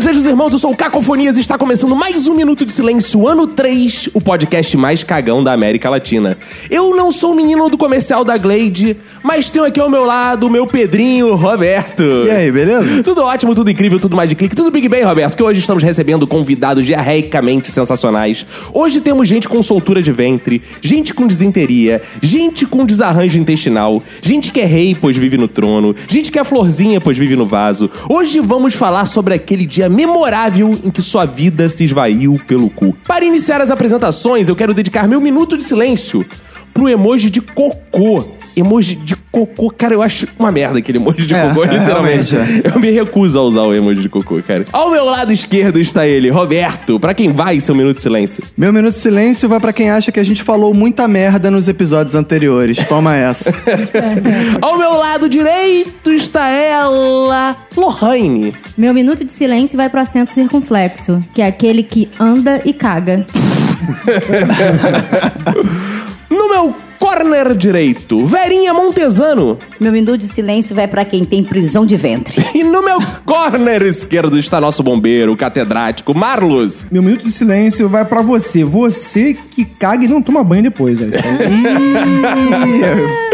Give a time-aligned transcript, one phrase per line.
[0.00, 3.28] Bem, fazejos irmãos, eu sou o Cacofonias e está começando mais um Minuto de Silêncio,
[3.28, 6.38] ano 3, o podcast mais cagão da América Latina.
[6.70, 10.46] Eu não sou o menino do comercial da Glade, mas tenho aqui ao meu lado
[10.46, 12.02] o meu Pedrinho Roberto.
[12.02, 13.02] E aí, beleza?
[13.02, 15.82] Tudo ótimo, tudo incrível, tudo mais de clique, tudo Big Bang, Roberto, que hoje estamos
[15.82, 18.46] recebendo convidados diarreicamente sensacionais.
[18.72, 24.50] Hoje temos gente com soltura de ventre, gente com desinteria, gente com desarranjo intestinal, gente
[24.50, 27.90] que é rei, pois vive no trono, gente que é florzinha, pois vive no vaso.
[28.08, 32.96] Hoje vamos falar sobre aquele dia memorável em que sua vida se esvaiu pelo cu.
[33.06, 36.24] Para iniciar as apresentações, eu quero dedicar meu minuto de silêncio
[36.72, 38.24] pro emoji de cocô.
[38.56, 42.34] Emoji de cocô, cara, eu acho uma merda aquele emoji de É, cocô, é, literalmente.
[42.34, 44.64] realmente, Eu me recuso a usar o emoji de cocô, cara.
[44.72, 46.98] Ao meu lado esquerdo está ele, Roberto.
[46.98, 48.42] Pra quem vai seu minuto de silêncio?
[48.56, 51.68] Meu minuto de silêncio vai pra quem acha que a gente falou muita merda nos
[51.68, 52.78] episódios anteriores.
[52.86, 53.52] Toma essa.
[54.60, 58.54] Ao meu lado direito está ela, Lohane.
[58.76, 63.24] Meu minuto de silêncio vai pro assento circunflexo, que é aquele que anda e caga.
[66.30, 69.58] No meu corner direito, Verinha Montesano.
[69.80, 72.38] Meu minuto de silêncio vai pra quem tem prisão de ventre.
[72.60, 76.84] E no meu corner esquerdo está nosso bombeiro, catedrático Marlos.
[76.90, 78.62] Meu minuto de silêncio vai pra você.
[78.64, 81.12] Você que caga e não toma banho depois, velho.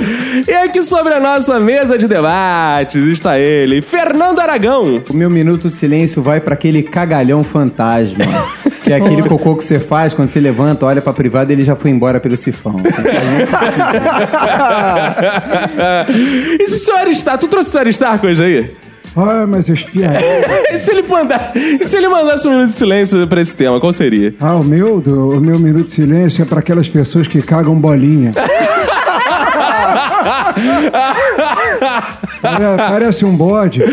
[0.47, 5.03] E aqui sobre a nossa mesa de debates está ele, Fernando Aragão.
[5.09, 8.25] O meu minuto de silêncio vai pra aquele cagalhão fantasma.
[8.87, 11.65] Que é aquele cocô que você faz quando você levanta, olha pra privada e ele
[11.65, 12.77] já foi embora pelo sifão.
[16.61, 17.37] e se o senhor está?
[17.37, 18.71] Tu trouxe o senhor Stark hoje aí?
[19.17, 20.19] Ah, mas os piados.
[20.71, 23.93] E se ele mandar, se ele mandasse um minuto de silêncio pra esse tema, qual
[23.93, 24.35] seria?
[24.39, 27.75] Ah, o meu, do- o meu minuto de silêncio é pra aquelas pessoas que cagam
[27.75, 28.33] bolinha.
[32.43, 33.81] Pare- Parece um bode.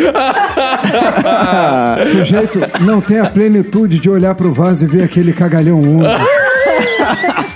[2.11, 6.09] Sujeito não tem a plenitude de olhar pro vaso e ver aquele cagalhão úmido.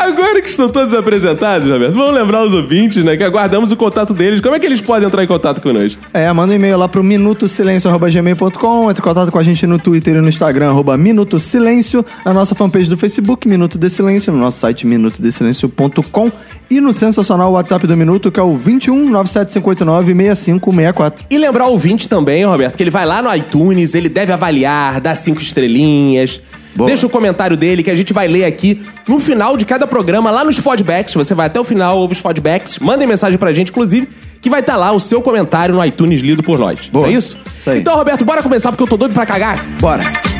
[0.00, 3.18] Agora que estão todos apresentados, Roberto, vamos lembrar os ouvintes, né?
[3.18, 4.40] Que aguardamos o contato deles.
[4.40, 6.00] Como é que eles podem entrar em contato conosco?
[6.14, 10.16] É, manda um e-mail lá pro minutosilencio.gmail.com, entre em contato com a gente no Twitter
[10.16, 14.38] e no Instagram, arroba Minuto Silêncio, na nossa fanpage do Facebook, Minuto de Silêncio, no
[14.38, 16.32] nosso site minutodesilencio.com
[16.70, 21.26] e no sensacional WhatsApp do Minuto, que é o 21 97589 6564.
[21.28, 24.98] E lembrar o ouvinte também, Roberto, que ele vai lá no iTunes, ele deve avaliar,
[24.98, 26.40] dar cinco estrelinhas.
[26.74, 30.30] Deixa o comentário dele que a gente vai ler aqui no final de cada programa,
[30.30, 31.14] lá nos feedbacks.
[31.14, 34.08] Você vai até o final, ouve os feedbacks, mandem mensagem pra gente, inclusive,
[34.40, 36.88] que vai estar lá o seu comentário no iTunes lido por nós.
[36.88, 37.08] Boa.
[37.08, 37.36] É isso?
[37.56, 37.80] Isso aí.
[37.80, 39.64] Então, Roberto, bora começar porque eu tô doido pra cagar.
[39.80, 40.39] Bora!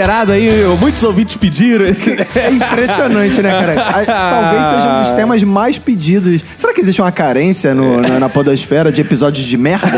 [0.00, 0.48] Esperado aí,
[0.80, 1.84] muitos ouvintes pediram.
[1.84, 3.74] É impressionante, né, cara?
[4.06, 6.40] Talvez seja um dos temas mais pedidos.
[6.56, 9.88] Será que existe uma carência no- na, na podosfera de episódios de merda?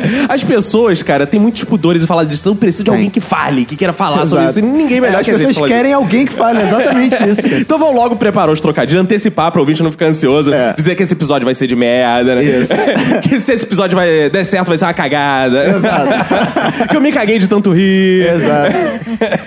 [0.28, 2.42] As pessoas, cara, têm muitos pudores em falar disso.
[2.42, 4.58] Então precisa de alguém que fale, que queira falar sobre isso.
[4.58, 4.74] Exato.
[4.74, 7.42] E ninguém melhor É, que As gente pessoas falar querem alguém que fale exatamente isso,
[7.42, 7.58] cara.
[7.58, 10.74] Então vamos logo preparar os trocadilhos, antecipar pra ouvinte não ficar ansioso, É.
[10.76, 12.44] dizer que esse episódio vai ser de merda, né?
[12.44, 12.72] Isso.
[13.22, 15.64] que se esse episódio vai der certo, vai ser uma cagada.
[15.76, 16.88] Exato.
[16.88, 18.26] que eu me caguei de tanto rir.
[18.34, 18.72] Exato.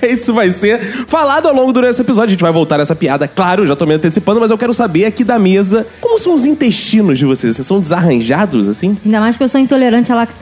[0.08, 2.28] Isso vai ser falado ao longo durante esse episódio.
[2.28, 5.06] A gente vai voltar nessa piada, claro, já tô me antecipando, mas eu quero saber
[5.06, 7.56] aqui da mesa como são os intestinos de vocês.
[7.56, 8.98] Vocês são desarranjados, assim?
[9.06, 10.35] Ainda mais que eu sou intolerante à lactose.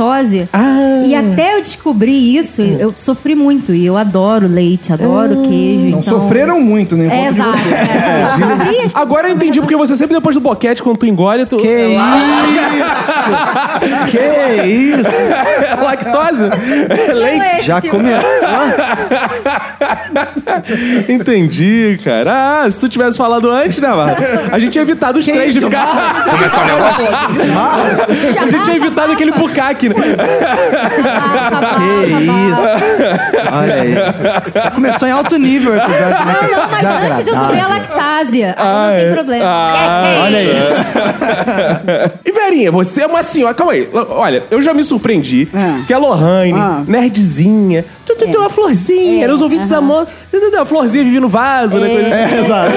[0.51, 1.04] Ah.
[1.06, 3.74] E até eu descobrir isso, eu sofri muito.
[3.74, 5.90] E eu adoro leite, adoro queijo.
[5.90, 6.19] Não então...
[6.19, 7.25] sofreram muito, né?
[7.25, 7.57] É, exato.
[7.57, 11.06] É, eu sofri, as Agora eu entendi porque você sempre depois do boquete, quando tu
[11.06, 11.57] engole, tu.
[11.57, 12.04] Que isso?
[14.12, 15.84] Que isso?
[15.84, 16.44] Lactose?
[17.13, 17.66] Leite?
[17.66, 18.24] Já tipo- começou?
[21.10, 22.63] Entendi, cara.
[22.63, 24.16] Ah, se tu tivesse falado antes, né, mano?
[24.51, 26.24] A gente tinha evitado os três de ficar.
[26.30, 27.06] Como é que é o negócio?
[28.42, 30.15] A gente tinha evitado aquele bucaque, né?
[32.07, 33.53] Que isso.
[33.53, 33.94] Olha aí.
[34.63, 36.35] Já começou em alto nível o episódio, né?
[36.41, 38.44] Não, não, mas antes eu comi a lactase.
[38.44, 39.45] Aí não tem problema.
[39.45, 40.50] Ah, Olha aí.
[42.25, 43.53] E Verinha, você é uma senhora.
[43.53, 43.88] Calma aí.
[44.09, 45.81] Olha, eu já me surpreendi Ah.
[45.86, 46.81] que a Lohane, Ah.
[46.88, 49.79] nerdzinha, tu, tu, tu, uma florzinha, É, era os ouvintes aham.
[49.79, 50.07] amor.
[50.31, 51.89] tu, tu, tu, A florzinha vive no vaso, né?
[51.89, 52.71] É, exato.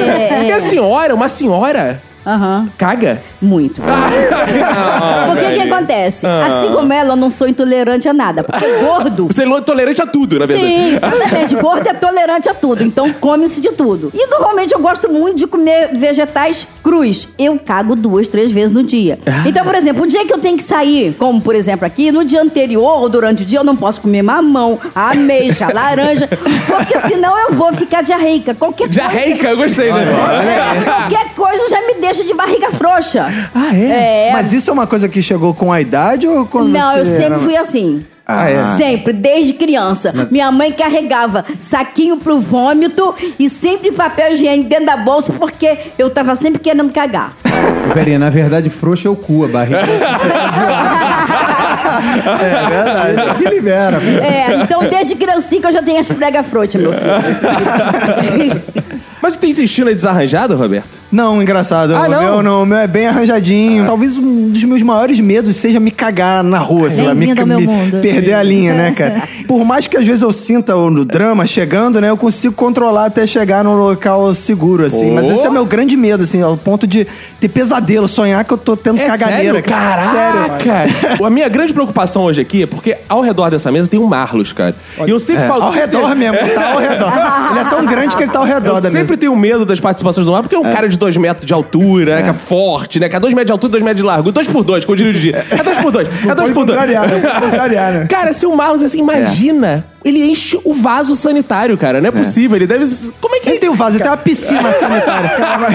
[0.46, 3.22] E a senhora, uma senhora, Aham, caga?
[3.40, 3.80] muito.
[5.26, 6.26] Porque o que acontece?
[6.26, 8.42] Assim como ela, eu não sou intolerante a nada.
[8.42, 9.26] Porque gordo.
[9.26, 10.68] Você é tolerante a tudo, na verdade.
[10.68, 11.54] Sim, exatamente.
[11.56, 14.10] Gordo é tolerante a tudo, então come-se de tudo.
[14.14, 17.28] E normalmente eu gosto muito de comer vegetais crus.
[17.38, 19.18] Eu cago duas, três vezes no dia.
[19.46, 22.24] Então, por exemplo, o dia que eu tenho que sair, como por exemplo aqui, no
[22.24, 26.28] dia anterior ou durante o dia, eu não posso comer mamão, ameixa, laranja,
[26.66, 28.54] porque senão eu vou ficar diarreica.
[28.54, 28.92] Qualquer coisa.
[28.92, 30.02] Diarreica, eu gostei, né?
[30.02, 33.26] É, qualquer coisa já me deixa de barriga frouxa.
[33.54, 34.28] Ah, é?
[34.28, 34.32] É.
[34.32, 37.06] Mas isso é uma coisa que chegou com a idade ou quando Não, você eu
[37.06, 38.04] sempre era- fui assim.
[38.28, 38.76] Ah, é?
[38.76, 40.12] Sempre, desde criança.
[40.32, 46.10] Minha mãe carregava saquinho pro vômito e sempre papel higiênico dentro da bolsa porque eu
[46.10, 47.34] tava sempre querendo cagar.
[47.94, 49.78] Verinha, na verdade, frouxo é o cu, a barriga.
[49.78, 49.86] É
[53.14, 53.38] verdade.
[53.38, 53.98] que libera.
[54.02, 58.62] É, então desde criancinha que eu já tenho as pregas frouxas, meu filho.
[59.26, 60.96] Mas o teu intestino é desarranjado, Roberto?
[61.10, 61.96] Não, engraçado.
[61.96, 62.20] Ah, o não?
[62.22, 63.84] meu não, o meu é bem arranjadinho.
[63.84, 67.40] Talvez um dos meus maiores medos seja me cagar na rua, sei lá, me, Bem-vindo
[67.40, 67.98] ao meu me mundo.
[68.00, 69.22] perder a linha, né, cara?
[69.48, 73.06] Por mais que às vezes eu sinta o no drama chegando, né, eu consigo controlar
[73.06, 75.10] até chegar num local seguro, assim.
[75.10, 75.14] Oh.
[75.14, 77.04] Mas esse é o meu grande medo, assim, ao ponto de
[77.40, 79.54] ter pesadelo, sonhar que eu tô tendo É caganeira.
[79.54, 79.62] sério?
[79.64, 80.86] Caraca!
[81.24, 84.52] a minha grande preocupação hoje aqui é porque ao redor dessa mesa tem um Marlos,
[84.52, 84.74] cara.
[85.04, 85.64] E eu sempre É, falo...
[85.64, 87.12] ao redor mesmo, tá ao redor.
[87.50, 89.20] Ele é tão grande que ele tá ao redor Eu da sempre mesa.
[89.20, 92.16] tenho medo das participações do Marlos, porque é um cara de dois metros de altura,
[92.16, 93.08] né, que é forte, né?
[93.08, 94.32] Que é dois metros de altura, dois metros de largo.
[94.32, 95.32] Dois por dois, como eu diria o Didi.
[95.34, 96.08] É dois por dois.
[96.08, 96.78] É dois por dois.
[96.78, 98.00] né?
[98.00, 98.06] Né?
[98.08, 99.84] Cara, se o Marlos, assim, imagina...
[100.06, 102.00] Ele enche o vaso sanitário, cara.
[102.00, 102.56] Não é possível.
[102.56, 102.86] Ele deve...
[103.20, 103.50] Como é que...
[103.50, 105.30] Ele tem um vaso, ele tem uma piscina sanitária.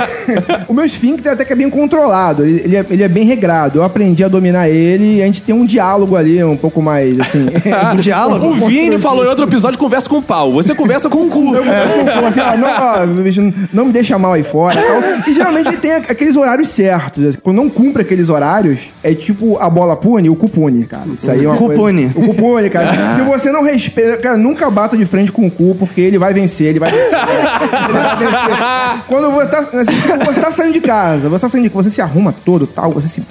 [0.68, 3.80] o meu esfíncter até que é bem controlado, ele, ele é, ele é bem regrado.
[3.80, 7.20] Eu aprendi a dominar ele e a gente tem um diálogo ali, um pouco mais
[7.20, 7.48] assim.
[7.94, 8.48] Um diálogo?
[8.48, 10.52] O Vini falou em outro episódio, conversa com o pau.
[10.54, 11.56] Você conversa com o cu.
[11.56, 14.76] Eu converso com assim, ó, não, ó, bicho, não me deixa mal aí fora.
[14.76, 15.02] tal.
[15.28, 17.26] E geralmente ele tem aqueles horários certos.
[17.26, 17.40] assim.
[17.42, 21.08] Quando não cumpre aqueles horários, é tipo a bola pune, o cupune, cara.
[21.14, 22.10] Isso aí é uma Cupune.
[22.10, 23.16] Coisa, o cupune, cara.
[23.16, 24.18] Se você não respeita.
[24.22, 27.12] Cara, nunca bata de frente com o cu, porque ele vai vencer, ele vai vencer.
[27.82, 29.04] Ele vai vencer.
[29.08, 32.02] Quando você tá, assim, você tá saindo de casa, você tá saindo de você se
[32.02, 33.22] arruma todo tal, você se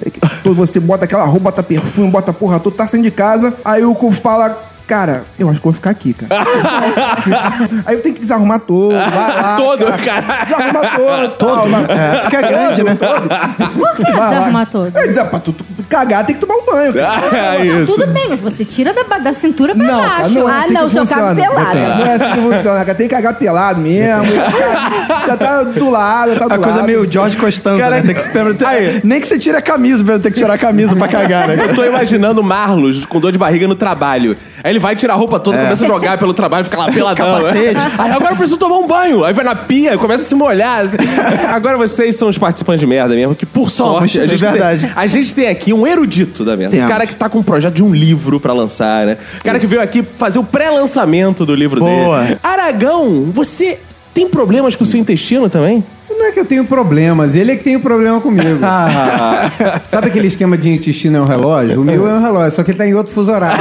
[0.43, 3.83] todo, você bota aquela roupa, bota perfume, bota porra toda, tá saindo de casa, aí
[3.83, 4.70] o cu fala.
[4.91, 6.29] Cara, eu acho que vou ficar aqui, cara.
[7.85, 8.91] Aí eu tenho que desarrumar todo.
[8.91, 9.07] Vai
[9.41, 9.97] lá, Todo, cara.
[10.21, 10.43] cara.
[10.43, 11.29] Desarrumar todo.
[11.37, 11.91] Todo.
[11.91, 12.95] É, porque é grande, né?
[12.95, 14.29] Por que Vai lá.
[14.29, 14.91] desarrumar todo?
[14.97, 16.93] É, dizer, pra tu, tu cagar tem que tomar um banho.
[16.93, 17.21] cara.
[17.61, 17.95] É isso.
[17.95, 20.33] Tudo bem, mas você tira da, da cintura pra Não, cara, baixo.
[20.39, 21.35] não é Ah, assim não, que seu cabo funciona.
[21.49, 21.79] pelado.
[21.99, 22.95] Não é assim que funciona, cara.
[22.95, 24.25] Tem que cagar pelado mesmo.
[24.25, 26.63] Já, já tá do lado, tá do A lado.
[26.63, 28.01] coisa meio George Costanza, Cara, né?
[28.01, 29.01] Tem que esperar- tem- aí.
[29.05, 31.55] Nem que você tire a camisa, pra ter que tirar a camisa pra cagar, né?
[31.59, 34.35] Eu tô imaginando o Marlos com dor de barriga no trabalho.
[34.63, 37.25] Aí ele vai tirar a roupa toda, começa a jogar pelo trabalho, fica lá peladão.
[37.25, 37.77] Capacete.
[37.97, 39.23] Aí agora eu preciso tomar um banho.
[39.23, 40.85] Aí vai na pia, começa a se molhar.
[40.85, 40.97] assim.
[41.51, 44.39] Agora vocês são os participantes de merda mesmo, que por Somos, sorte a é gente,
[44.39, 44.81] verdade.
[44.81, 46.75] Tem, a gente tem aqui um erudito da merda.
[46.75, 49.17] Um cara que tá com um projeto de um livro pra lançar, né?
[49.39, 52.23] O cara que veio aqui fazer o pré-lançamento do livro Boa.
[52.23, 52.39] dele.
[52.43, 53.79] Aragão, você
[54.13, 55.83] tem problemas com o seu intestino também?
[56.21, 58.59] Não é que eu tenho problemas, ele é que tem o problema comigo.
[59.89, 61.81] Sabe aquele esquema de intestino é um relógio?
[61.81, 63.59] O meu é um relógio, só que ele tá em outro fuso horário.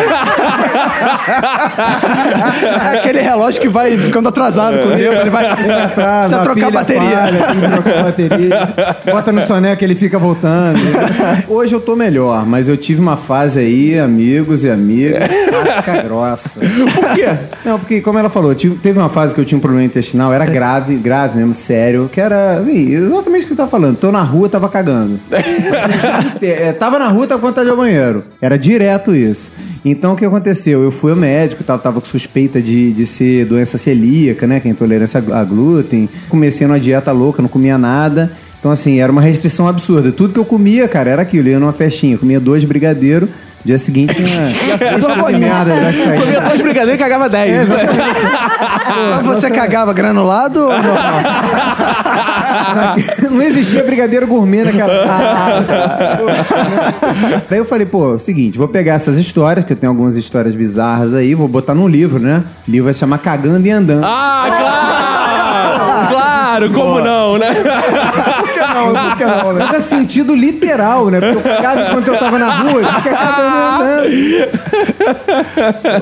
[2.93, 5.47] É aquele relógio que vai ficando atrasado com o tempo, ele vai.
[5.47, 7.11] Atrás, Precisa trocar a bateria.
[7.11, 8.69] falha, tem que trocar a bateria.
[9.13, 10.79] Bota no soneca, ele fica voltando.
[11.49, 15.29] Hoje eu tô melhor, mas eu tive uma fase aí, amigos e amigas,
[15.77, 16.51] casca grossa.
[16.61, 17.29] Por quê?
[17.65, 20.33] Não, porque, como ela falou, tive- teve uma fase que eu tinha um problema intestinal,
[20.33, 23.97] era grave, grave mesmo, sério, que era, assim, exatamente o que eu tava falando.
[23.97, 25.19] Tô na rua, tava cagando.
[26.43, 28.25] É, tava na rua, tava com vontade de ir ao banheiro.
[28.41, 29.51] Era direto isso.
[29.85, 30.83] Então, o que aconteceu?
[30.83, 34.69] Eu fui ao médico, tava, tava com suspeita de, de ser doença celíaca, né, que
[34.69, 36.09] é intolerância a glúten.
[36.29, 38.33] Comecei numa dieta louca, não comia nada.
[38.59, 40.13] Então, assim, era uma restrição absurda.
[40.13, 41.49] Tudo que eu comia, cara, era aquilo.
[41.49, 43.29] Eu ia numa festinha, comia dois brigadeiros,
[43.63, 46.21] Dia seguinte, tinha duas merda já que saiu.
[46.21, 47.69] Comia dois brigadeiros e cagava dez.
[49.17, 51.21] Mas você cagava granulado ou normal?
[53.31, 54.91] Não existia brigadeiro gourmet naquela.
[57.49, 60.55] Daí eu falei, pô, é seguinte, vou pegar essas histórias, que eu tenho algumas histórias
[60.55, 62.43] bizarras aí, vou botar num livro, né?
[62.67, 64.05] O livro vai se chamar Cagando e Andando.
[64.05, 66.11] Ah, claro!
[66.11, 67.53] Claro, como não, né?
[68.87, 69.67] Não, por que não, né?
[69.67, 71.21] Mas é sentido literal, né?
[71.21, 74.61] Porque eu cagava enquanto eu tava na rua, fica cagando e andando.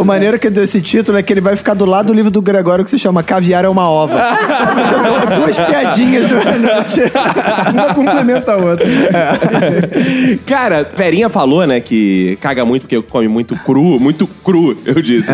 [0.01, 2.41] O maneiro que desse título é que ele vai ficar do lado do livro do
[2.41, 4.19] Gregório que se chama Caviar é uma ova.
[5.37, 6.39] Duas piadinhas no,
[7.73, 8.87] Uma complementa a outra.
[10.47, 15.31] Cara, Perinha falou, né, que caga muito porque come muito cru, muito cru, eu disse.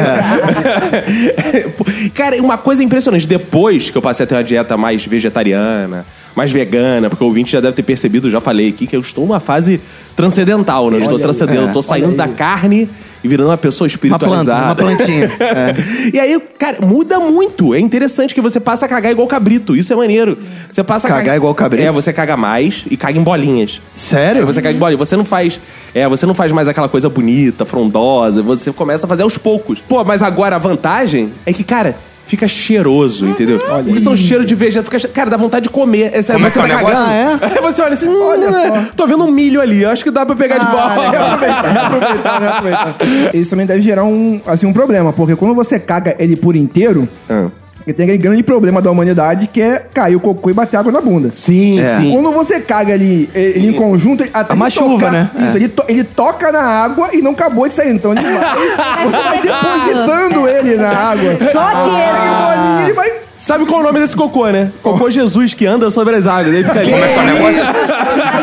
[2.15, 6.51] Cara, uma coisa impressionante, depois que eu passei a ter uma dieta mais vegetariana, mais
[6.51, 9.41] vegana, porque o ouvinte já deve ter percebido, já falei aqui, que eu estou numa
[9.41, 9.81] fase
[10.15, 10.99] transcendental, né?
[10.99, 12.89] Eu estou transcendendo, eu tô saindo da carne
[13.23, 14.67] e virando uma pessoa Uma planta, espiritualizada.
[14.67, 15.31] uma plantinha.
[16.13, 17.75] E aí, cara, muda muito.
[17.75, 19.75] É interessante que você passa a cagar igual cabrito.
[19.75, 20.37] Isso é maneiro.
[20.71, 21.87] Você passa a Cagar igual cabrito?
[21.89, 23.81] É, você caga mais e caga em bolinhas.
[23.95, 24.41] Sério?
[24.43, 25.09] Aí você caga em bolinhas.
[25.09, 25.61] Você não faz.
[25.95, 28.43] É, você não faz mais aquela coisa bonita, frondosa.
[28.43, 29.81] Você começa a fazer aos poucos.
[29.81, 31.97] Pô, mas agora a vantagem é que, cara.
[32.27, 33.59] Fica cheiroso, entendeu?
[33.59, 34.83] Porque são cheiro de vegetal.
[34.85, 36.11] Fica che- Cara, dá vontade de comer.
[36.15, 37.05] É sério, Como é você que é o tá negócio?
[37.07, 37.45] cagando.
[37.55, 38.89] Aí você olha assim, hum, Olha é, só.
[38.97, 39.85] tô vendo um milho ali.
[39.85, 41.09] Acho que dá pra pegar de volta.
[41.35, 42.49] aproveitar, aproveitar, né?
[42.49, 42.97] aproveitar.
[43.35, 47.07] Isso também deve gerar um, assim, um problema, porque quando você caga ele por inteiro,
[47.29, 47.49] Ah.
[47.93, 51.01] Tem aquele grande problema da humanidade que é cair o cocô e bater água na
[51.01, 51.31] bunda.
[51.35, 51.97] Sim, É.
[51.97, 52.13] sim.
[52.13, 55.31] Quando você caga ele, ele em conjunto, até uma ele tocar- chuva, né?
[55.49, 57.91] Isso, ele, to- ele toca na água e não acabou de sair.
[57.93, 58.33] Então ele vai,
[59.05, 61.37] você vai depositando ele na água.
[61.39, 63.13] Só que o ele- ele vai...
[63.37, 64.71] Sabe qual é o nome desse cocô, né?
[64.83, 66.55] Cocô Jesus que anda sobre as águas.
[66.55, 66.93] Ele fica ali.
[66.93, 67.63] Como é que é o negócio?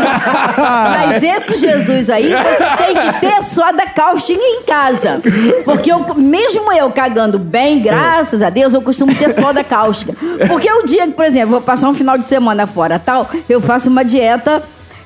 [0.90, 5.22] Mas esse Jesus aí, você tem que ter soda cáustica em casa.
[5.66, 10.16] Porque eu, mesmo eu cagando bem, graças a Deus, eu costumo ter soda cáustica.
[10.48, 13.62] Porque o dia que, por exemplo, vou passar um final de semana fora tal, eu
[13.62, 14.64] faço uma dieta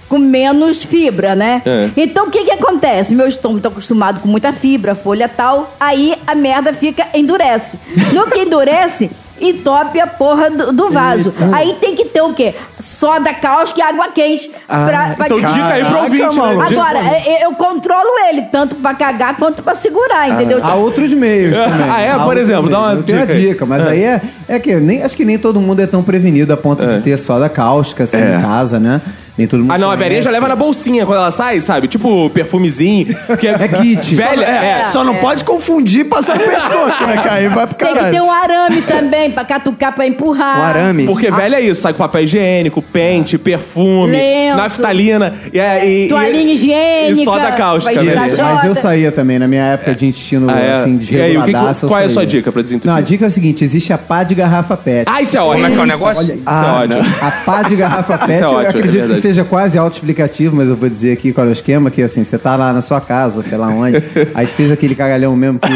[0.07, 1.61] com menos fibra, né?
[1.65, 1.89] É.
[1.97, 3.15] Então o que que acontece?
[3.15, 7.79] Meu estômago tá acostumado com muita fibra, folha tal, aí a merda fica endurece.
[8.13, 11.33] No que endurece, entope a porra do, do vaso.
[11.53, 12.53] Aí tem que ter o quê?
[12.81, 14.49] Soda cáustica e água quente.
[14.67, 16.65] pra, pra Então dica aí pro ouvinte, né?
[16.69, 20.59] Agora, eu, eu controlo ele, tanto pra cagar quanto pra segurar, entendeu?
[20.63, 21.89] Há outros meios também.
[21.89, 22.11] Ah, é?
[22.11, 22.93] Há Por exemplo, dá uma.
[22.93, 23.41] Eu tenho dica a aí.
[23.49, 26.53] dica, mas aí é, é que nem, acho que nem todo mundo é tão prevenido
[26.53, 29.01] a ponto de ter soda cáustica assim em casa, né?
[29.37, 31.87] Nem todo mundo Ah, não, a velhinha já leva na bolsinha quando ela sai, sabe?
[31.87, 33.07] Tipo perfumezinho.
[33.39, 34.15] Que É kit.
[34.15, 34.81] Velha, é.
[34.91, 37.49] Só não pode confundir e passar no pescoço, né, cara?
[37.49, 38.13] Vai pro Tem que caralho.
[38.13, 40.59] ter um arame também, pra catucar, pra empurrar.
[40.59, 41.05] Um arame.
[41.05, 44.57] Porque velha é isso, sai com papel higiênico, pente, perfume, Lenço.
[44.57, 47.21] naftalina e, e, e- Toalhinha higiênica.
[47.21, 48.15] E soda cáustica, vai né?
[48.37, 50.73] mas eu saía também na minha época de intestino Ah, é?
[50.75, 51.51] assim, E aí, o que
[51.87, 52.89] qual é a sua dica pra desentupir?
[52.89, 55.05] Não, a dica é o seguinte: existe a pá de garrafa PET.
[55.11, 55.63] Ah, isso é ótimo.
[55.63, 56.23] Como é que é o negócio?
[56.23, 57.15] Isso é ótimo.
[57.21, 59.13] A pá de garrafa PET, Isso é eu ótimo, é acredito verdade.
[59.15, 62.23] que seja quase autoexplicativo, mas eu vou dizer aqui qual é o esquema, que assim,
[62.23, 63.97] você tá lá na sua casa, ou sei lá onde,
[64.35, 65.73] aí fez aquele cagalhão mesmo que...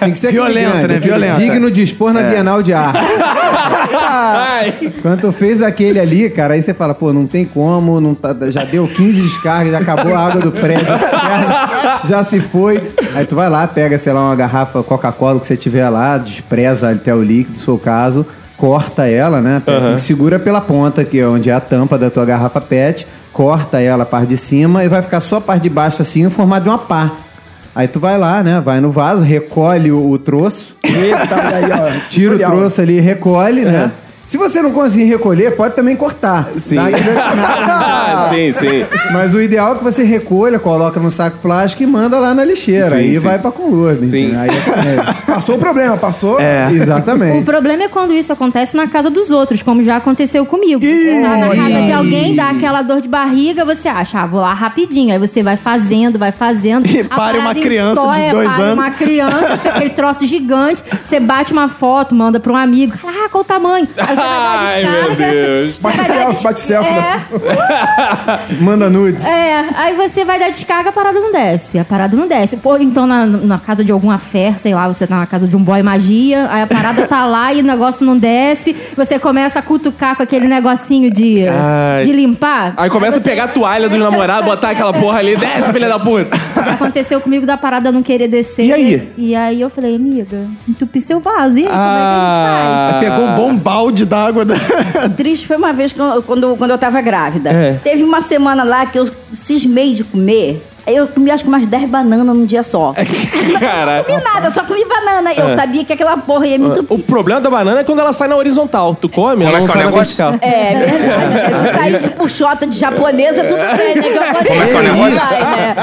[0.00, 0.98] Tem que ser Violento, grande, né?
[0.98, 1.38] Violento.
[1.38, 2.30] Digno de expor na É.
[2.30, 2.98] Bienal de Arte.
[5.00, 8.34] Quando tu fez aquele ali, cara, aí você fala, pô, não tem como, não tá-
[8.50, 10.86] já deu 15 descargas, já acabou a água do prédio,
[12.04, 12.82] já se foi.
[13.14, 16.90] Aí tu vai lá, pega, sei lá, uma garrafa Coca-Cola que você tiver lá, despreza
[16.90, 18.26] até o líquido, no seu caso,
[18.62, 19.60] corta ela, né?
[19.66, 23.80] Pega, Segura pela ponta, que é onde é a tampa da tua garrafa PET, corta
[23.80, 26.30] ela a parte de cima e vai ficar só a parte de baixo assim, em
[26.30, 27.10] formato de uma pá.
[27.74, 28.62] Aí tu vai lá, né?
[28.64, 32.08] Vai no vaso, recolhe o, o troço, Eita, aí, ó.
[32.08, 33.90] tira o troço ali, recolhe, né?
[34.24, 36.48] Se você não conseguir recolher, pode também cortar.
[36.56, 36.76] Sim.
[36.76, 36.94] Daí-
[38.30, 38.86] sim, sim.
[39.12, 42.44] Mas o ideal é que você recolha, coloca no saco plástico e manda lá na
[42.44, 42.88] lixeira.
[42.90, 43.24] Sim, aí sim.
[43.26, 44.08] vai pra conludo.
[44.08, 44.34] Sim.
[44.36, 45.02] Aí é
[45.32, 46.40] Passou o problema, passou.
[46.40, 46.68] é.
[46.70, 47.44] O Exatamente.
[47.44, 50.80] problema é quando isso acontece na casa dos outros, como já aconteceu comigo.
[50.80, 54.40] Você tá na casa de alguém, dá aquela dor de barriga, você acha, ah, vou
[54.40, 55.12] lá rapidinho.
[55.12, 56.86] Aí você vai fazendo, vai fazendo.
[56.86, 58.74] E pare uma criança de entoia, dois pare anos.
[58.74, 60.82] uma criança, aquele troço gigante.
[61.04, 62.94] Você bate uma foto, manda pra um amigo.
[63.04, 63.86] Ah, qual o tamanho?
[64.18, 65.74] Aí dar Ai, meu Deus.
[65.76, 67.22] você Bate selfie, bate selfie, né?
[68.50, 69.24] É, Manda nudes.
[69.24, 71.78] é, aí você vai dar descarga, a parada não desce.
[71.78, 72.56] A parada não desce.
[72.56, 75.56] Pô, então na, na casa de alguma fé, sei lá, você tá na casa de
[75.56, 79.58] um boy magia, aí a parada tá lá e o negócio não desce, você começa
[79.58, 82.02] a cutucar com aquele negocinho de, Ai.
[82.04, 82.74] de limpar.
[82.76, 85.88] Aí começa a você- pegar a toalha dos namorados, botar aquela porra ali, desce, filha
[85.88, 86.36] da puta.
[86.64, 88.66] Já aconteceu comigo da parada não querer descer.
[88.66, 89.12] E aí?
[89.16, 91.58] E aí eu falei, amiga, entupi seu vaso.
[91.58, 92.90] E aí, como é que a Ah.
[92.92, 93.02] gente faz?
[93.12, 94.44] Pegou um bom balde d'água.
[94.44, 94.54] Da...
[95.16, 97.50] Triste foi uma vez eu- quando, quando eu tava grávida.
[97.50, 97.80] É.
[97.82, 101.88] Teve uma semana lá que eu cismei de comer eu comi acho que umas 10
[101.88, 102.92] bananas num dia só.
[103.60, 105.32] Cara, Não comi nada, só comi banana.
[105.34, 108.28] Eu sabia que aquela porra ia me o problema da banana é quando ela sai
[108.28, 108.94] na horizontal.
[108.94, 110.16] Tu come, ela é não que é o sai na negócio?
[110.16, 110.34] vertical.
[110.40, 111.54] É verdade.
[111.68, 114.02] Se saísse por xota de japonesa, tudo bem, né?
[114.02, 115.20] Que Como é que é o negócio?
[115.20, 115.74] Vai, né?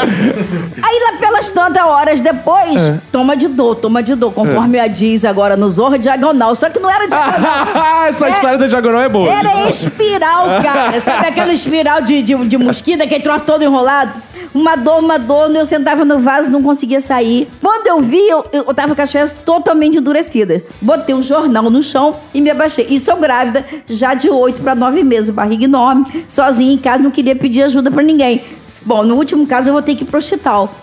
[0.81, 4.33] Aí lá pelas tantas horas depois, toma de dor, toma de dor.
[4.33, 6.55] Conforme a diz agora no Zorro, diagonal.
[6.55, 8.03] Só que não era diagonal.
[8.07, 9.29] Essa É- história da diagonal é boa.
[9.31, 10.99] Era espiral, cara.
[10.99, 14.11] Sabe aquela espiral de, de, de mosquito, aquele troço todo enrolado?
[14.53, 15.53] Uma dor, uma dor.
[15.55, 17.47] Eu sentava no vaso, não conseguia sair.
[17.61, 20.63] Quando eu vi, eu, eu tava com as fezes totalmente endurecidas.
[20.81, 22.87] Botei um jornal no chão e me abaixei.
[22.89, 27.11] E sou grávida, já de oito para nove meses, barriga enorme, sozinha em casa, não
[27.11, 28.41] queria pedir ajuda pra ninguém.
[28.81, 30.73] Bom, no último caso, eu vou ter que ir pro hospital.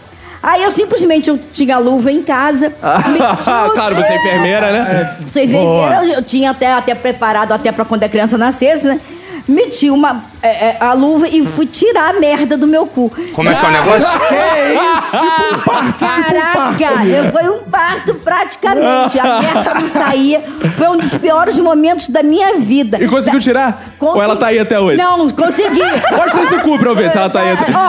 [0.42, 2.68] Aí eu simplesmente eu tinha luva em casa.
[2.68, 5.16] o claro, você é enfermeira, né?
[5.26, 9.00] Sou enfermeira, eu tinha até, até preparado até pra quando a criança nascesse, né?
[9.48, 13.11] Meti uma, é, é, a luva e fui tirar a merda do meu cu.
[13.33, 14.07] Como é que é o negócio?
[15.99, 19.19] Caraca, eu- foi um parto praticamente.
[19.19, 20.43] A merda não saía.
[20.76, 22.99] Foi um dos piores momentos da minha vida.
[23.03, 23.85] E conseguiu tirar?
[24.00, 24.97] Ou ela tá aí até hoje?
[24.97, 25.81] Não, consegui.
[26.17, 27.87] Mostra esse cu pra eu ver se ela tá aí até Ó,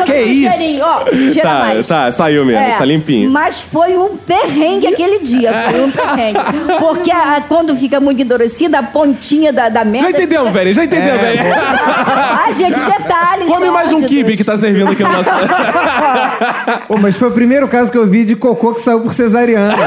[0.00, 0.82] aqui, Que isso?
[0.82, 1.04] Ó,
[1.42, 1.86] Tá, mais.
[1.86, 3.30] tá, saiu mesmo, É, tá limpinho.
[3.30, 5.52] Mas foi um perrengue aquele dia.
[5.52, 6.38] Foi um perrengue.
[6.78, 10.08] Porque a- quando fica muito endurecida, a pontinha da, da merda.
[10.08, 11.40] Já entendemos, fica- já entendemos, velho.
[12.46, 13.46] Ah, gente, detalhes.
[13.48, 15.30] Come mais um kibe que tá servindo aqui no nosso.
[16.86, 19.74] Pô, mas foi o primeiro caso que eu vi de cocô que saiu por cesariana.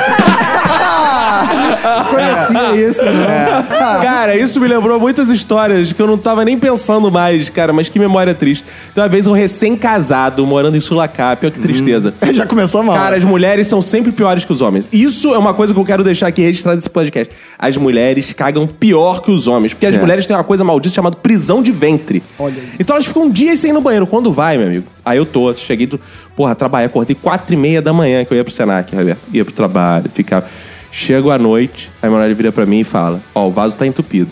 [2.10, 3.66] Conhecia isso, né?
[4.02, 7.90] Cara, isso me lembrou muitas histórias que eu não tava nem pensando mais, cara, mas
[7.90, 8.66] que memória triste.
[8.94, 12.14] Tem uma vez um recém-casado morando em Sulacap, olha que tristeza.
[12.34, 12.96] Já começou mal.
[12.96, 14.90] Cara, as mulheres são sempre piores que os homens.
[14.92, 17.34] Isso é uma coisa que eu quero deixar aqui registrado nesse podcast.
[17.58, 19.74] As mulheres cagam pior que os homens.
[19.74, 22.24] Porque as mulheres têm uma coisa maldita chamada prisão de ventre.
[22.80, 24.08] Então elas ficam dias sem ir no banheiro.
[24.08, 24.88] Quando vai, meu amigo?
[25.04, 26.00] Aí eu tô, cheguei, do,
[26.36, 29.20] porra, trabalhei, acordei quatro e meia da manhã que eu ia pro Senac, Roberto.
[29.34, 30.46] Ia pro trabalho, ficava.
[30.92, 33.86] Chego à noite, aí meu mulher vira pra mim e fala: Ó, o vaso tá
[33.86, 34.32] entupido.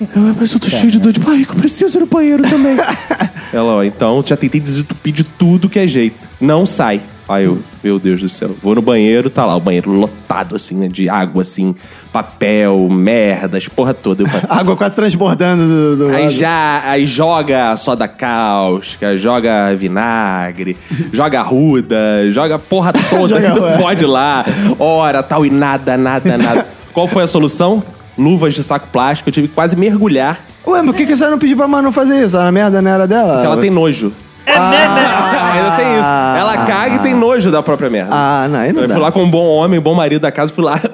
[0.00, 2.76] Eu, mas eu tô cheio de dor de barriga, eu preciso ir no banheiro também.
[3.52, 6.28] Ela, ó, então já tentei desentupir de tudo que é jeito.
[6.40, 7.00] Não sai.
[7.30, 10.74] Aí eu, meu Deus do céu, vou no banheiro, tá lá, o banheiro lotado, assim,
[10.74, 10.88] né?
[10.88, 11.76] De água, assim,
[12.12, 14.24] papel, merdas, porra toda.
[14.50, 15.96] Água quase transbordando do.
[15.96, 16.30] do Aí lado.
[16.30, 20.76] já, aí joga soda cáustica, joga vinagre,
[21.12, 24.44] joga ruda, joga porra toda Joga que tu pode lá,
[24.80, 26.66] ora, tal, e nada, nada, nada.
[26.92, 27.80] Qual foi a solução?
[28.18, 31.28] Luvas de saco plástico, eu tive que quase mergulhar, Ué, mas por que, que você
[31.28, 32.36] não pediu pra Manu fazer isso?
[32.36, 33.34] A merda não era dela?
[33.34, 34.12] porque ela tem nojo.
[34.46, 36.10] Ah, ainda tem isso.
[36.38, 38.10] Ela caga e tem nojo da própria merda.
[38.12, 38.94] Ah, não, aí não eu dá.
[38.94, 40.80] fui lá com um bom homem, bom marido da casa, fui lá.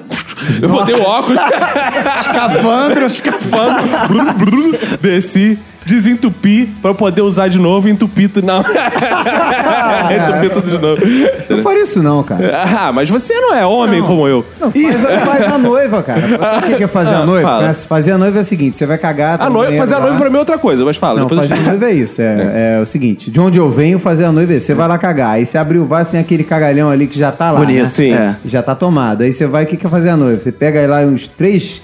[0.61, 1.39] Eu botei o óculos.
[2.21, 3.83] Escafandro, escafandro.
[4.07, 8.45] Brum, brum, Desci, desentupi pra eu poder usar de novo e entupir tudo.
[8.47, 8.59] Não.
[8.61, 11.01] entupir tudo de novo.
[11.49, 12.63] Não faria isso não, cara.
[12.79, 14.45] Ah, mas você não é homem como eu.
[14.59, 16.21] Não, faz, a, faz a noiva, cara.
[16.61, 17.47] Sabe o que é fazer Ah, a noiva?
[17.47, 17.73] fala.
[17.73, 19.37] Fazer a noiva é o seguinte, você vai cagar...
[19.37, 20.03] tá A no noiva, banheiro fazer a lá.
[20.05, 21.19] noiva pra mim é outra coisa, mas fala.
[21.21, 22.21] Não, depois eu fazer a noiva é isso.
[22.21, 24.65] É, é o seguinte, de onde eu venho, fazer a noiva é isso.
[24.67, 25.31] Você vai lá cagar.
[25.31, 27.59] Aí você abre o vaso, tem aquele cagalhão ali que já tá lá.
[27.59, 27.87] Bonito, né?
[27.87, 28.13] sim.
[28.13, 28.35] É.
[28.45, 29.23] Já tá tomado.
[29.23, 30.39] Aí você vai, o que, que é fazer a noiva?
[30.41, 31.81] Você pega aí lá uns 3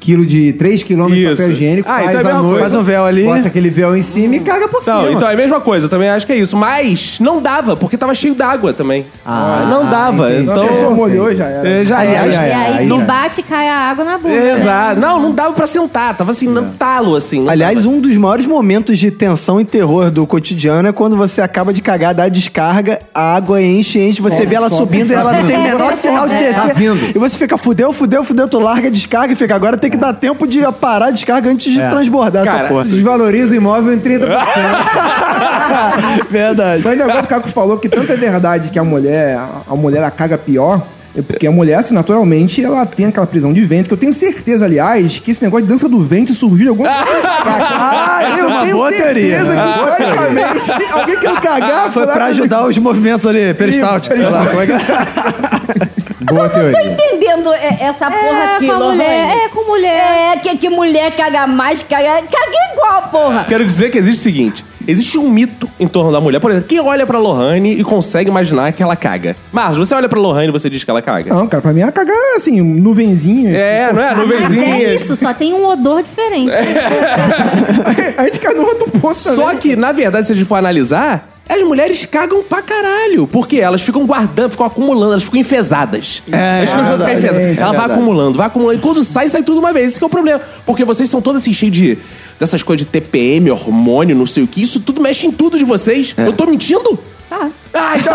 [0.00, 2.58] quilos de 3 quilômetros de papel higiênico, Ah, faz então é a coisa.
[2.60, 3.24] Faz um véu ali.
[3.24, 5.12] bota aquele véu em cima e caga por Não, cima.
[5.12, 6.56] então é a mesma coisa, também acho que é isso.
[6.56, 9.04] Mas não dava, porque tava cheio d'água também.
[9.24, 10.30] Ah, não dava.
[10.30, 10.42] entendi.
[10.44, 10.94] Então, Então.
[10.94, 11.68] molhou já era.
[11.68, 12.46] É, já Aliás, era.
[12.46, 13.04] E aí, aí, se né?
[13.04, 14.28] bate, cai a água na bunda.
[14.34, 14.52] né?
[14.54, 15.00] Exato.
[15.00, 16.16] Não, não dava pra sentar.
[16.16, 17.48] Tava assim, no talo, assim.
[17.48, 17.94] Aliás, dava.
[17.96, 21.80] um dos maiores momentos de tensão e terror do cotidiano é quando você acaba de
[21.82, 25.46] cagar, dá a descarga, a água enche, enche, você vê ela subindo e ela não
[25.46, 26.54] tem o menor sinal de descer.
[26.74, 26.74] Tá.
[27.14, 29.96] E você fica, fudeu, fudeu, fudeu, tu larga a descarga e fica, agora tem que
[29.96, 31.88] dar tempo de parar a descarga antes de É.
[31.90, 32.84] transbordar Cara, essa porra.
[32.84, 34.28] Desvaloriza o imóvel em 30%.
[36.30, 36.82] Verdade.
[36.84, 39.38] Mas o negócio que o Caco falou que tanto é verdade que a mulher,
[39.70, 40.82] a mulher ela caga pior.
[41.16, 44.12] É porque a mulher, assim, naturalmente, ela tem aquela prisão de ventre, que eu tenho
[44.12, 46.88] certeza, aliás, que esse negócio de dança do ventre surgiu de alguma
[47.46, 49.36] Ah, essa eu é uma tenho boa teoria.
[49.38, 54.28] certeza que, historicamente, alguém quer cagar Foi lá pra ajudar os movimentos ali, peristálticos, sei
[54.28, 54.44] lá.
[54.44, 56.03] Como é que é?
[56.20, 56.92] Boa Tô teoria.
[56.92, 59.36] entendendo é, essa porra É, aqui, com mulher.
[59.44, 60.32] É, com mulher.
[60.32, 63.44] É, que, que mulher caga mais, caga, caga igual, porra.
[63.48, 66.38] Quero dizer que existe o seguinte: existe um mito em torno da mulher.
[66.40, 69.34] Por exemplo, quem olha pra Lohane e consegue imaginar que ela caga?
[69.52, 71.34] Marcos, você olha pra Lohane e você diz que ela caga?
[71.34, 73.50] Não, cara, pra mim ela cagar assim, nuvenzinha.
[73.56, 74.14] É, não é?
[74.14, 74.76] Mas Nuvenzinha.
[74.76, 76.50] é isso, só tem um odor diferente.
[78.16, 79.14] A gente cai no outro também.
[79.14, 83.26] Só que, na verdade, se a gente for analisar, as mulheres cagam pra caralho.
[83.26, 86.22] Porque elas ficam guardando, ficam acumulando, elas ficam enfesadas.
[86.30, 87.40] É, as coisas vão ficar verdade, enfesadas.
[87.40, 87.92] é Ela vai verdade.
[87.92, 88.78] acumulando, vai acumulando.
[88.78, 89.88] E quando sai, sai tudo uma vez.
[89.88, 90.40] Esse que é o problema.
[90.64, 91.98] Porque vocês são todas assim, cheios de
[92.40, 95.64] dessas coisas de TPM, hormônio, não sei o que, isso tudo mexe em tudo de
[95.64, 96.14] vocês.
[96.16, 96.98] Eu tô mentindo?
[97.30, 97.38] Tá.
[97.42, 97.50] Ah,
[97.98, 98.14] então,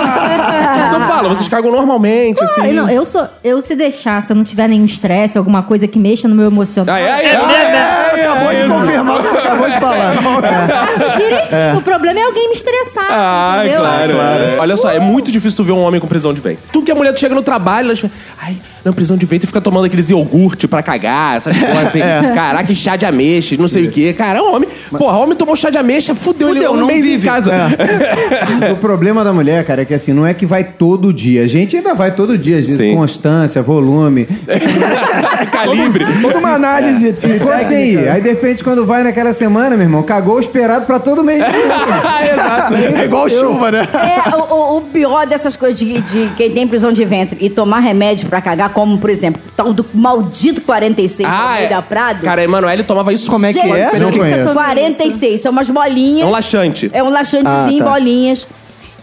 [0.87, 2.71] então fala, vocês cagam normalmente, assim.
[2.73, 3.27] Não, eu sou.
[3.43, 6.45] Eu se deixar, se eu não tiver nenhum estresse, alguma coisa que mexa no meu
[6.47, 6.95] emocional.
[6.95, 10.13] Ai, ai, eu ai, Acabou de confirmar o que você acabou de falar.
[10.13, 11.77] faço direitinho.
[11.77, 13.07] O problema é alguém me estressar.
[13.09, 13.79] Ah, entendeu?
[13.81, 14.57] claro, é.
[14.59, 16.59] Olha só, é muito difícil tu ver um homem com prisão de ventre.
[16.71, 19.61] Tudo que a mulher chega no trabalho, ela fala, ai, não, prisão de ventre, fica
[19.61, 21.99] tomando aqueles iogurte pra cagar, essas coisas assim.
[22.33, 24.13] Caraca, chá de ameixa, não sei o quê.
[24.13, 27.27] Cara, homem, porra, homem tomou chá de ameixa, fudeu, ele Fudeu, um não mês vive.
[27.27, 27.53] em casa.
[28.71, 31.43] O problema da mulher, cara, é que assim, não é que vai todo dia.
[31.43, 32.95] A gente ainda vai todo dia, às vezes, Sim.
[32.95, 34.27] constância, volume.
[35.51, 36.05] Calibre.
[36.21, 37.97] Toda uma análise Ficou assim.
[38.07, 41.43] Aí, de repente, quando vai naquela semana, meu irmão, cagou o esperado pra todo mês.
[42.33, 42.73] Exato.
[42.75, 43.87] É igual chuva, né?
[43.93, 47.79] É, o, o- pior dessas coisas de, de quem tem prisão de ventre e tomar
[47.79, 51.67] remédio pra cagar, como, por exemplo, o tal do maldito 46 Ah, ah, é.
[51.69, 52.23] da Prado.
[52.23, 53.99] Cara, Emanuele tomava isso Como é que Gente, é?
[53.99, 54.53] Não conheço.
[54.53, 56.23] 46, são umas bolinhas.
[56.23, 56.89] É um laxante.
[56.93, 57.91] É um laxantezinho, Ah, tá.
[57.91, 58.47] bolinhas.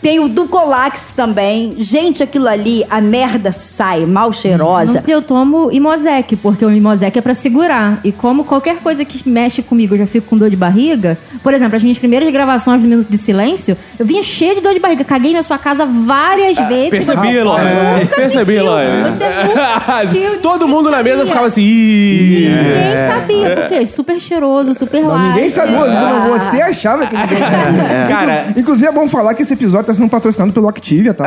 [0.02, 1.74] Tem o Ducolax também.
[1.78, 5.02] Gente, aquilo ali, a merda sai mal cheirosa.
[5.06, 8.00] Eu tomo Imosec, porque o Imosec é pra segurar.
[8.04, 11.18] E como qualquer coisa que mexe comigo, eu já fico com dor de barriga.
[11.42, 14.74] Por exemplo, as minhas primeiras gravações do Minuto de Silêncio, eu vinha cheia de dor
[14.74, 15.04] de barriga.
[15.04, 16.90] Caguei na sua casa várias vezes.
[16.90, 20.40] Percebi, nunca Percebi, sentiu.
[20.42, 21.62] Todo mundo na mesa ficava assim.
[21.62, 25.28] Ninguém sabia, porque super cheiroso, super Não, light.
[25.34, 25.78] ninguém sabia.
[25.80, 26.28] Ah.
[26.30, 28.08] Você achava que ninguém sabia.
[28.08, 31.26] Cara, Inclusive, é bom falar que esse episódio tá sendo patrocinado pelo Activia, tá?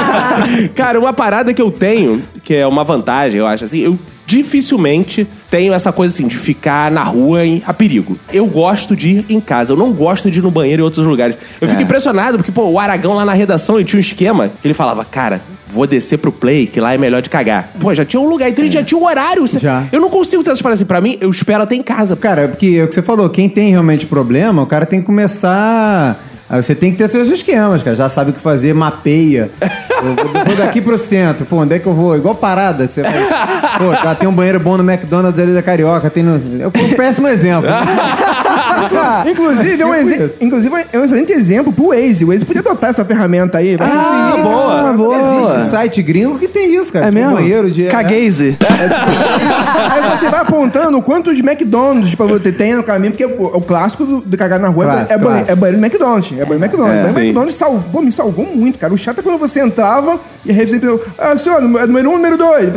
[0.74, 5.26] Cara, uma parada que eu tenho, que é uma vantagem, eu acho assim, eu dificilmente
[5.50, 8.18] tenho essa coisa assim de ficar na rua em, a perigo.
[8.30, 11.06] Eu gosto de ir em casa, eu não gosto de ir no banheiro em outros
[11.06, 11.36] lugares.
[11.60, 11.70] Eu É.
[11.70, 15.02] fico impressionado porque, pô, o Aragão lá na redação, ele tinha um esquema, ele falava,
[15.02, 17.70] cara, vou descer pro play, que lá é melhor de cagar.
[17.80, 19.46] Pô, já tinha um lugar, então ele já tinha um horário.
[19.46, 19.84] Já.
[19.90, 22.14] Eu não consigo ter essas paradas assim, pra mim, eu espero até em casa.
[22.14, 25.00] Cara, é porque é o que você falou, quem tem realmente problema, o cara tem
[25.00, 26.22] que começar.
[26.48, 27.96] Aí Você tem que ter seus esquemas, cara.
[27.96, 29.50] Já sabe o que fazer, mapeia.
[30.02, 31.44] Eu vou, daqui pro centro.
[31.44, 32.16] Pô, onde é que eu vou?
[32.16, 33.26] Igual parada que você faz.
[33.78, 36.08] Pô, tem um banheiro bom no McDonald's ali da Carioca.
[36.08, 36.40] Tem no...
[36.60, 37.68] Eu fui um péssimo exemplo.
[39.30, 42.24] inclusive, é um tipo exe- inclusive, é um excelente exemplo pro Waze.
[42.24, 43.76] O Waze podia adotar essa ferramenta aí.
[43.80, 44.92] Ah, assim, boa.
[44.92, 45.18] boa.
[45.52, 47.06] Existe site gringo que tem isso, cara.
[47.06, 47.32] É Tipo, mesmo?
[47.32, 47.84] Um banheiro de.
[47.84, 48.56] Cagueize.
[49.90, 54.04] Aí você vai apontando quantos McDonald's pra você tem no caminho, porque o, o clássico
[54.04, 56.32] do, do cagar na rua é, Clássico, é, banheiro, é banheiro do McDonald's.
[56.32, 56.98] É banheiro do McDonald's.
[56.98, 57.20] É, Banheiro do sim.
[57.20, 58.92] McDonald's salvou, me salvou muito, cara.
[58.92, 62.36] O chato é quando você entrava e a revista pensou, ah, senhor, número um, número
[62.36, 62.68] dois.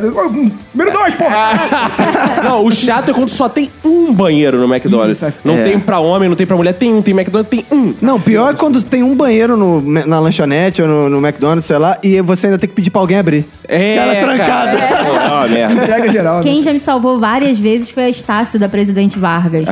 [0.74, 1.52] Número dois, porra!
[2.44, 5.18] não, o chato é quando só tem um banheiro no McDonald's.
[5.18, 5.64] Isso, é- não é.
[5.64, 7.94] tem pra homem, não tem pra mulher, tem um, tem McDonald's, tem um.
[8.02, 11.78] Não, pior é quando tem um banheiro no- na lanchonete ou no, no McDonald's, sei
[11.78, 13.46] lá, e você ainda tem que pedir pra alguém abrir.
[13.68, 14.78] É, Cara trancado.
[14.78, 15.44] Cara.
[15.44, 15.74] Ó, merda.
[15.84, 16.38] Entrega geral.
[16.38, 16.44] né?
[16.44, 19.66] Quem já me salvou várias vezes foi a Estácio da Presidente Vargas.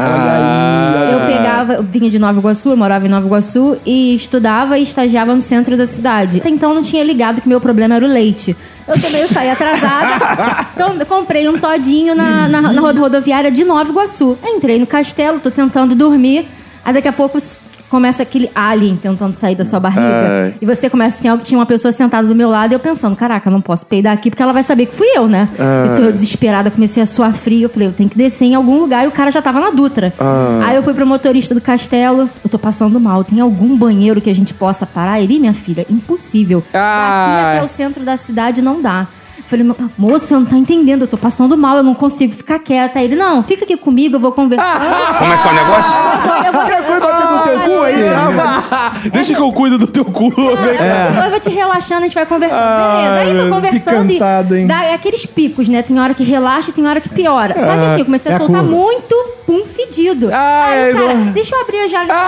[1.12, 4.84] Eu pegava, eu vinha de Nova Iguaçu, eu morava em Nova Iguaçu e estudava e
[4.84, 6.38] estagiava no centro da cidade.
[6.40, 8.56] Até então eu não tinha ligado que meu problema era o leite.
[8.90, 13.90] Eu também saí atrasada, então comprei um todinho na, na, na rodo- rodoviária de Nova
[13.90, 14.38] Iguaçu.
[14.44, 16.48] Entrei no castelo, tô tentando dormir,
[16.84, 17.38] aí daqui a pouco
[17.90, 20.46] começa aquele alien tentando sair da sua barriga.
[20.46, 20.54] Ai.
[20.62, 23.50] E você começa, tinha, tinha uma pessoa sentada do meu lado e eu pensando, caraca,
[23.50, 25.50] eu não posso peidar aqui porque ela vai saber que fui eu, né?
[25.58, 27.64] E tô desesperada, comecei a suar frio.
[27.64, 29.72] Eu falei, eu tenho que descer em algum lugar e o cara já tava na
[29.72, 30.14] Dutra.
[30.66, 34.30] Aí eu fui pro motorista do castelo, eu tô passando mal, tem algum banheiro que
[34.30, 35.20] a gente possa parar?
[35.20, 36.64] Ele, minha filha, impossível.
[36.74, 37.30] Ah.
[37.30, 39.08] Daqui até o centro da cidade não dá.
[39.52, 42.60] Eu Falei, moça, você não tá entendendo, eu tô passando mal, eu não consigo ficar
[42.60, 43.00] quieta.
[43.00, 45.16] Aí ele, não, fica aqui comigo, eu vou conversar.
[45.18, 45.92] Como é que é o negócio?
[46.46, 46.60] Eu vou-
[47.00, 48.92] coisa no teu cu aí, trava.
[49.12, 50.30] Deixa que eu cuido do teu cu.
[50.30, 51.24] vem cá.
[51.26, 52.60] Eu vou te relaxando, a gente vai conversando.
[52.60, 53.16] Beleza.
[53.20, 55.82] Aí foi conversando que cantado, e dá aqueles picos, né?
[55.82, 57.56] Tem hora que relaxa e tem hora que piora.
[57.58, 59.16] Só que assim, eu comecei a é soltar muito
[59.48, 60.30] pum fedido.
[60.32, 62.20] Ai, Aí, cara, deixa eu abrir a janela.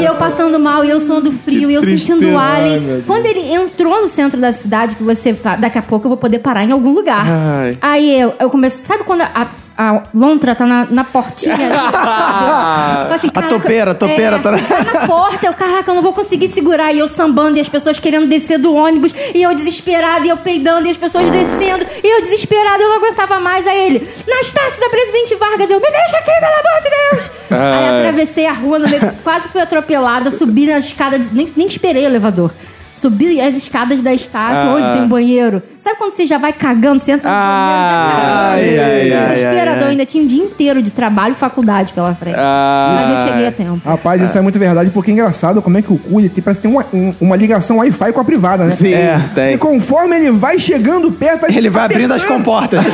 [0.00, 3.02] E eu passando mal, e eu suando frio, e eu sentindo o alien.
[3.06, 5.32] Quando ele entrou no centro da cidade, que você.
[5.34, 7.24] tá- Daqui a pouco eu vou poder parar em algum lugar.
[7.26, 7.78] Ai.
[7.80, 8.84] Aí eu, eu comecei.
[8.84, 9.46] Sabe quando a.
[9.82, 11.56] A lontra tá na, na portinha.
[13.14, 14.58] assim, A topeira, a topeira é, tá na-
[14.92, 15.46] na porta.
[15.46, 16.92] Eu, caraca, eu não vou conseguir segurar.
[16.92, 19.14] E eu sambando, e as pessoas querendo descer do ônibus.
[19.34, 21.86] E eu desesperada, e eu peidando, e as pessoas descendo.
[22.02, 23.66] E eu desesperada, eu não aguentava mais.
[23.66, 24.40] Aí ele, na
[24.80, 27.30] da Presidente Vargas, eu, me deixa aqui, pelo amor de Deus.
[27.50, 32.04] Aí atravessei a rua, no meio, quase fui atropelada, subi na escada, nem, nem esperei
[32.04, 32.50] o elevador.
[32.94, 34.74] Subir as escadas da Estácio, Ah.
[34.74, 35.62] onde tem um banheiro.
[35.78, 39.34] Sabe quando você já vai cagando, você entra no Ah, banheiro, já ai, ai, ai,
[39.34, 39.90] Desesperador, ai.
[39.90, 42.36] ainda tinha um dia inteiro de trabalho e faculdade pela frente.
[42.38, 42.96] Ah.
[43.00, 43.80] Mas eu cheguei a tempo.
[43.88, 46.42] Rapaz, isso é muito verdade, porque é engraçado como é que o cu ele tem,
[46.44, 48.70] parece que tem uma, um- uma ligação Wi-Fi com a privada, né?
[48.70, 49.20] Sim, É.
[49.34, 49.54] tem.
[49.54, 52.80] E conforme ele vai chegando perto, Ele vai abrindo as comportas.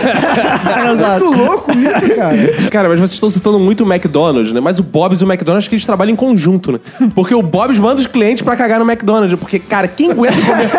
[0.77, 2.37] É muito louco isso, cara.
[2.71, 4.61] Cara, mas vocês estão citando muito o McDonald's, né?
[4.61, 6.79] Mas o Bob's e o McDonald's, acho que eles trabalham em conjunto, né?
[7.15, 9.39] Porque o Bob's manda os clientes pra cagar no McDonald's.
[9.39, 10.71] Porque, cara, quem aguenta comer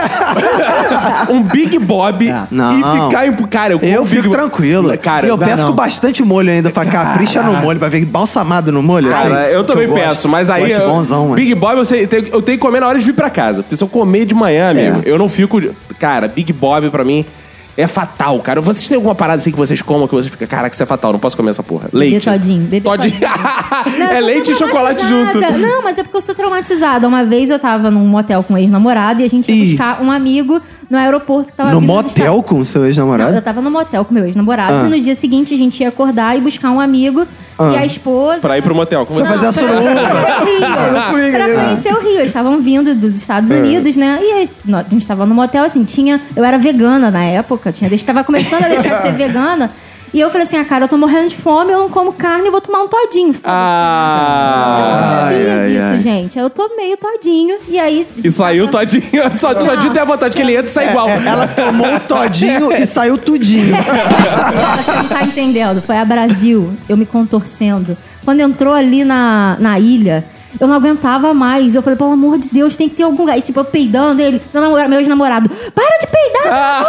[1.30, 2.80] um Big Bob Não.
[2.80, 3.34] e ficar em...
[3.48, 4.98] Cara, eu, Eu fico tranquilo.
[4.98, 6.70] Cara, eu peço com bastante molho ainda.
[6.70, 9.10] Fala, capricha no molho, pra ver balsamado no molho.
[9.10, 10.02] Cara, assim, eu também gosto.
[10.02, 10.72] peço, mas aí.
[10.72, 11.36] Eu- bonzão, mano.
[11.36, 13.30] Big Bob eu, sei, eu tenho, eu tenho que comer na hora de vir pra
[13.30, 13.64] casa.
[13.64, 15.62] Porque se eu comer de manhã, amigo, eu não fico.
[16.00, 17.26] Cara, Big Bob pra mim
[17.78, 18.60] é fatal, cara.
[18.60, 21.14] Vocês têm alguma parada assim que vocês comam que você fica, caraca, isso é fatal,
[21.14, 21.88] não posso comer essa porra.
[21.94, 22.26] Leite.
[22.26, 23.12] todinho, bebê Todinho.
[23.12, 23.28] todinho.
[23.98, 25.40] Não, é leite e chocolate junto.
[25.40, 27.08] Não, mas é porque eu sou traumatizada.
[27.08, 29.70] Uma vez eu tava num motel com um ex-namorado e a gente ia Ih.
[29.70, 33.36] buscar um amigo no aeroporto que tava No motel com o seu Não, ex-namorado?
[33.36, 34.86] eu tava no motel com meu ex-namorado Ah.
[34.86, 37.26] e no dia seguinte a gente ia acordar e buscar um amigo
[37.74, 38.40] e a esposa.
[38.40, 39.06] Pra ir pro motel.
[39.06, 39.46] Como Pra você?
[39.46, 40.02] fazer a pra suruba.
[40.40, 41.32] conhecer o Rio.
[41.34, 42.12] pra conhecer o Rio.
[42.20, 44.20] Eles estavam vindo dos Estados Unidos, né?
[44.22, 46.22] E aí, a gente tava no motel, assim, tinha.
[46.36, 49.72] Eu era vegana na época, tinha, tava começando a deixar de ser vegana.
[50.14, 52.46] E eu falei assim: ah, cara, eu tô morrendo de fome, eu não como carne,
[52.46, 53.34] eu vou tomar um todinho.
[53.34, 53.46] Foda-se.
[53.46, 55.18] Eu não Ah.
[55.30, 56.00] sabia ai, disso, ai.
[56.00, 56.40] gente.
[56.40, 58.08] Aí eu tomei o todinho e aí.
[58.24, 59.04] E saiu todinho.
[59.36, 61.10] Só o todinho tem a vontade que ele entra e sai igual.
[61.10, 63.76] Ela tomou o todinho e saiu tudinho.
[64.78, 65.82] Você não tá entendendo.
[65.82, 67.98] Foi a Brasil, eu me contorcendo.
[68.24, 70.24] Quando entrou ali na, na ilha,
[70.60, 71.76] eu não aguentava mais.
[71.76, 73.38] Eu falei, pelo amor de Deus, tem que ter algum lugar.
[73.38, 76.86] E tipo, eu peidando, ele, meu, namorado, meu ex-namorado, para de peidar!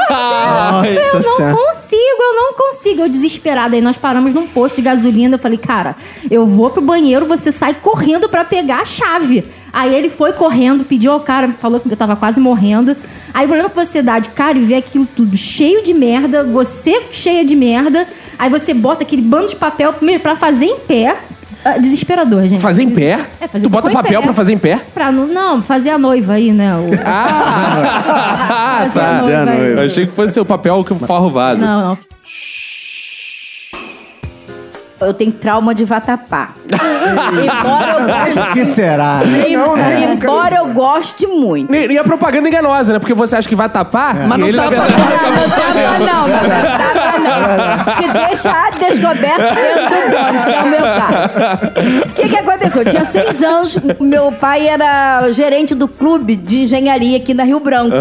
[0.73, 1.55] Nossa eu não Senhora.
[1.55, 3.01] consigo, eu não consigo.
[3.03, 3.77] Eu desesperada.
[3.77, 5.37] Aí nós paramos num posto de gasolina.
[5.37, 5.97] Eu falei, cara,
[6.31, 9.45] eu vou pro banheiro, você sai correndo pra pegar a chave.
[9.73, 12.97] Aí ele foi correndo, pediu ao cara, falou que eu tava quase morrendo.
[13.35, 16.43] Aí o problema que você dá de cara e vê aquilo tudo cheio de merda,
[16.43, 18.07] você cheia de merda.
[18.39, 21.17] Aí você bota aquele bando de papel primeiro pra fazer em pé.
[21.75, 22.61] Ah, Desesperador, gente.
[22.61, 23.19] Fazer em pé?
[23.41, 24.25] É, fazer tu bota papel pé.
[24.27, 24.81] pra fazer em pé?
[24.95, 26.75] Pra não, não, fazer a noiva aí, né?
[26.77, 29.81] O- Ah, fazer a Fazer a noiva.
[29.81, 31.65] Eu achei que fosse o papel que forra o vaso.
[31.65, 31.99] Não, não.
[35.01, 36.51] Eu tenho trauma de vatapá.
[36.73, 39.21] embora eu goste, O que será?
[39.25, 39.49] né?
[39.51, 40.13] Não, né?
[40.13, 41.73] embora eu goste muito.
[41.75, 42.99] E, e a propaganda enganosa, né?
[42.99, 44.77] Porque você acha que vai tapar, Mas e não ele, na tapa.
[44.83, 44.99] verdade,
[45.99, 47.97] Não, não, não, não, não.
[47.97, 51.37] Se deixar descoberto dentro do bônus, que é o meu caso.
[52.09, 52.83] O que, que aconteceu?
[52.83, 57.61] Eu tinha seis anos, meu pai era gerente do clube de engenharia aqui na Rio
[57.61, 57.95] Branco.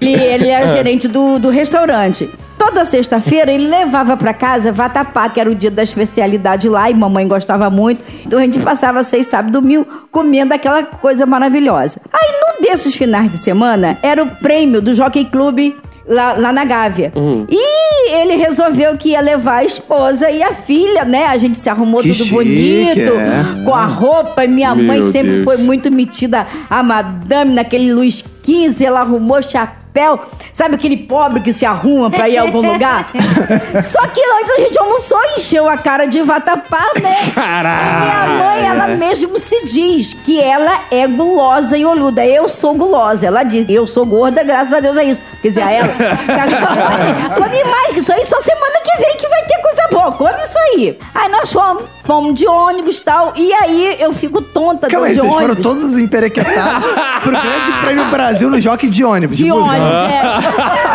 [0.00, 2.28] Ele, ele era gerente do, do restaurante.
[2.70, 6.94] Toda sexta-feira ele levava pra casa vatapá, que era o dia da especialidade lá, e
[6.94, 8.00] mamãe gostava muito.
[8.24, 12.00] Então a gente passava seis, sábado, domingo comendo aquela coisa maravilhosa.
[12.12, 16.64] Aí num desses finais de semana era o prêmio do Jockey Clube lá, lá na
[16.64, 17.12] Gávea.
[17.50, 21.26] E ele resolveu que ia levar a esposa e a filha, né?
[21.26, 23.64] A gente se arrumou Que tudo chique, bonito, é.
[23.64, 24.44] com a roupa.
[24.44, 25.44] E minha Meu mãe sempre Deus.
[25.44, 28.22] foi muito metida a madame naquele Luiz
[28.70, 28.84] XV.
[28.84, 30.20] Ela arrumou chapéu.
[30.52, 33.10] Sabe aquele pobre que se arruma pra ir a algum lugar?
[33.82, 37.16] Só que antes a gente almoçou e encheu a cara de vatapá, né?
[37.34, 38.00] Caralho!
[38.00, 42.24] Minha mãe, ela mesmo se diz que ela é gulosa e olhuda.
[42.24, 43.26] Eu sou gulosa.
[43.26, 45.20] Ela diz, eu sou gorda, graças a Deus é isso.
[45.42, 45.88] Quer dizer, a ela.
[47.36, 50.12] Come mais que isso aí, só semana que vem que vai ter coisa boa.
[50.12, 50.98] Come isso aí.
[51.14, 53.32] Aí nós fomos, fomos de ônibus e tal.
[53.36, 55.56] E aí eu fico tonta Calma aí, de vocês ônibus.
[55.56, 56.86] foram todos emperequetados
[57.22, 59.36] pro Grande Prêmio Brasil no jockey de ônibus.
[59.36, 59.66] De busão.
[59.66, 60.22] ônibus, é.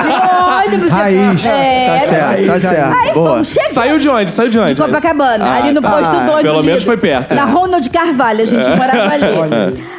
[0.02, 0.92] De ônibus.
[0.92, 1.46] Raiz.
[1.46, 2.96] É, tá certo, tá certo.
[2.98, 3.30] Aí Boa.
[3.32, 3.56] fomos.
[3.68, 4.32] Saiu de onde?
[4.32, 4.74] Saiu de onde?
[4.76, 5.92] De Copacabana, Ah, ali no tá.
[5.92, 6.42] posto do ônibus.
[6.42, 7.36] Pelo menos foi perto.
[7.36, 9.26] Na Ronald Carvalho, a gente morava ali.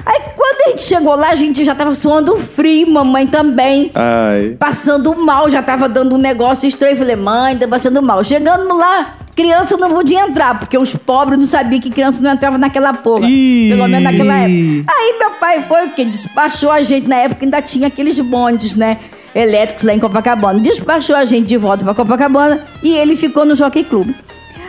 [0.07, 3.91] Aí quando a gente chegou lá, a gente já tava suando frio, mamãe também.
[3.95, 4.57] Ai.
[4.59, 6.97] Passando mal, já tava dando um negócio estranho.
[6.97, 8.23] Falei, mãe, tá passando mal.
[8.23, 12.59] Chegando lá, criança não podia entrar, porque os pobres não sabiam que criança não entrava
[12.59, 13.27] naquela porra.
[13.29, 13.71] Ih.
[13.71, 14.93] Pelo menos naquela época.
[14.95, 17.09] Aí meu pai foi, porque despachou a gente.
[17.09, 18.99] Na época ainda tinha aqueles bondes, né?
[19.35, 20.61] Elétricos lá em Copacabana.
[20.61, 24.15] Despachou a gente de volta pra Copacabana e ele ficou no Jockey Club.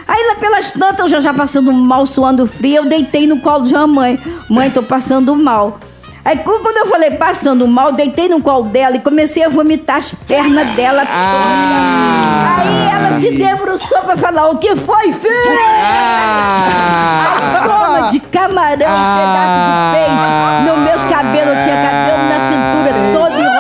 [0.08, 3.66] Aí lá pelas tantas, eu já, já passando mal, suando frio, eu deitei no colo
[3.66, 4.20] de uma mãe.
[4.50, 5.80] Mãe, tô passando mal.
[6.24, 10.14] Aí quando eu falei passando mal, deitei no colo dela e comecei a vomitar as
[10.14, 11.14] pernas dela todas.
[11.14, 12.58] Ah.
[12.60, 15.34] Aí ela se debruçou pra falar, o que foi, filho?
[15.82, 17.24] Ah.
[17.24, 20.30] Aí toma de camarão, um pedaço de peixe.
[20.66, 23.57] No meus cabelos, eu tinha cabelo na cintura todo enrolado.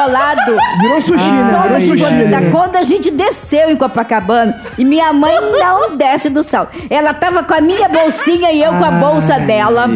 [0.81, 1.51] Virou sushi, né?
[1.63, 2.13] Virou sushi.
[2.13, 2.49] né?
[2.51, 6.71] Quando a gente desceu em Copacabana, e minha mãe não desce do salto.
[6.89, 9.87] Ela tava com a minha bolsinha e eu com a bolsa dela.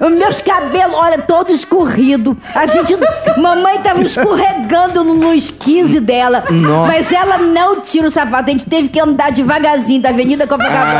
[0.00, 2.36] Os meus cabelos, olha, todo escorrido.
[2.54, 2.96] A gente.
[3.38, 6.44] Mamãe tava escorregando no- nos 15 dela.
[6.86, 8.48] Mas ela não tira o sapato.
[8.48, 10.98] A gente teve que andar devagarzinho da Avenida Copacabana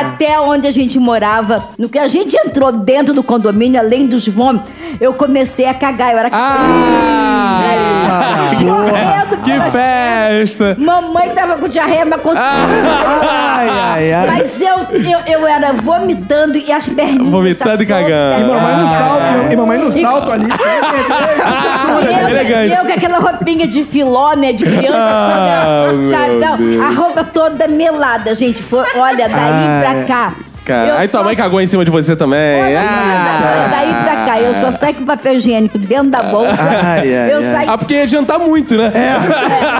[0.00, 1.64] até onde a gente morava.
[1.78, 6.12] No que a gente entrou dentro do condomínio, além dos vômitos, eu comecei a cagar.
[6.12, 7.41] Eu era Ah!
[8.52, 10.76] Escorrendo Que festa!
[10.78, 12.42] Mamãe tava com diarreia, mas conseguiu.
[12.44, 14.26] Ai, ai, ai.
[14.26, 17.30] Mas eu, eu, eu era vomitando e as perninhas.
[17.30, 18.40] Vomitando e cagando.
[18.40, 20.46] E mamãe no salto, e mamãe no salto ali.
[22.22, 22.74] Eu, Elegante.
[22.74, 24.52] eu com aquela roupinha de filó, né?
[24.52, 25.88] De criança Ah.
[26.10, 26.38] Sabe?
[26.38, 26.80] Deus.
[26.82, 28.62] a roupa toda melada, gente.
[28.62, 30.34] Foi, olha, daí pra cá.
[30.64, 32.62] Cara, eu aí tua mãe cagou em cima de você também.
[32.62, 33.68] Olha, Ah!
[33.70, 36.62] daí pra cá, eu só saio com papel higiênico dentro da bolsa.
[36.62, 37.42] Ai, ai, eu ai.
[37.44, 37.70] saio.
[37.70, 38.92] Ah, porque ia adiantar muito, né?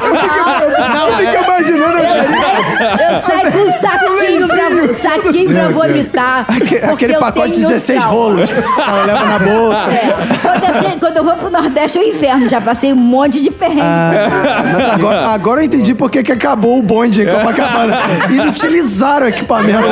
[0.02, 6.46] Eu fico imaginando Eu a saio, eu saio com um saquinho pra, saquinho pra vomitar.
[6.46, 8.16] porque Aquele eu pacote de tenho 16 trauma.
[8.18, 8.50] rolos.
[8.50, 9.90] Ela leva na bolsa.
[9.90, 10.36] É.
[10.42, 12.48] Quando, eu chego- quando eu vou pro Nordeste é o inferno.
[12.48, 13.82] Já passei um monte de perrengue.
[13.82, 17.96] Mas agora, agora eu entendi por que que acabou o bonde em Copacabana.
[18.30, 19.82] Inutilizaram o equipamento.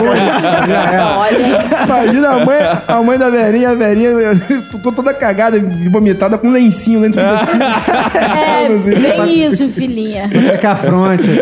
[1.18, 5.58] Olha, Imagina a mãe, a mãe da Verinha, a Verinha, eu tô toda cagada,
[5.90, 7.64] vomitada, com um lencinho dentro do vestido.
[7.64, 8.68] é
[9.24, 10.28] bem isso, filhinha.
[10.42, 11.40] Secar a fronte, assim.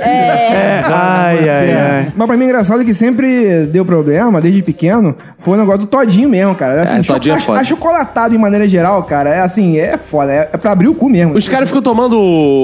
[0.85, 2.12] Ai, ai, ai.
[2.16, 6.29] Mas pra mim, engraçado que sempre deu problema, desde pequeno, foi o negócio do todinho
[6.29, 6.83] mesmo, cara.
[6.83, 7.61] Assim, É, todinho é foda.
[7.61, 11.09] Achocolatado em maneira geral, cara, é assim, é foda, é, é pra abrir o cu
[11.09, 11.35] mesmo.
[11.37, 12.16] Os caras ficam tomando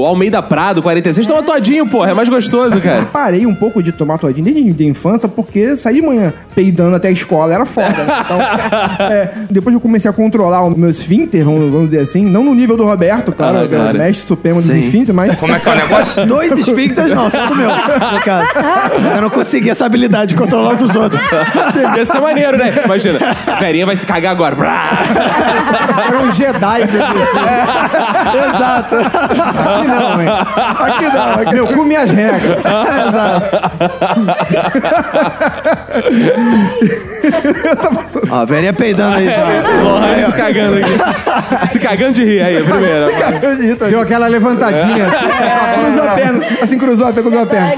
[0.07, 2.11] Almeida Prado 46, toma todinho, porra.
[2.11, 3.03] É mais gostoso, cara.
[3.13, 6.33] Parei um pouco de tomar todinho desde de infância, porque sair de manhã
[6.65, 7.89] peidando até a escola era foda.
[7.91, 8.15] né?
[8.25, 8.41] Então,
[9.11, 12.43] é, depois que eu comecei a controlar o meu esfíncter, vamos, vamos dizer assim, não
[12.43, 13.99] no nível do Roberto, claro, Ah, que é o claro.
[13.99, 15.35] mestre supremo dos esfíncteres, mas...
[15.35, 16.25] Como é que é o negócio?
[16.27, 17.71] Dois esfíncteres não, só do meu.
[19.15, 21.21] Eu não consegui essa habilidade de controlar os dos outros.
[21.97, 22.73] Ia ser maneiro, né?
[22.85, 23.19] Imagina,
[23.61, 24.55] Verinha vai se cagar agora.
[24.57, 24.91] Brá!
[26.09, 26.83] Era um Jedi.
[28.55, 28.97] Exato.
[28.97, 30.29] Aqui não, hein?
[30.79, 32.57] Aqui não, aqui Eu cu minhas regras.
[38.31, 39.27] Ó, a velhinha peidando aí.
[39.27, 39.83] já.
[39.83, 41.71] Lohane se cagando aqui.
[41.73, 43.07] Se cagando de rir aí, primeiro.
[43.07, 43.57] não.
[43.57, 43.87] de rir, tá?
[43.87, 45.07] Deu aquela levantadinha.
[45.85, 47.75] Cruzou a perna, assim, cruzou a perna, cruzou a perna.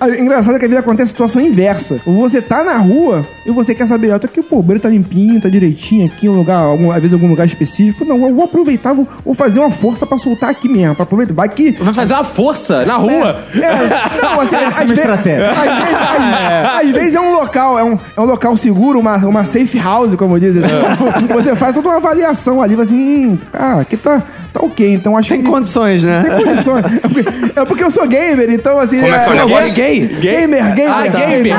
[0.00, 2.00] Ah, Engraçado que a vida acontece a situação inversa.
[2.06, 4.82] Você tá na rua e você quer saber, ó, tá aqui o pô, o banheiro
[4.82, 8.04] tá limpinho, tá direitinho aqui, um lugar, algum, às vezes algum lugar específico.
[8.04, 11.34] Não, eu vou aproveitar, vou, vou fazer uma força pra soltar aqui mesmo, pra aproveitar.
[11.34, 13.42] Vai que Vai fazer uma força na rua.
[13.54, 15.50] É, não, assim, às, uma estratégia.
[15.50, 19.16] às vezes, às- às vezes é um local, é um, é um local seguro, uma,
[19.16, 20.62] uma safe house, como dizem.
[20.64, 21.26] Assim.
[21.32, 24.22] Você faz toda uma avaliação ali, assim, hum, ah, aqui tá,
[24.52, 25.48] tá ok, então acho Tem que...
[25.48, 26.22] condições, né?
[26.36, 26.84] Tem condições.
[27.02, 29.00] É porque, é porque eu sou gamer, então assim...
[29.00, 29.64] Como é que é o eu negócio?
[29.66, 30.06] gosto- Gay?
[30.20, 30.90] Gamer, gamer.
[30.92, 31.42] Ah, gamer.
[31.42, 31.56] gamer.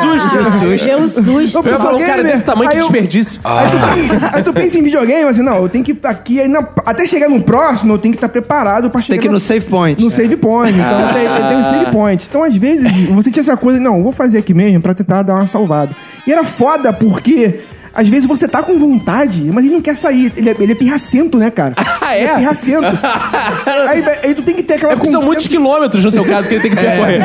[0.00, 0.84] Susto.
[0.86, 1.66] Deu um susto.
[1.68, 3.40] Eu ia falar, um cara desse tamanho, que eu- desperdício.
[3.44, 6.48] Aí tu, aí tu pensa em videogame, assim, não, eu tenho que ir aqui, aí
[6.48, 9.30] na- até chegar no próximo, eu tenho que estar preparado pra Tem chegar que ir
[9.30, 10.02] no save point.
[10.02, 10.78] no save point.
[10.78, 12.26] Então tem, tem um save point.
[12.28, 15.34] Então, às vezes, você tinha essa coisa, não, vou fazer aqui mesmo pra tentar dar
[15.34, 15.90] uma salvada.
[16.26, 17.60] E era foda porque.
[17.96, 20.32] Às vezes você tá com vontade, mas ele não quer sair.
[20.36, 21.74] Ele é, ele é pirracento, né, cara?
[22.06, 22.20] Ah, é?
[22.20, 22.86] Ele é pirracento.
[23.88, 26.48] aí, aí tu tem que ter aquela É porque são muitos quilômetros no seu caso
[26.48, 27.20] que ele tem que percorrer.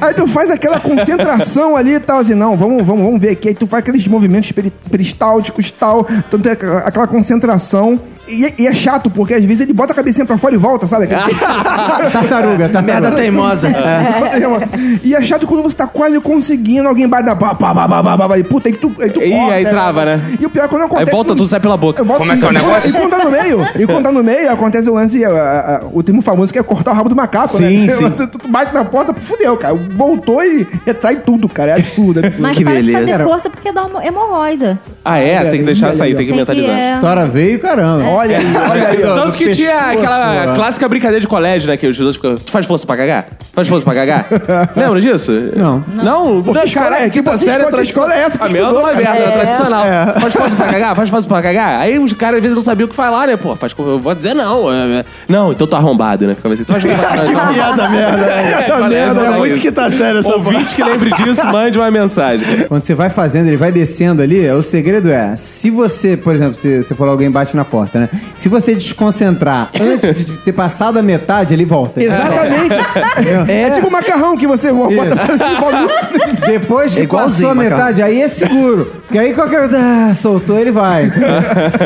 [0.00, 3.48] Aí tu faz aquela concentração ali e tal, assim, não, vamos, vamos, vamos ver aqui.
[3.48, 6.06] Aí tu faz aqueles movimentos peri- peristálticos e tal.
[6.10, 8.00] Então tem aquela concentração.
[8.28, 10.58] E, é- e é chato, porque às vezes ele bota a cabecinha pra fora e
[10.58, 11.06] volta, sabe?
[11.10, 12.82] Tartaruga, tartaruga.
[12.82, 13.68] Merda teimosa.
[13.82, 14.98] É.
[15.02, 18.02] E é chato quando você tá quase conseguindo, alguém bate na pá, pá, pá, pá,
[18.02, 20.20] pá, pá, pá, e puta, aí tu, aí tu Ih, corta, aí trava, né?
[20.40, 21.08] E o pior é quando acontece...
[21.08, 22.04] Aí volta, tudo sai pela boca.
[22.04, 22.90] Como é que é o e- negócio?
[22.90, 25.76] E quando tá no meio, e quando tá no meio, acontece o lance, a- a-
[25.78, 27.92] a- o termo famoso que é cortar o rabo do macaco, Sim, né?
[27.92, 28.02] sim.
[28.08, 29.74] Você, tu bate na porta, fudeu, cara.
[29.74, 31.72] Voltou e retrai tudo, cara.
[31.72, 32.42] É absurdo, é absurdo.
[32.42, 33.12] Mas Que para de beleza.
[33.12, 34.78] fazer força porque dá uma hemorroida.
[35.04, 35.44] Ah, é?
[35.44, 36.78] Tem que deixar sair, tem que Tem que, mentalizar.
[36.78, 38.04] é, Tora veio, caramba.
[38.12, 39.04] Olha aí, olha aí.
[39.04, 39.14] ó.
[39.14, 41.76] Tanto que tinha aquela clássica brincadeira de colégio, né?
[41.76, 42.36] Que os outros ficam.
[42.36, 43.26] Tu faz força pra cagar?
[43.52, 44.26] Faz força pra cagar?
[44.76, 45.32] Lembra disso?
[45.56, 45.84] Não.
[45.94, 46.42] Não?
[46.42, 47.10] Pô, que escola caralho, é?
[47.10, 48.88] Que- quinta que série é escola- que escola é essa que A minha estudou, não
[48.88, 49.04] é cara?
[49.14, 49.84] merda, é tradicional.
[50.20, 50.96] Faz força pra cagar?
[50.96, 51.80] Faz força pra cagar?
[51.80, 53.36] Aí os caras às vezes não sabiam o que falar, né?
[53.36, 53.74] Pô, faz.
[53.78, 54.72] Eu vou dizer não.
[54.72, 55.04] é, é.
[55.28, 56.34] Não, então tô arrombado, né?
[56.34, 56.64] Ficava assim.
[56.64, 57.52] Tu faz força pra cagar?
[57.54, 58.22] Piada merda.
[58.72, 61.90] É, merda, é é muito que tá sério essa Ouvinte que lembre disso, mande uma
[61.90, 62.64] mensagem.
[62.68, 66.54] Quando você vai fazendo, ele vai descendo ali, o segredo é, se você, por exemplo,
[66.54, 68.01] se você for alguém bate na porta, né?
[68.38, 72.00] Se você desconcentrar antes de ter passado a metade, ele volta.
[72.02, 73.50] Exatamente.
[73.50, 77.78] É, tipo macarrão que você bota pra Depois que É igualzinho, passou a Macarrão.
[77.78, 78.92] metade, aí é seguro.
[79.06, 79.68] Porque aí qualquer.
[79.74, 81.10] Ah, soltou, ele vai.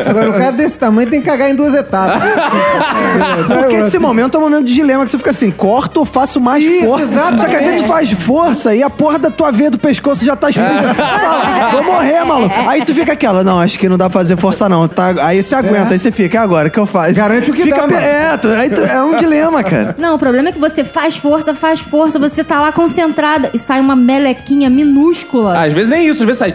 [0.09, 2.22] Agora, o cara desse tamanho tem que cagar em duas etapas.
[3.46, 6.40] Porque esse momento é um momento de dilema que você fica assim, corto ou faço
[6.40, 7.05] mais Isso, força?
[7.05, 7.40] exatamente.
[7.40, 10.24] Só que às vezes tu faz força e a porra da tua veia do pescoço
[10.24, 10.94] já tá explodindo.
[10.94, 12.55] Fala, Vou morrer, maluco.
[12.68, 14.87] Aí tu fica aquela, não, acho que não dá pra fazer força não.
[14.88, 15.14] Tá?
[15.22, 17.14] Aí você aguenta, aí você fica, e agora, o que eu faço?
[17.14, 17.96] Garante o que fica dá, mano.
[17.98, 19.94] É, tu- aí tu- é um dilema, cara.
[19.98, 23.59] Não, o problema é que você faz força, faz força, você tá lá concentrada e
[23.59, 25.59] sai uma melequinha minúscula.
[25.64, 26.54] Às vezes nem isso, às vezes sai.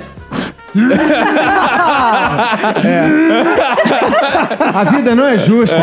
[4.73, 5.75] A vida não é justa.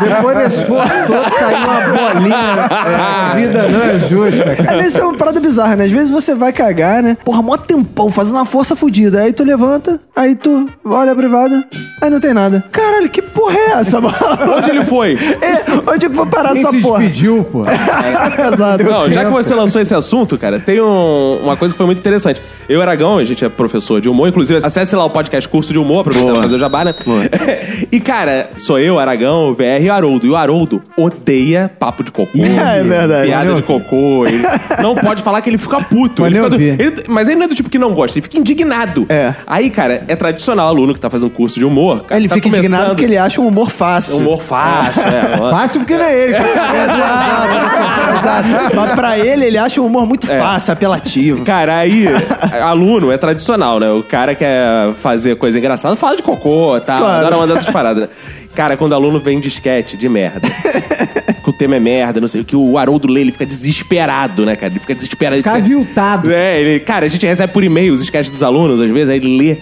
[0.00, 2.68] Depois desse esforço todo, saiu uma bolinha.
[2.70, 4.82] A vida não é justa, cara.
[4.82, 5.84] Vezes é uma parada bizarra, né?
[5.84, 7.16] Às vezes você vai cagar, né?
[7.24, 9.20] Porra, mó tempão, fazendo uma força fodida.
[9.22, 11.64] Aí tu levanta, aí tu olha a privada,
[12.02, 12.62] aí não tem nada.
[12.70, 14.14] Caralho, que porra é essa, mano?
[14.56, 15.14] Onde ele foi?
[15.40, 16.98] É, onde é que foi parar Quem essa se porra?
[17.00, 17.64] despediu, pô?
[18.54, 18.84] Exato.
[18.84, 21.98] Não, já que você lançou esse assunto, cara, tem um- uma coisa que foi muito
[21.98, 22.42] interessante.
[22.68, 25.72] Eu e Aragão, a gente é professor de humor, inclusive acesse lá o podcast Curso
[25.72, 26.94] de Humor, aproveitando pra fazer o jabá, né?
[27.90, 30.26] e, cara, sou eu, Aragão, VR e o Haroldo.
[30.26, 32.38] E o Haroldo odeia papo de cocô.
[32.38, 33.26] É, é verdade.
[33.28, 34.26] Piada de cocô.
[34.26, 34.42] Ele
[34.82, 36.22] não pode falar que ele fica puto.
[36.22, 38.22] Mas Ele fica do- ele- mas ele não é do tipo que não gosta, ele
[38.22, 39.06] fica indignado.
[39.08, 39.34] É.
[39.46, 42.04] Aí, cara, é tradicional aluno que tá fazendo curso de humor.
[42.04, 44.16] cara, Ele tá fica indignado porque ele acha um humor fácil.
[44.18, 45.50] Humor fácil, é.
[45.50, 46.34] Fácil porque não é ele.
[46.34, 48.76] Exato, exato.
[48.76, 50.38] Mas pra ele, ele acha um humor muito É.
[50.38, 51.44] fácil, apelativo.
[51.44, 52.06] Cara, aí,
[52.62, 53.90] aluno é tradicional, né?
[53.90, 56.98] O cara quer fazer coisa engraçada, fala de cocô, tá?
[56.98, 57.26] Claro.
[57.26, 58.08] Adora mandar essas paradas, né?
[58.54, 60.48] Cara, quando aluno vem de esquete, de merda.
[61.44, 64.44] que o tema é merda, não sei o que, o Haroldo lê, ele fica desesperado,
[64.44, 64.72] né, cara?
[64.72, 65.36] Ele fica desesperado.
[65.36, 66.30] ele Fica aviltado.
[66.32, 69.16] É, ele, cara, a gente recebe por e-mail os sketches dos alunos, às vezes, aí
[69.16, 69.58] ele lê.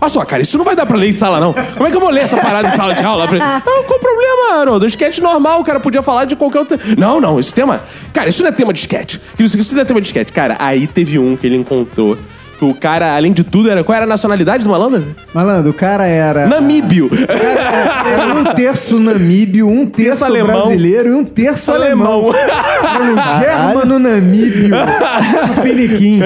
[0.00, 1.52] Olha só, cara, isso não vai dar pra ler em sala, não.
[1.52, 3.24] Como é que eu vou ler essa parada em sala de aula?
[3.24, 4.86] Eu falei, não, qual o problema, Haroldo?
[4.86, 6.78] Sketch normal, o cara podia falar de qualquer outro.
[6.96, 7.82] Não, não, esse tema.
[8.12, 9.16] Cara, isso não é tema de sketch.
[9.38, 10.30] Isso, isso não é tema de sketch.
[10.30, 12.16] Cara, aí teve um que ele encontrou.
[12.60, 13.82] O cara, além de tudo, era.
[13.84, 15.04] Qual era a nacionalidade do malandro?
[15.34, 16.46] Malandro, o cara era.
[16.46, 17.10] Namíbio.
[17.12, 20.66] Era um terço namíbio, um terço alemão.
[20.66, 22.30] brasileiro e um terço Alemão.
[22.30, 22.34] alemão.
[22.34, 24.74] Era um germano namíbio.
[25.62, 26.20] Piniquim.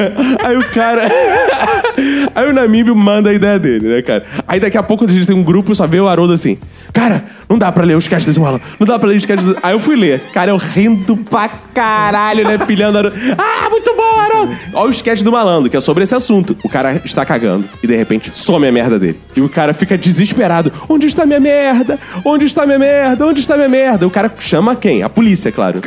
[0.45, 1.09] Aí o cara.
[2.35, 4.25] Aí o Namíbio manda a ideia dele, né, cara?
[4.47, 6.57] Aí daqui a pouco a gente tem um grupo, só vê o Haroldo assim.
[6.93, 8.65] Cara, não dá pra ler os sketches desse malandro.
[8.79, 9.59] Não dá pra ler os sketches desse...
[9.63, 10.21] Aí eu fui ler.
[10.33, 12.59] Cara, eu rindo pra caralho, né?
[12.59, 13.17] Pilhando Haroldo.
[13.37, 14.57] Ah, muito bom, Haroldo!
[14.73, 16.57] Olha o sketch do malandro, que é sobre esse assunto.
[16.63, 19.19] O cara está cagando e de repente some a merda dele.
[19.35, 20.73] E o cara fica desesperado.
[20.89, 21.99] Onde está minha merda?
[22.25, 23.27] Onde está minha merda?
[23.27, 24.07] Onde está minha merda?
[24.07, 25.03] O cara chama quem?
[25.03, 25.81] A polícia, é claro.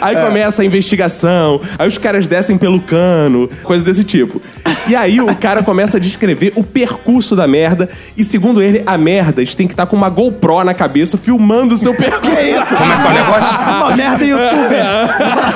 [0.00, 4.40] Aí começa a investigação, aí os caras descem pelo cano, coisa desse tipo.
[4.88, 8.96] E aí o cara começa a descrever o percurso da merda, e segundo ele, a
[8.96, 12.36] merda tem que estar com uma GoPro na cabeça filmando o seu percurso.
[12.36, 12.74] Que isso?
[12.76, 13.60] Como é que é o negócio?
[13.60, 14.84] Uma merda youtuber.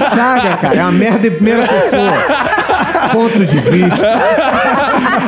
[0.17, 0.77] Saga, cara.
[0.77, 2.56] É uma merda em primeira pessoa.
[3.13, 4.19] Ponto de vista.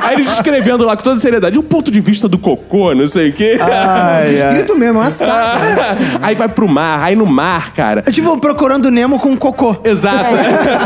[0.02, 3.30] Aí ele descrevendo lá com toda seriedade, o ponto de vista do cocô, não sei
[3.30, 3.58] o quê.
[3.60, 4.34] Ai, ai.
[4.34, 5.96] Escrito mesmo, é uma saga.
[6.22, 8.02] aí vai pro mar, aí no mar, cara.
[8.06, 9.76] É tipo procurando Nemo com cocô.
[9.84, 10.34] Exato.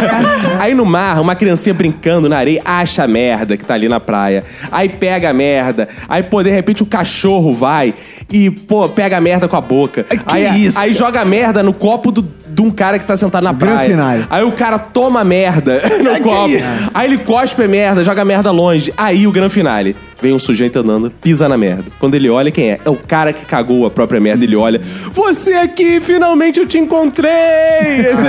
[0.58, 3.98] Aí no mar, uma criancinha brincando na areia acha a merda que tá ali na
[3.98, 4.44] praia.
[4.70, 5.88] Aí pega a merda.
[6.08, 7.94] Aí, pô, de repente o cachorro vai
[8.30, 10.04] e, pô, pega a merda com a boca.
[10.04, 13.16] Que aí, isso, Aí joga a merda no copo do, de um cara que tá
[13.16, 13.88] sentado na praia.
[13.88, 14.26] finale.
[14.28, 16.48] Aí o cara toma merda no copo.
[16.48, 16.64] isso?
[16.92, 18.92] Aí ele cospe a merda, joga a merda longe.
[18.96, 19.96] Aí o grande finale.
[20.22, 21.84] Vem um sujeito andando, pisa na merda.
[21.98, 22.78] Quando ele olha, quem é?
[22.84, 24.44] É o cara que cagou a própria merda.
[24.44, 24.80] Ele olha,
[25.12, 27.32] você aqui, finalmente eu te encontrei!
[28.12, 28.22] Esse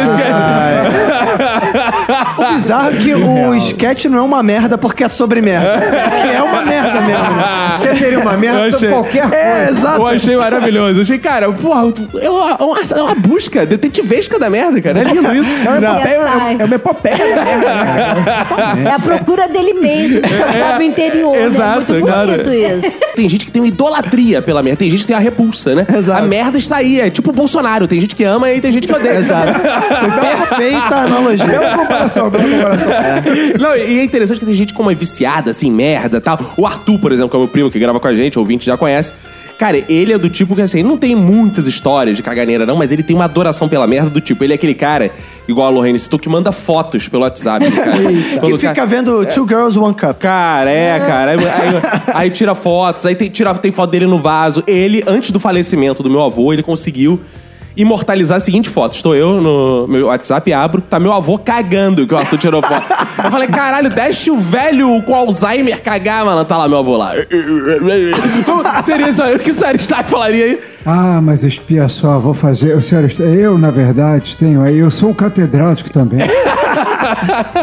[2.37, 5.79] O bizarro é que o sketch não é uma merda porque é sobre merda.
[5.79, 7.23] Que é uma merda mesmo.
[7.35, 7.73] né?
[7.77, 9.35] Porque seria uma merda achei- qualquer coisa.
[9.35, 9.97] É, exato.
[10.01, 10.99] Eu achei maravilhoso.
[10.99, 12.51] Eu achei, cara, porra, é uma,
[12.97, 15.01] é uma busca detetivesca da merda, cara.
[15.01, 15.49] É lindo isso.
[15.51, 18.83] É uma epopeia, é- é uma epopeia da merda, né?
[18.89, 20.21] É a procura dele mesmo,
[20.59, 21.35] lá no interior.
[21.37, 21.82] Exato, né?
[21.91, 22.31] Muito cara.
[22.31, 22.99] bonito isso.
[23.15, 25.85] Tem gente que tem uma idolatria pela merda, tem gente que tem uma repulsa, né?
[25.93, 26.23] Exato.
[26.23, 27.87] A merda está aí, é tipo o Bolsonaro.
[27.87, 29.17] Tem gente que ama e tem gente que odeia.
[29.17, 29.53] Exato.
[29.59, 31.45] Perfeita analogia.
[31.45, 32.91] Bela comparação, bela comparação.
[33.59, 36.39] Não, e é interessante que tem gente como é viciada, assim, merda tal.
[36.57, 38.65] O Arthur, por exemplo, que é o meu primo que grava com a gente, ouvinte
[38.65, 39.13] já conhece.
[39.63, 42.75] Cara, ele é do tipo que, assim, ele não tem muitas histórias de caganeira, não,
[42.75, 44.43] mas ele tem uma adoração pela merda do tipo.
[44.43, 45.09] Ele é aquele cara,
[45.47, 47.71] igual a Lorraine citou, que manda fotos pelo WhatsApp.
[47.71, 47.93] Cara.
[48.43, 50.17] Que o cara- fica vendo Two Girls, One Cup.
[50.19, 51.31] Cara, é, cara.
[51.31, 54.61] Aí, aí- aí tira fotos, aí tem, tira, tem foto dele no vaso.
[54.67, 57.21] Ele, antes do falecimento do meu avô, ele conseguiu
[57.75, 58.93] imortalizar a seguinte foto.
[58.95, 62.85] Estou eu no meu WhatsApp, abro, tá meu avô cagando, que o Arthur tirou foto.
[63.23, 66.43] Eu falei, caralho, deixa o velho com Alzheimer cagar, mano.
[66.45, 67.13] Tá lá meu avô lá.
[68.45, 69.23] Como seria isso?
[69.23, 70.59] O que o senhor Stark falaria aí?
[70.85, 72.75] Ah, mas espia só, vou fazer.
[72.75, 74.77] O senhor, eu, na verdade, tenho aí.
[74.79, 76.19] Eu sou um catedrático também.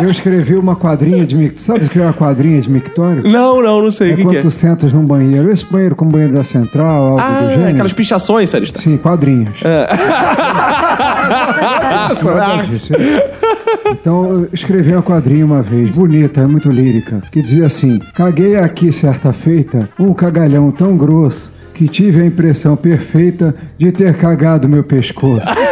[0.00, 1.58] Eu escrevi uma quadrinha de mictório.
[1.64, 3.22] Sabe escrever uma quadrinha de mictório?
[3.26, 4.40] Não, não, não sei É o que, quando que é.
[4.40, 5.50] tu sentas num banheiro.
[5.50, 7.70] Esse banheiro como banheiro da central, algo do Ah, gênero.
[7.70, 8.80] aquelas pichações, Stark.
[8.82, 9.54] Sim, quadrinhos.
[9.56, 9.86] Isso, é.
[13.90, 18.56] Então, eu escrevi uma quadrinha uma vez, bonita, é muito lírica, que dizia assim: Caguei
[18.56, 24.68] aqui certa feita, um cagalhão tão grosso que tive a impressão perfeita de ter cagado
[24.68, 25.46] meu pescoço.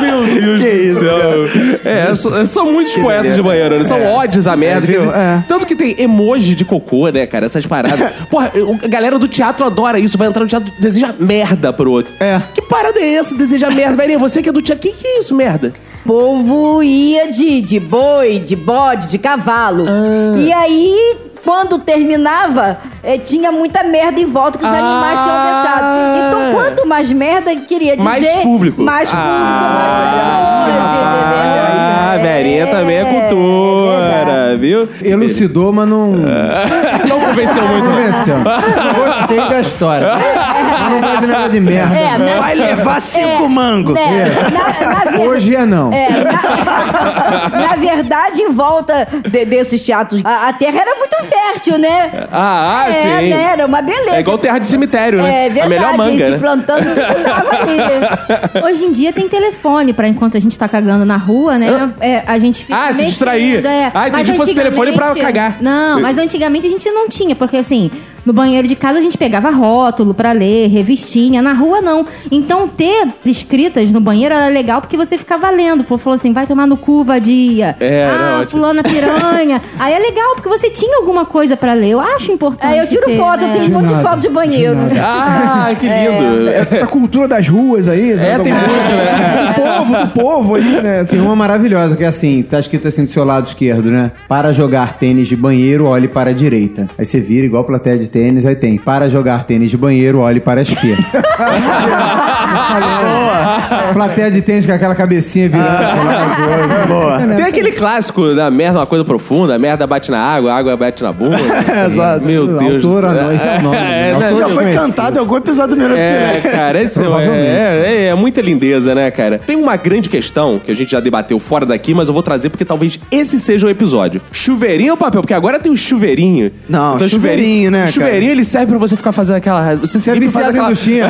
[0.00, 1.80] Meu Deus do céu.
[1.84, 3.84] É, são, são muitos poetas de banheiro, né?
[3.84, 4.86] São ódios a merda.
[4.86, 5.44] dizer, É.
[5.46, 7.46] Tanto que tem emoji de cocô, né, cara?
[7.46, 8.12] Essas paradas.
[8.30, 10.16] Porra, a galera do teatro adora isso.
[10.16, 12.12] Vai entrar no teatro deseja merda pro outro.
[12.20, 12.40] É.
[12.54, 13.34] Que parada é essa?
[13.34, 13.96] Deseja merda.
[13.96, 15.72] Verinha, você que é do teatro, que que é isso, merda?
[16.04, 19.84] O povo ia de, de boi, de bode, de cavalo.
[19.88, 20.36] Ah.
[20.38, 24.78] E aí, quando terminava, eh, tinha muita merda em volta que os Ah.
[24.78, 25.84] animais tinham deixado.
[26.26, 28.08] Então, quanto mais merda, queria dizer...
[28.08, 28.82] Mais público.
[28.82, 29.78] Mais público, Ah.
[29.78, 32.32] mais pessoas, Ah, entendeu?
[32.32, 34.88] Verinha também é É cultura, viu?
[35.02, 36.12] Elucidou, mas não.
[37.08, 37.84] Não convenceu muito.
[37.84, 37.92] não.
[37.96, 38.36] Convenceu.
[39.04, 40.08] Gostei da história.
[40.82, 41.96] Mas não vai dizer nada de merda.
[41.96, 42.36] É, né?
[42.38, 43.94] Vai levar cinco É, mangos.
[43.94, 44.30] né?
[44.52, 45.92] Na, na ver- Hoje é não.
[45.92, 51.78] É, na, na verdade, em volta de- desses teatros, a, a terra era muito fértil,
[51.78, 52.10] né?
[52.30, 53.30] Ah, ah, é, sim.
[53.30, 53.48] né?
[53.52, 54.16] Era uma beleza.
[54.16, 55.46] É igual terra de cemitério, né?
[55.46, 56.38] É verdade, a melhor manga, se né?
[56.38, 58.64] plantando tudo dava ali.
[58.72, 61.92] Hoje em dia tem telefone pra enquanto a gente tá cagando na rua, né?
[62.00, 62.74] É, a gente fica.
[62.76, 63.66] Ah, se mexendo, distrair.
[63.66, 63.90] É.
[63.94, 65.56] Ah, entendi Mas que fosse telefone pra antigamente- cagar.
[65.60, 67.90] Não, mas antigamente a gente não tinha, porque assim,
[68.24, 72.06] no banheiro de casa a gente pegava rótulo pra ler, revistinha, na rua não.
[72.30, 75.80] Então ter escritas no banheiro era legal porque você ficava lendo.
[75.80, 77.76] O povo falou assim: vai tomar no cu, vadia.
[77.80, 78.50] É, ah, ótimo.
[78.50, 79.60] fulana piranha.
[79.78, 81.90] Aí é legal porque você tinha alguma coisa pra ler.
[81.90, 82.74] Eu acho importante.
[82.74, 83.54] É, eu tiro ter, foto, eu né?
[83.54, 84.76] tenho um monte de foto de banheiro.
[85.00, 86.48] Ah, que lindo.
[86.48, 88.12] É a cultura das ruas aí.
[88.12, 89.46] É, tem muito, né?
[89.48, 91.04] Do povo, do povo aí, né?
[91.04, 94.12] Tem uma maravilhosa que é assim, tá escrito assim do seu lado esquerdo, né?
[94.28, 96.88] Para jogar tênis de banheiro, olhe para a direita.
[96.98, 98.76] Aí você vira igual plateia de tênis, aí tem.
[98.76, 101.02] Para jogar tênis de banheiro, olhe para a esquerda.
[102.72, 103.92] Boa.
[103.92, 106.86] Plateia de tênis com aquela cabecinha virando.
[106.86, 107.18] Boa.
[107.36, 110.76] Tem aquele clássico da merda, uma coisa profunda, a merda bate na água, a água
[110.76, 111.38] bate na bunda.
[111.86, 112.24] Exato.
[112.24, 113.50] Meu Deus Autora, do céu.
[113.50, 113.76] é o nome?
[113.76, 114.36] É, né?
[114.36, 114.86] Já foi Conhecido.
[114.86, 119.10] cantado em algum episódio do Minuto É, cara, esse é, é, é muita lindeza, né,
[119.10, 119.38] cara?
[119.38, 122.50] Tem uma grande questão que a gente já debateu fora daqui, mas eu vou trazer
[122.50, 124.20] porque talvez esse seja o episódio.
[124.30, 125.20] Chuveirinho ou papel?
[125.22, 126.50] Porque agora tem o chuveirinho.
[126.68, 127.92] Não, chuveirinho, né, cara?
[128.04, 129.76] Chuveirinho, ele serve pra você ficar fazendo aquela...
[129.76, 130.68] Você, Você é viciado em aquela...
[130.70, 131.08] duchinha.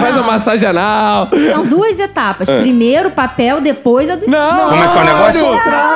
[0.00, 1.28] faz a massagem anal.
[1.50, 2.48] São duas etapas.
[2.48, 4.68] Primeiro papel, depois a do Não!
[4.70, 5.44] Como é que é o negócio?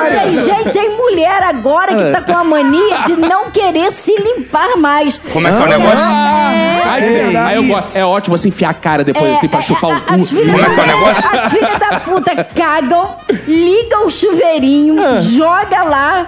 [0.09, 4.77] Tem gente, tem mulher agora que tá com a mania de não querer se limpar
[4.77, 5.19] mais.
[5.31, 5.99] Como é que é o negócio?
[6.05, 7.45] Ai, que É delícia.
[7.45, 7.95] Aí eu gosto.
[7.97, 10.05] É ótimo você enfiar a cara depois assim pra chupar o cu.
[10.07, 11.23] Como é que é o negócio?
[11.35, 13.15] As filhas da puta cagam,
[13.47, 15.19] ligam o chuveirinho, Ah.
[15.19, 16.27] joga lá,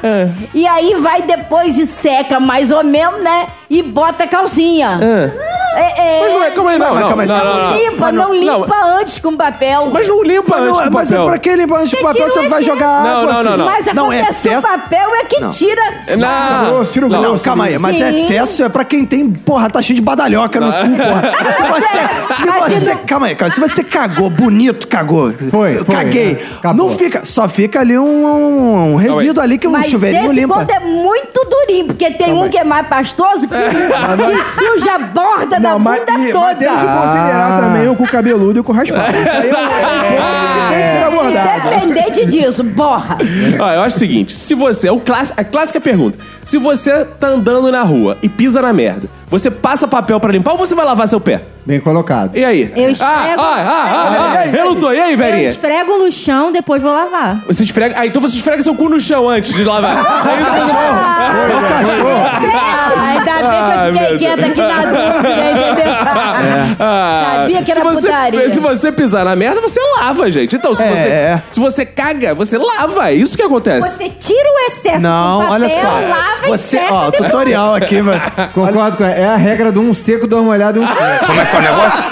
[0.54, 1.86] e aí vai depois e
[2.18, 3.48] seca mais ou menos, né?
[3.70, 5.00] E bota a calcinha.
[5.76, 7.78] É, é, Mas não é, calma aí, não, Mas não, calma aí, não, não, não.
[7.78, 9.90] limpa, Mas não, não, limpa antes com papel.
[9.94, 11.28] Mas não limpa Mas, antes não, do mas é papel.
[11.30, 12.30] pra que limpar antes do papel?
[12.30, 13.34] Você o vai jogar Não, água.
[13.34, 13.66] não, não, não.
[13.66, 15.82] Mas Não, acontece que o excesso- papel é que tira.
[16.18, 16.66] Não.
[16.66, 17.44] Grosso, tira o Não, grosso.
[17.44, 18.04] calma aí, mas Sim.
[18.24, 21.52] excesso é pra quem tem, porra, tá cheio de badalhoca no cu, porra.
[21.54, 25.32] Se você, se Mas você, não- calma aí, calma se você cagou bonito, cagou.
[25.52, 26.32] Foi, Eu foi, Caguei.
[26.42, 26.90] é, acabou.
[26.90, 30.56] não fica, só fica ali um, um resíduo ali que o Mas chuveirinho esse limpa.
[30.56, 35.00] quando é muito durinho, porque tem um que é mais pastoso que, que suja a
[35.00, 36.46] borda da mas, bunda e- toda.
[36.48, 39.14] mas temos que considerar também o cu cabeludo e o cu raspado.
[39.46, 41.68] Isso aí é um ponto que tem que ser abordado.
[41.86, 43.18] Independente disso, borra.
[43.60, 44.88] Ó, eu acho o seguinte: se você.
[44.88, 46.18] É o cláss- a clássica pergunta.
[46.46, 50.52] Se você tá andando na rua e pisa na merda, você passa papel pra limpar
[50.54, 51.42] ou você vai lavar seu pé?
[51.66, 52.38] Bem colocado.
[52.38, 52.72] E aí?
[52.74, 54.42] Eu esfrego- Ah, ah, ah, ah, ah.
[54.50, 54.94] Relutou.
[54.94, 55.50] E aí, Eu velhinha?
[55.50, 57.44] esfrego no chão, depois vou lavar.
[57.48, 57.96] Você esfrega.
[58.00, 59.98] Ah, então você esfrega seu cu no chão antes de lavar.
[60.28, 61.97] É isso, cachorro.
[62.06, 65.94] Ah, ainda bem que eu fiquei quieta aqui na dúvida, entendeu?
[66.80, 68.50] Ah, Sabia que era se você, putaria.
[68.50, 70.56] Se você pisar na merda, você lava, gente.
[70.56, 71.38] Então, se, É.
[71.38, 73.10] você, se você caga, você lava.
[73.10, 73.98] É isso que acontece.
[73.98, 75.88] Você tira o excesso Não, do papel, olha só.
[75.88, 77.32] lava Você, e seca ó, depois.
[77.32, 78.22] tutorial aqui, mano.
[78.54, 79.14] Concordo com ela.
[79.14, 81.26] É a regra do um seco, dois molhados e um seco.
[81.26, 82.04] Como é que é o negócio?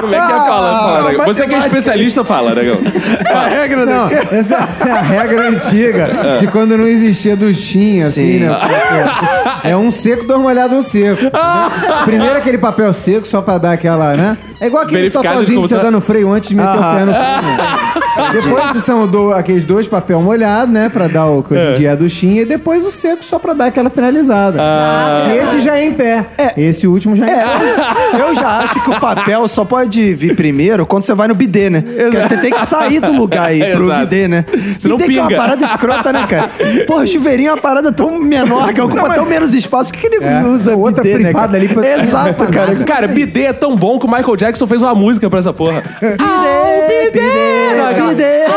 [0.00, 0.78] Como é que é fala?
[0.78, 1.26] fala Negão?
[1.26, 2.78] Você que é especialista, fala, Negão.
[3.34, 6.08] A regra Não, essa, essa é a regra antiga
[6.40, 8.38] de quando não existia duchinha, assim, Sim.
[8.40, 8.54] né?
[8.54, 9.17] Porque
[9.64, 11.22] É um seco, dois molhados, um seco.
[12.04, 14.38] Primeiro aquele papel seco, só pra dar aquela, né?
[14.60, 17.04] É igual aquele como que você tá- dá no freio antes de meter o pé
[17.04, 17.78] no freio.
[18.42, 20.88] Depois são do- aqueles dois papel molhado, né?
[20.88, 22.42] Pra dar o que hoje em dia é a duchinha.
[22.42, 24.58] E depois o seco só pra dar aquela finalizada.
[24.60, 25.28] Ah.
[25.32, 26.24] E esse já é em pé.
[26.56, 28.18] Esse último já é, em pé.
[28.18, 31.70] Eu já acho que o papel só pode vir primeiro quando você vai no bidê,
[31.70, 31.80] né?
[31.86, 34.00] Porque Você tem que sair do lugar aí pro Exato.
[34.00, 34.44] bidê, né?
[34.78, 35.40] Senão bidê que é uma pinga.
[35.40, 36.50] parada escrota, né, cara?
[36.86, 39.92] Porra, chuveirinho é uma parada tão menor, que ocupa tão menos espaço.
[39.92, 40.42] Por que, que ele É.
[40.42, 41.58] usa Outra bidê, né, privada cara?
[41.58, 42.74] ali pra- Exato, cara.
[42.84, 45.82] Cara, bidê é tão bom que o Michael Jackson fez uma música pra essa porra.
[46.00, 48.48] Bidê, bidê, bidê.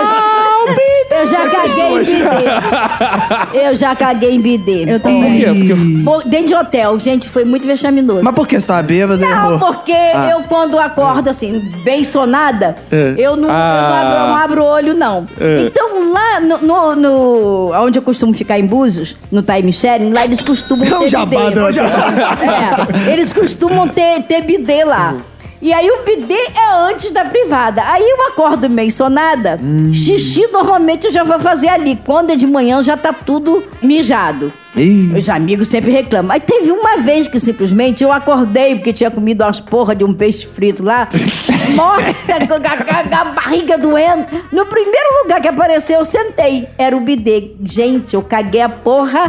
[1.14, 3.60] Eu já caguei em bidê.
[3.68, 4.84] Eu já caguei em bidê.
[4.88, 5.40] Eu Por também.
[5.40, 5.46] quê?
[5.46, 8.22] Porque Bom, Dentro de hotel, gente, foi muito vexaminoso.
[8.24, 9.20] Mas por que você tava bêbado?
[9.22, 9.60] Não, errou?
[9.60, 14.02] porque eu quando acordo assim, bem sonada, eu, não, eu não Ah.
[14.02, 15.28] abro, não abro o olho, não.
[15.66, 20.24] Então, lá no, no, no- Onde eu costumo ficar em Búzios, no time sharing, lá
[20.26, 21.52] eles costumam É um ter jabá bidê.
[21.52, 25.16] do- É, eles costumam ter, ter bidê lá.
[25.62, 27.84] E aí o bidê é antes da privada.
[27.86, 29.60] Aí eu acordo meio sonada.
[29.94, 32.00] Xixi normalmente eu já vou fazer ali.
[32.04, 34.52] Quando é de manhã já tá tudo mijado.
[34.76, 35.12] Ih.
[35.16, 36.32] Os amigos sempre reclamam.
[36.32, 40.14] Aí teve uma vez que simplesmente eu acordei porque tinha comido umas porra de um
[40.14, 41.08] peixe frito lá,
[41.82, 44.26] morta, com a, barriga doendo.
[44.52, 46.68] No primeiro lugar que apareceu, eu sentei.
[46.78, 47.54] Era o bidê.
[47.64, 49.28] Gente, eu caguei a porra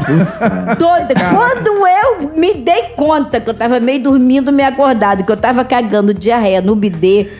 [0.78, 1.14] toda.
[1.34, 5.64] Quando eu me dei conta que eu tava meio dormindo, meio acordado, que eu tava
[5.64, 7.30] cagando diarreia no bidê.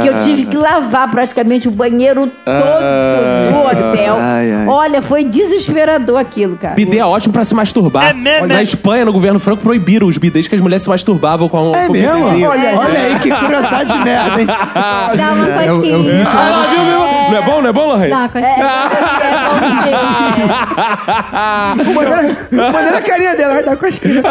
[0.00, 4.16] Que eu tive que lavar praticamente o banheiro todo no hotel.
[4.20, 4.66] Ai, ai.
[4.68, 6.74] Olha, foi desesperador aquilo, cara.
[6.74, 8.06] Bidê é ótimo pra se masturbar.
[8.10, 8.46] É mesmo?
[8.46, 11.86] Na Espanha, no governo franco, proibiram os bidês que as mulheres se masturbavam com É
[11.86, 12.46] com mesmo?
[12.46, 14.46] Olha, olha aí que curiosidade de merda, hein?
[15.16, 16.28] Dá uma eu- eu vi cosquinha.
[16.28, 17.02] Ah, viu, viu?
[17.32, 18.10] Não é bom, não é bom, Lorraine?
[18.10, 18.66] Dá uma É, cosquinha.
[22.72, 24.22] Maneira a carinha dela, vai dar cosquinha.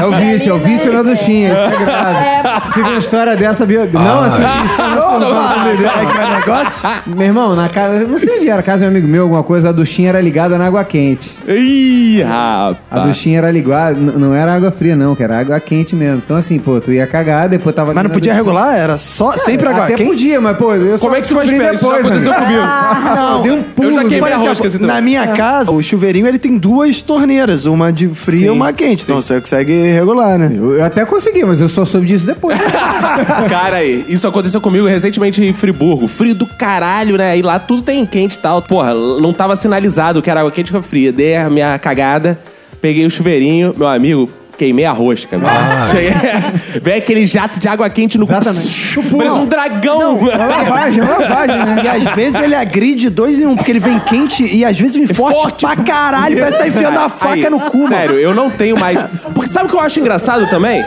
[0.00, 1.52] É o vício, é o vício na duchinha.
[1.52, 2.72] É grave.
[2.74, 4.00] Tive uma história dessa, viu?
[4.00, 4.42] Não assim,
[4.78, 6.88] não, não, É que é negócio?
[7.06, 9.68] Meu irmão, na casa, não sei onde era, casa de um amigo meu, alguma coisa,
[9.70, 11.30] a duchinha era ligada na água quente.
[11.46, 13.08] Ih, A rapaz.
[13.08, 16.22] duchinha era ligada, não era água fria, não, que era água quente mesmo.
[16.24, 17.92] Então, assim, pô, tu ia cagar, depois tava.
[17.94, 18.76] Mas não podia regular?
[18.76, 20.08] Era só, sempre água Até quente?
[20.08, 21.74] podia, mas, pô, eu só Como é que tu vai esperar?
[21.74, 22.46] Isso já depois, aconteceu amigo.
[22.46, 22.62] comigo.
[23.22, 23.88] Não, eu dei um pulo.
[23.88, 24.86] Eu já queimei Por a exemplo, rosca, troço.
[24.86, 29.02] Na minha casa, o chuveirinho ele tem duas torneiras, uma de fria e uma quente.
[29.04, 30.50] Então você consegue regular, né?
[30.54, 32.58] Eu, eu até consegui, mas eu só soube disso depois.
[33.48, 36.08] Cara, aí, isso aconteceu comigo recentemente em Friburgo.
[36.08, 37.36] Frio do caralho, né?
[37.36, 38.62] E lá tudo tem quente e tal.
[38.62, 41.12] Porra, não tava sinalizado que era água quente com fria.
[41.12, 42.40] Dei a minha cagada,
[42.80, 44.28] peguei o chuveirinho, meu amigo.
[44.56, 45.48] Queimei a rosca, meu.
[45.88, 46.12] Cheguei,
[46.82, 48.32] veio aquele jato de água quente no cu.
[48.32, 50.20] Parece um dragão.
[50.24, 51.82] Lavagem, lavagem, né?
[51.84, 54.96] E às vezes ele agride dois em um, porque ele vem quente e às vezes
[54.96, 55.66] vem forte, forte.
[55.66, 56.38] pra caralho.
[56.38, 57.88] Parece que tá enfiando a faca Aí, no cu, mano.
[57.88, 58.98] Sério, eu não tenho mais.
[59.34, 60.84] Porque sabe o que eu acho engraçado também?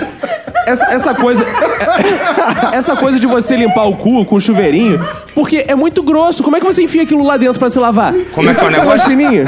[0.66, 1.46] Essa, essa coisa.
[2.72, 5.00] Essa coisa de você limpar o cu com o chuveirinho,
[5.34, 6.44] porque é muito grosso.
[6.44, 8.14] Como é que você enfia aquilo lá dentro pra se lavar?
[8.32, 9.10] Como é que é o negócio?
[9.10, 9.46] Fininho?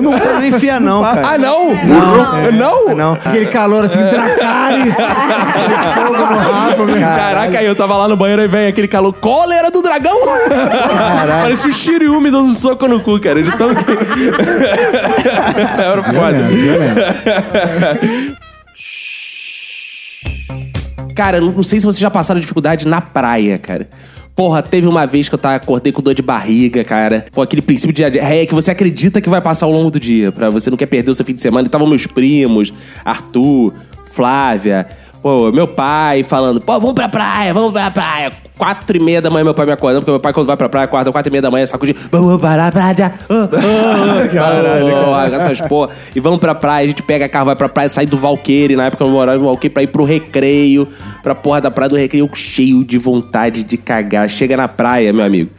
[0.00, 1.28] Não você não enfia, não, cara.
[1.28, 1.74] Ah, não?
[1.74, 2.37] Não.
[2.52, 2.94] Não?
[2.94, 3.12] Não.
[3.12, 4.94] Aquele calor assim, Dracarys.
[4.94, 6.86] fogo no rabo.
[7.00, 9.12] Caraca, aí eu tava lá no banheiro e vem aquele calor.
[9.14, 10.16] Cólera do dragão!
[11.42, 13.42] Parecia o Shiriumi dando um soco no cu, cara.
[13.42, 13.70] De tão.
[15.78, 16.48] Era foda.
[21.14, 23.88] Cara, não sei se vocês já passaram dificuldade na praia, cara.
[24.38, 27.26] Porra, teve uma vez que eu tava, acordei com dor de barriga, cara.
[27.32, 30.30] Com aquele princípio de diarreia que você acredita que vai passar ao longo do dia.
[30.30, 31.66] Pra você não quer perder o seu fim de semana.
[31.66, 32.72] E estavam meus primos,
[33.04, 33.74] Arthur,
[34.12, 34.86] Flávia,
[35.22, 38.32] pô, meu pai falando, pô, vamos pra praia, vamos pra praia.
[38.56, 40.68] Quatro e meia da manhã meu pai me acordando, porque meu pai quando vai pra
[40.68, 43.14] praia acorda quatro e meia da manhã, de vamos para a praia.
[44.32, 45.92] Caralho, essas porra.
[46.14, 48.86] E vamos pra praia, a gente pega carro, vai pra praia, sai do Valqueire, na
[48.86, 50.88] época eu morava no Valqueire, pra ir pro recreio,
[51.22, 54.28] pra porra da praia do recreio, cheio de vontade de cagar.
[54.28, 55.50] Chega na praia, meu amigo.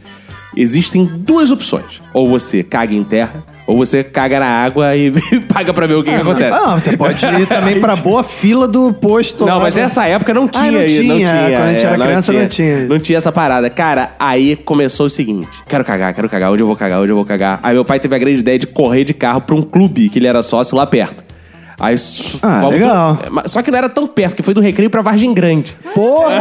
[0.56, 2.02] Existem duas opções.
[2.12, 5.12] Ou você caga em terra, ou você caga na água e
[5.46, 6.58] paga pra ver o que, que acontece.
[6.58, 9.46] Não, você pode ir também pra boa fila do posto.
[9.46, 11.50] Não, lá mas nessa época não tinha, Ah, não aí, não tinha, tinha.
[11.58, 12.78] quando a gente é, era criança, não tinha.
[12.88, 13.70] Não tinha essa parada.
[13.70, 17.16] Cara, aí começou o seguinte: quero cagar, quero cagar, onde eu vou cagar, onde eu
[17.16, 17.60] vou cagar.
[17.62, 20.18] Aí meu pai teve a grande ideia de correr de carro pra um clube que
[20.18, 21.29] ele era sócio lá perto.
[21.80, 21.96] Aí,
[22.42, 23.18] Ah, voltou- legal.
[23.46, 25.74] Só que não era tão perto, que foi do Recreio pra Vargem Grande.
[25.94, 26.28] Porra!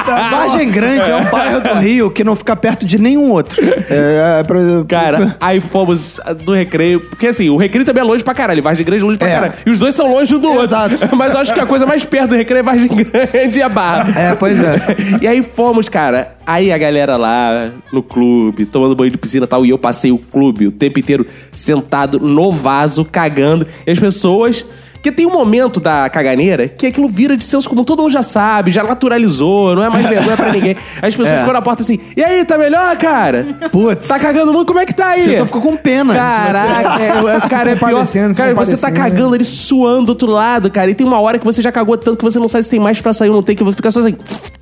[0.30, 3.60] Vargem Grande é um bairro do Rio que não fica perto de nenhum outro.
[3.88, 7.00] É, é, pra- Cara, aí fomos do Recreio.
[7.00, 8.62] Porque assim, o Recreio também é longe pra caralho.
[8.62, 9.34] Vargem Grande é longe pra É.
[9.34, 9.52] caralho.
[9.66, 10.94] E os dois são longe um do Exato.
[10.94, 11.16] outro.
[11.16, 13.68] Mas eu acho que a coisa mais perto do Recreio é Vargem Grande e a
[13.68, 14.12] Barra.
[14.18, 14.76] É, pois é.
[15.20, 16.32] E aí fomos, cara.
[16.46, 19.64] Aí a galera lá no clube, tomando banho de piscina e tal.
[19.64, 23.66] E eu passei o clube o tempo inteiro sentado no vaso, cagando.
[23.86, 24.64] E as pessoas.
[25.00, 28.22] Porque tem um momento da caganeira que aquilo vira de senso comum, todo mundo já
[28.22, 30.76] sabe, já naturalizou, não é mais vergonha pra ninguém.
[31.00, 31.38] As pessoas É.
[31.38, 33.46] ficam na porta assim, e aí, tá melhor, cara?
[33.72, 34.06] Putz.
[34.06, 35.24] Tá cagando muito, como é que tá aí?
[35.24, 36.12] A pessoa ficou com pena.
[36.14, 38.06] Caraca, é, cara, é pior.
[38.36, 40.90] Cara, você tá cagando ali suando do outro lado, cara.
[40.90, 42.78] E tem uma hora que você já cagou tanto que você não sabe se tem
[42.80, 44.16] mais pra sair ou não tem, que você fica só assim.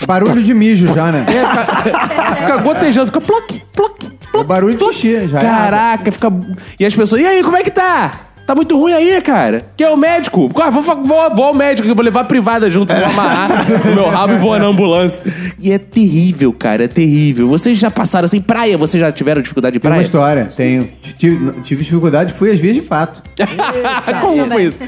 [0.06, 1.26] Barulho de mijo já, né?
[1.28, 3.92] É, fica, fica gotejando, fica ploc, ploc,
[4.34, 5.38] O barulho de xixi já.
[5.38, 6.32] é Caraca, fica.
[6.78, 8.12] E as pessoas, e aí, como é que tá?
[8.48, 9.66] Tá muito ruim aí, cara.
[9.76, 10.50] Quem é o médico?
[10.58, 13.50] Ah, vou, vou, vou ao médico, que eu vou levar a privada junto, vou amarrar
[13.86, 15.22] o meu rabo e vou na ambulância.
[15.58, 17.46] E é terrível, cara, é terrível.
[17.46, 20.02] Vocês já passaram assim, praia, vocês já tiveram dificuldade de Tem uma praia?
[20.02, 20.88] história, tenho.
[21.18, 23.22] Tive, tive dificuldade, fui às vias de fato.
[24.22, 24.78] Como foi isso?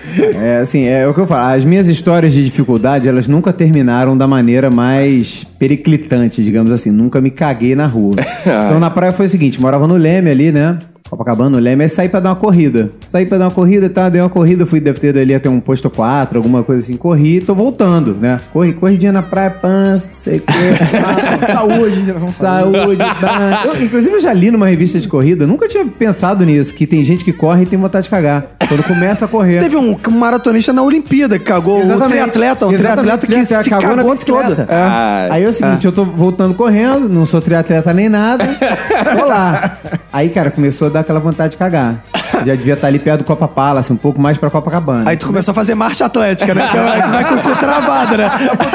[0.43, 1.55] É assim, é o que eu falo.
[1.55, 6.91] As minhas histórias de dificuldade, elas nunca terminaram da maneira mais periclitante, digamos assim.
[6.91, 8.17] Nunca me caguei na rua.
[8.41, 10.79] então na praia foi o seguinte: morava no Leme ali, né?
[11.11, 12.93] Copacabana, no Leme, aí saí pra dar uma corrida.
[13.05, 15.51] Saí pra dar uma corrida e tá, dei uma corrida, fui, deve ter ali até
[15.51, 18.41] um posto 4, alguma coisa assim, corri, tô voltando, né?
[18.53, 20.53] Corri, corridinha na praia, pança, sei o que.
[21.53, 23.63] Saúde, geração Saúde, tá.
[23.65, 27.03] Eu, inclusive, eu já li numa revista de corrida, nunca tinha pensado nisso, que tem
[27.03, 28.45] gente que corre e tem vontade de cagar.
[28.69, 29.59] Quando começa a correr.
[29.59, 34.03] Teve um maratonista na Olimpíada que cagou o triatleta, o triatleta que se cagou, na
[34.03, 34.13] todo.
[34.13, 34.67] bicicleta.
[34.69, 34.75] É.
[34.75, 38.47] Ah, Aí é o seguinte, eu tô voltando correndo, não sou triatleta nem nada,
[39.19, 39.79] tô lá.
[40.13, 42.03] Aí, cara, começou a dar aquela vontade de cagar.
[42.45, 45.09] Já devia estar ali perto do Copa Palace, um pouco mais pra Copacabana.
[45.11, 46.69] Aí tu começou a fazer marcha atlética, né?
[46.69, 48.31] Que vai- que vai com o cu travado, né?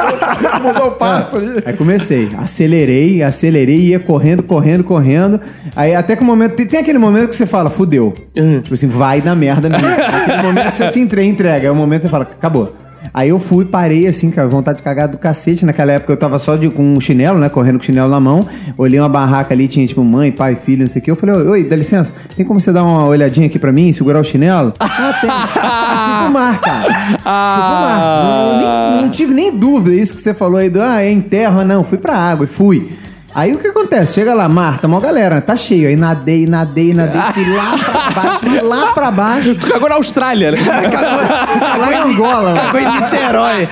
[0.62, 1.64] Mudou o passo ali.
[1.66, 5.40] Aí comecei, acelerei, acelerei, ia correndo, correndo, correndo.
[5.76, 6.56] Aí até que o momento.
[6.56, 8.14] Tem, tem aquele momento que você fala, fudeu.
[8.62, 9.88] Tipo assim, vai na merda mesmo.
[9.88, 11.68] aquele momento que você se entre- entrega.
[11.68, 12.76] É o momento que você fala, acabou.
[13.14, 15.66] Aí eu fui, parei assim, com a vontade de cagar do cacete.
[15.66, 17.49] Naquela época eu tava só de, com um chinelo, né?
[17.49, 18.45] Correndo com o chinelo na mão.
[18.78, 21.12] Olhei uma barraca ali, tinha tipo mãe, pai, filho, não sei o quê.
[21.12, 24.20] Eu falei, oi, dá licença, tem como você dar uma olhadinha aqui pra mim, segurar
[24.20, 24.74] o chinelo?
[24.97, 25.30] Ah, tem.
[25.30, 26.93] Fui fumar, cara.
[27.10, 27.99] Fui fumar.
[28.26, 28.58] Não,
[28.93, 31.84] nem- não tive nem dúvida isso que você falou aí do, ah, é enterro, não.
[31.84, 32.89] Fui pra água e fui.
[33.36, 34.14] Aí o que acontece?
[34.14, 35.90] Chega lá, Marta, uma galera, tá cheio.
[35.90, 39.56] Aí nadei, nadei, nadei, fui lá pra baixo, lá pra baixo.
[39.56, 40.58] Tu cagou na Austrália, né?
[41.78, 42.56] lá em Angola.
[42.72, 43.70] Foi em Niterói.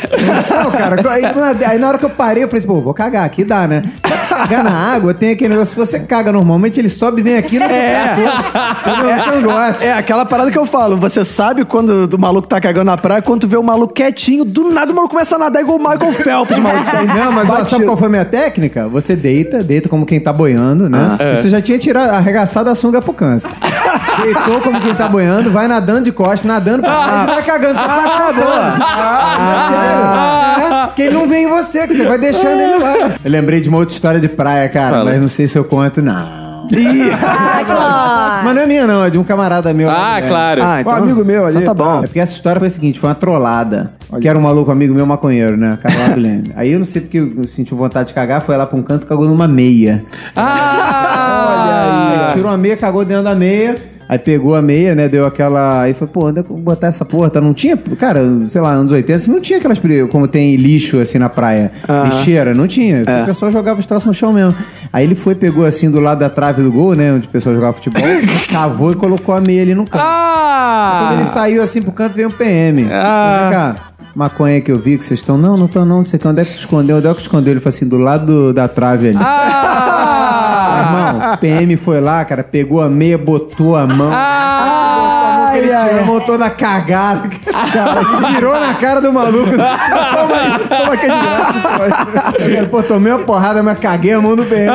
[0.49, 1.23] Não, cara, aí,
[1.65, 3.81] aí na hora que eu parei, eu falei assim, pô, vou cagar aqui, dá, né?
[4.27, 7.57] Cagar na água, tem aquele negócio, se você caga normalmente, ele sobe e vem aqui
[7.57, 8.15] no É.
[9.31, 9.81] Não gosto.
[9.81, 10.97] É aquela parada que eu falo.
[10.97, 14.43] Você sabe quando o maluco tá cagando na praia, quando tu vê o maluco quietinho,
[14.43, 16.91] do nada o maluco começa a nadar igual o Michael Phelps, maluco.
[17.15, 18.89] Não, mas ó, sabe qual foi a minha técnica?
[18.89, 21.17] Você deita, deita como quem tá boiando, né?
[21.35, 23.49] Você já tinha tirado, arregaçado a sunga pro canto.
[24.23, 27.79] Deitou como quem tá boiando, vai nadando de costas, nadando pra trás e vai cagando.
[27.79, 28.75] Ah, boa!
[28.79, 32.93] Ah, que ele não vem em você, que você vai deixando ele lá.
[33.23, 35.05] Eu lembrei de uma outra história de praia, cara, Fala.
[35.05, 36.42] mas não sei se eu conto, não.
[37.75, 39.89] Ah, Mas não é minha, não, é de um camarada meu.
[39.89, 40.27] Ah, né?
[40.27, 40.61] claro.
[40.63, 41.99] Ah, então, Um amigo meu ali, Então tá bom.
[41.99, 43.93] É porque essa história foi a seguinte, foi uma trollada.
[44.21, 45.77] Que era um maluco amigo meu maconheiro, né?
[46.15, 46.51] Leme.
[46.55, 49.05] Aí eu não sei porque eu senti vontade de cagar, foi lá pra um canto
[49.05, 50.03] e cagou numa meia.
[50.35, 52.27] Ah!
[52.27, 53.75] Aí tirou uma meia, cagou dentro da meia.
[54.13, 55.09] Aí pegou a meia, né?
[55.09, 55.81] Deu aquela.
[55.81, 57.31] Aí foi, pô, onde é que eu vou botar essa porra?
[57.31, 57.41] Tá?
[57.41, 57.75] Não tinha.
[57.75, 59.79] Cara, sei lá, anos 80, não tinha aquelas.
[60.11, 61.71] Como tem lixo assim na praia.
[62.05, 63.03] Lixeira, não tinha.
[63.23, 64.55] O pessoal jogava os troços no chão mesmo.
[64.91, 67.11] Aí ele foi, pegou assim do lado da trave do gol, né?
[67.13, 68.03] Onde o pessoal jogava futebol,
[68.51, 69.93] cavou e colocou a meia ali no canto.
[70.03, 71.31] Quando ele Ah!
[71.33, 72.87] saiu assim pro canto, veio um PM.
[72.91, 73.39] Ah.
[73.41, 73.75] Vem cá.
[74.15, 75.35] Maconha que eu vi que vocês estão.
[75.39, 76.27] Não, não tô não, não sei o que.
[76.27, 76.97] Onde é que tu escondeu?
[76.97, 77.51] Onde é que tu escondeu?
[77.53, 79.17] Ele falou assim, do lado do- da trave ali.
[79.19, 80.19] Ah!
[80.79, 84.11] Irmão, PM foi lá, cara, pegou a meia, botou a mão.
[84.13, 85.02] Ah!
[85.57, 87.29] Ele tirou, montou na cagada.
[87.71, 88.01] Cara,
[88.33, 89.51] virou na cara do maluco.
[89.51, 90.97] Toma aí, toma.
[90.97, 94.71] Cara, Pô, tomei uma porrada, mas caguei a mão do PM.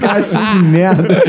[0.00, 1.22] Caixa de merda.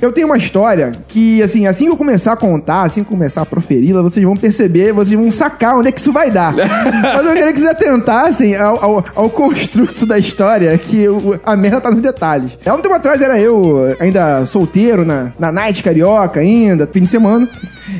[0.00, 3.16] Eu tenho uma história que, assim, assim que eu começar a contar, assim que eu
[3.16, 6.54] começar a proferi-la, vocês vão perceber, vocês vão sacar onde é que isso vai dar.
[6.54, 11.06] Mas eu queria que vocês atentassem ao, ao, ao construto da história, que
[11.44, 12.56] a merda tá nos detalhes.
[12.64, 17.06] Há um tempo atrás era eu, ainda solteiro, na, na night carioca ainda, fim de
[17.06, 17.48] semana,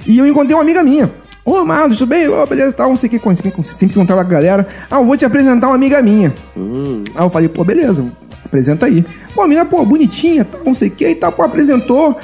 [0.06, 1.10] e eu encontrei uma amiga minha.
[1.44, 2.28] Ô, Marlos, tudo bem?
[2.28, 4.68] Ô, beleza, tal, não sei o que, sempre, encontrava com a galera.
[4.90, 6.32] Ah, eu vou te apresentar uma amiga minha.
[7.14, 8.04] Aí eu falei, pô, beleza,
[8.44, 9.04] apresenta aí.
[9.34, 12.18] Pô, a menina, pô, bonitinha, tal, não sei o que e tal, pô, apresentou.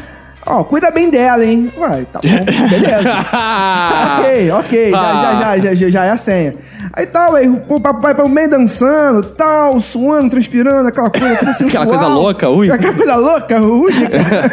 [0.47, 1.73] Ó, cuida bem dela, hein?
[1.77, 3.11] Uai, tá bom, beleza.
[4.19, 6.55] ok, ok, já, já, já, já, já, já é a senha.
[6.93, 11.83] Aí tal, aí o papai pro meio dançando, tal, suando, transpirando, aquela coisa toda sensual.
[11.83, 12.71] Aquela coisa louca, ui.
[12.71, 13.93] Aquela coisa louca, ui.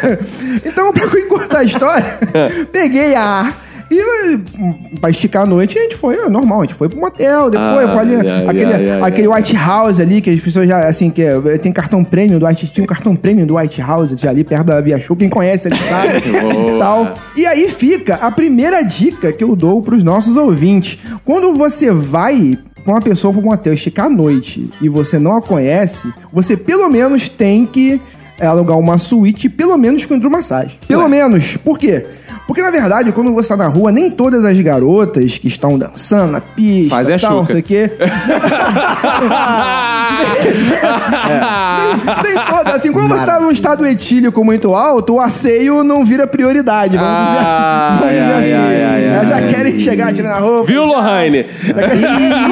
[0.64, 2.18] então, pra encurtar a história,
[2.72, 3.52] peguei a...
[3.92, 7.50] E pra esticar a noite, a gente foi, é normal, a gente foi pro motel,
[7.50, 10.86] depois foi ali, ai, aquele, ai, ai, aquele White House ali, que as pessoas já,
[10.86, 14.10] assim, que é, tem cartão prêmio do White, tinha um cartão prêmio do White House
[14.10, 17.14] já ali perto da Via Show, quem conhece ele sabe e tal.
[17.36, 20.98] E aí fica a primeira dica que eu dou pros nossos ouvintes.
[21.24, 25.42] Quando você vai com uma pessoa pro motel esticar a noite e você não a
[25.42, 28.00] conhece, você pelo menos tem que
[28.38, 30.78] é, alugar uma suíte, pelo menos com hidromassagem.
[30.88, 31.56] Pelo menos.
[31.58, 32.04] Por quê?
[32.52, 36.32] Porque, na verdade, quando você tá na rua, nem todas as garotas que estão dançando
[36.32, 37.52] na pista, Fazem a tal, não chuca.
[37.54, 37.90] sei o quê.
[42.22, 42.74] nem, nem todas.
[42.74, 47.26] Assim, quando você tá num estado etílico muito alto, o asseio não vira prioridade, vamos
[47.26, 47.98] dizer assim.
[47.98, 48.52] Vamos dizer ai, assim.
[48.52, 49.48] ai, ai, Elas já ai.
[49.48, 50.66] querem chegar tirando a roupa.
[50.66, 51.46] Viu, Lohane?
[51.64, 52.50] Já quer, chegar,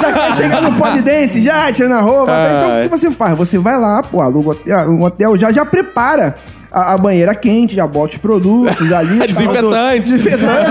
[0.00, 2.32] já quer chegar no polidense, já tirando a roupa.
[2.32, 3.36] Então, o que você faz?
[3.36, 6.36] Você vai lá, pô, aluga o hotel, um hotel, já, já prepara
[6.70, 9.18] a, a banheira quente, já bota os produtos ali.
[9.26, 10.12] Desinfetante.
[10.12, 10.70] Desinfetante.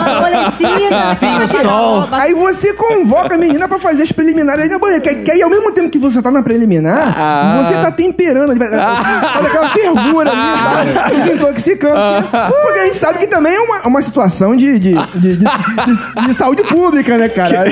[1.19, 2.07] Pinho-sol.
[2.11, 5.01] Aí você convoca a menina pra fazer as preliminares aí na banheira.
[5.01, 7.63] Que, que aí, ao mesmo tempo que você tá na preliminar, Ah.
[7.63, 8.51] você tá temperando.
[8.51, 11.09] ali, Faz aquela fervura ali, tá?
[11.09, 11.95] desintoxicando.
[11.97, 12.49] Ah.
[12.63, 16.25] Porque a gente sabe que também é uma, uma situação de, de, de, de- de-
[16.27, 17.63] de saúde pública, né, cara?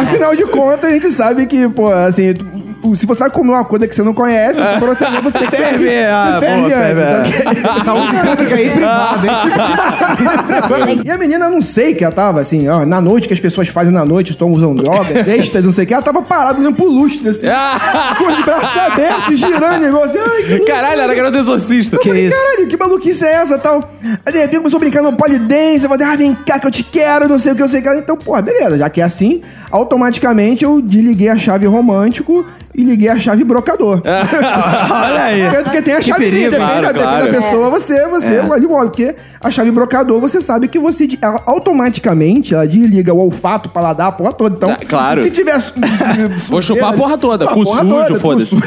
[0.00, 2.34] Afinal de contas, a gente sabe que, pô, assim...
[2.94, 6.04] Se você vai comer uma coisa que você não conhece, você, você, você ferve, ferve,
[6.10, 7.34] ah, você ferve boa, antes.
[7.34, 11.00] ferve, então- Saúde pública e privada, hein?
[11.04, 13.68] e a menina, não sei que ela tava assim, ó, na noite que as pessoas
[13.68, 16.76] fazem na noite, estão usando drogas, extras, não sei o que, ela tava parada olhando
[16.76, 17.46] pro lustre, assim,
[18.18, 20.64] com os braços abertos, girando, negócio assim, ai, que.
[20.66, 21.96] Caralho, era garota exorcista.
[21.96, 23.90] Eu falei, caralho, que maluquice é essa tal?
[24.24, 26.70] Aí de repente começou a brincar no polidense, eu falei, ah, vem cá que eu
[26.70, 27.88] te quero, não sei o que, eu sei o que.
[27.96, 32.44] Então, porra, beleza, já que é assim, automaticamente eu desliguei a chave romântico
[32.76, 34.02] e liguei a chave brocador.
[34.04, 35.62] Olha aí.
[35.64, 37.32] Porque, tem a Que chave sim, perigo, depende, claro, da, depende claro.
[37.32, 38.60] da pessoa, você, você é.
[38.60, 38.90] de modo.
[38.90, 43.72] Porque a chave brocador, você sabe que você ela, automaticamente ela desliga o olfato, o
[43.72, 44.56] paladar, a porra toda.
[44.56, 45.22] Então, Ah, claro.
[45.22, 45.56] que tiver.
[46.48, 48.54] Vou chupar a porra toda, cu sujo, foda-se.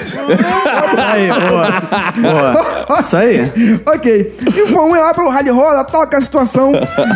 [0.90, 2.54] Isso aí, boa.
[2.88, 3.00] Boa.
[3.00, 3.52] Isso aí.
[3.86, 4.38] ok.
[4.56, 6.72] E vamos lá pro rally rola, toca a situação.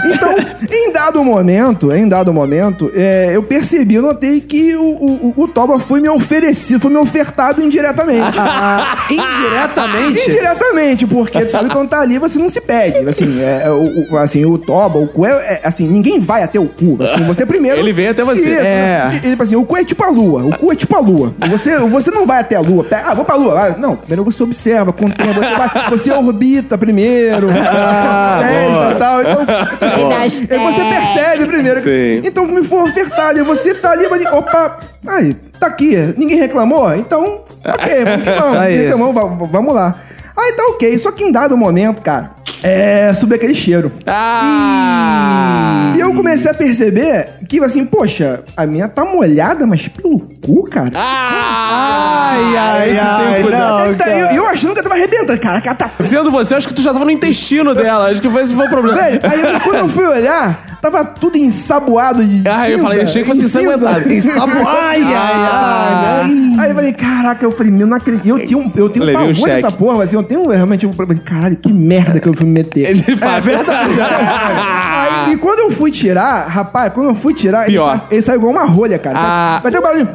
[0.06, 0.36] Então,
[0.72, 5.48] em dado momento, em dado momento, é, eu percebi, eu notei que o, o, o
[5.48, 8.38] Toba foi me oferecido, foi me ofertado indiretamente.
[9.10, 10.30] Indiretamente.
[10.30, 13.08] Indiretamente, porque tu sabe quando tá ali, você não se pede.
[13.08, 16.44] Assim, é, é, o, o- assim, o toba, o cu é, é- assim, ninguém vai
[16.44, 16.98] até o cu.
[17.02, 17.80] Assim, você primeiro.
[17.80, 18.42] Ele vem até você.
[18.42, 19.12] Isso, É.
[19.24, 20.44] E- Tipo assim, o cu é tipo a lua.
[20.44, 21.34] O cu é tipo a lua.
[21.50, 22.84] Você, você não vai até a lua.
[22.84, 23.60] Pega, ah, vou pra lua.
[23.68, 27.48] Ah, não, primeiro você observa, contempla, você, vai, você orbita primeiro.
[27.48, 29.22] testa e tal.
[29.22, 31.82] Então, aí você percebe primeiro.
[31.82, 32.22] Sim.
[32.24, 33.40] Então me foi ofertado.
[33.40, 35.96] E você tá ali, vai opa, aí, tá aqui.
[36.18, 36.94] Ninguém reclamou?
[36.96, 38.06] Então, ok,
[38.98, 39.50] vamos vamos.
[39.52, 39.96] Vamos lá.
[40.36, 40.98] Aí tá ok.
[41.00, 43.14] Só que em dado momento, cara, é.
[43.14, 43.92] Subiu aquele cheiro.
[44.08, 45.94] Ah!
[45.96, 50.68] E eu comecei a perceber que, assim, poxa, a minha tá molhada, mas pelo cu,
[50.70, 50.92] cara.
[50.96, 52.32] Ah!
[52.34, 55.40] Ai, ai, ai, não, Aí tá, eu, eu achando que eu tava arrebentando.
[55.40, 55.92] Cara, ela tá.
[56.00, 58.10] Sendo você, acho que tu já tava no intestino dela.
[58.10, 59.00] Acho que foi esse foi o problema.
[59.00, 62.48] Velho, aí eu- quando eu fui olhar, tava tudo ensaboado de.
[62.48, 64.12] Ah, eu falei, achei que fosse ensanguentado.
[64.12, 64.68] Ensaboado.
[64.68, 66.56] Ai, ai, ai.
[66.60, 68.28] Aí eu falei, caraca, eu falei, meu, não acredito.
[68.28, 70.92] Eu tenho, eu tenho um Levei um pavor dessa porra, assim, eu tenho realmente um
[70.92, 71.22] problema.
[71.24, 72.96] Caralho, que merda que eu fui me meter.
[73.18, 73.34] Fato.
[73.38, 73.94] É verdade.
[75.26, 77.96] Aí, e quando eu fui tirar, rapaz, quando eu fui tirar, ele, Pior.
[77.96, 79.18] sa- ele saiu igual uma rolha, cara.
[79.18, 79.60] Ah.
[79.64, 80.10] Vai ter um barulho.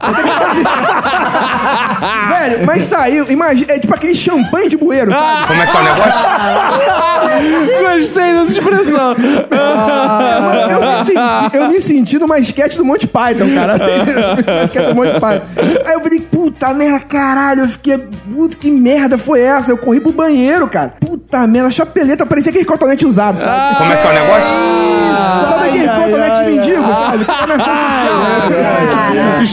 [2.28, 5.46] Velho, mas saiu, imagina, é tipo aquele champanhe de bueiro, sabe?
[5.48, 6.20] Como é que é o negócio?
[7.96, 9.16] Gostei dessa expressão.
[9.50, 13.74] É, eu, me senti, eu me senti numa sketch do Monty Python, cara.
[13.74, 13.84] Assim,
[14.66, 15.46] sketch do Monty Python.
[15.86, 17.62] Aí eu falei, puta merda, caralho.
[17.62, 19.70] Eu fiquei, puta, que merda foi essa?
[19.70, 20.94] Eu corri pro banheiro, cara.
[21.00, 23.76] Puta merda, a chapeleta parecia aquele cotonete usado, sabe?
[23.76, 25.19] Como é que é o negócio?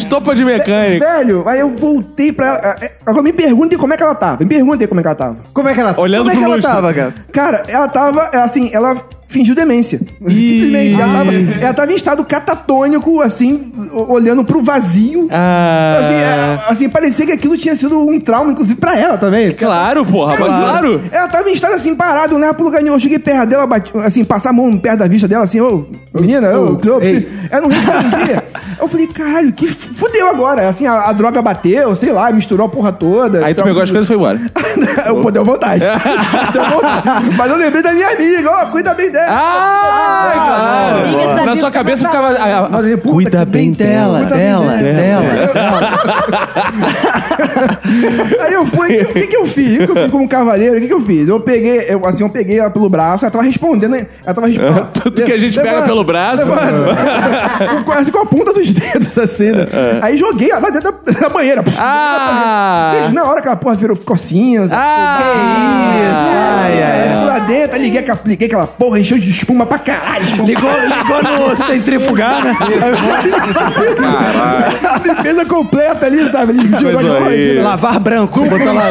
[0.08, 1.06] Estopa de mecânico.
[1.06, 2.76] Velho, aí eu voltei pra ela.
[3.06, 4.38] Agora me perguntem como é que ela tava.
[4.42, 5.38] Me perguntem como é que ela tava.
[5.54, 6.02] Como é que ela tá?
[6.02, 7.14] Olhando Como é que pro ela tava, cara?
[7.34, 8.96] Cara, ela tava, assim, ela
[9.28, 10.00] fingiu demência.
[10.00, 11.00] Simplesmente.
[11.02, 15.28] Ela tava, ela tava em estado catatônico, assim, o- olhando pro vazio.
[15.32, 15.98] Ah.
[16.00, 19.54] Assim, é, assim, parecia que aquilo tinha sido um trauma, inclusive, pra ela também.
[19.54, 21.02] Claro, porra, mas claro.
[21.12, 22.96] Ela tava em estado assim, parado, não leva pro lugar nenhum.
[22.96, 25.86] Eu cheguei perto dela, bati, assim, passar a mão perto da vista dela, assim, ô,
[26.14, 27.28] menina, ô, eu, ei.
[27.52, 28.44] ela não respondia.
[28.80, 30.70] Eu falei, caralho, que f- fudeu agora.
[30.70, 33.44] Assim, a, a droga bateu, sei lá, misturou a porra toda.
[33.44, 34.40] Aí tu pegou as coisas e foi embora.
[35.08, 35.84] eu pô, deu vontade.
[36.54, 37.30] deu vontade.
[37.36, 39.28] Mas eu lembrei da minha amiga, ó, cuida bem dela.
[39.30, 40.94] Ah!
[40.98, 41.28] Amiga, caralho.
[41.30, 42.28] sabia Na que sua tá cabeça ficava.
[42.30, 45.24] ah, ah, Mas puta, Cuida que bem dela, bem dela, dela.
[48.42, 49.86] Aí eu fui, o que que eu fiz?
[49.86, 50.78] Que eu fiz como cavaleiro?
[50.78, 51.28] O que que eu fiz?
[51.28, 54.88] Eu peguei, eu, assim, eu peguei ela pelo braço, ela tava respondendo, ela tava respondendo.
[54.94, 56.46] Tudo que a gente pega pelo braço.
[57.86, 59.66] com- assim, com a ponta dos dedos, assim, né?
[60.02, 61.64] Aí joguei ela lá dentro da, banheira.
[61.78, 63.10] Ah!
[63.14, 64.76] Na hora que aquela porra virou, ficou cinza.
[64.76, 65.20] Ah!
[66.64, 69.80] Ai, ai, Aí fui lá dentro, liguei, aquela- liguei aquela porra, encheu de espuma pra
[69.80, 70.24] caralho.
[70.24, 70.48] Espuma.
[70.48, 72.56] Ligou, ligou no centrifugar, né?
[75.06, 76.52] Limpeza completa ali, sabe?
[76.54, 77.62] Ele de né?
[77.62, 78.84] Lavar branco, botou lá.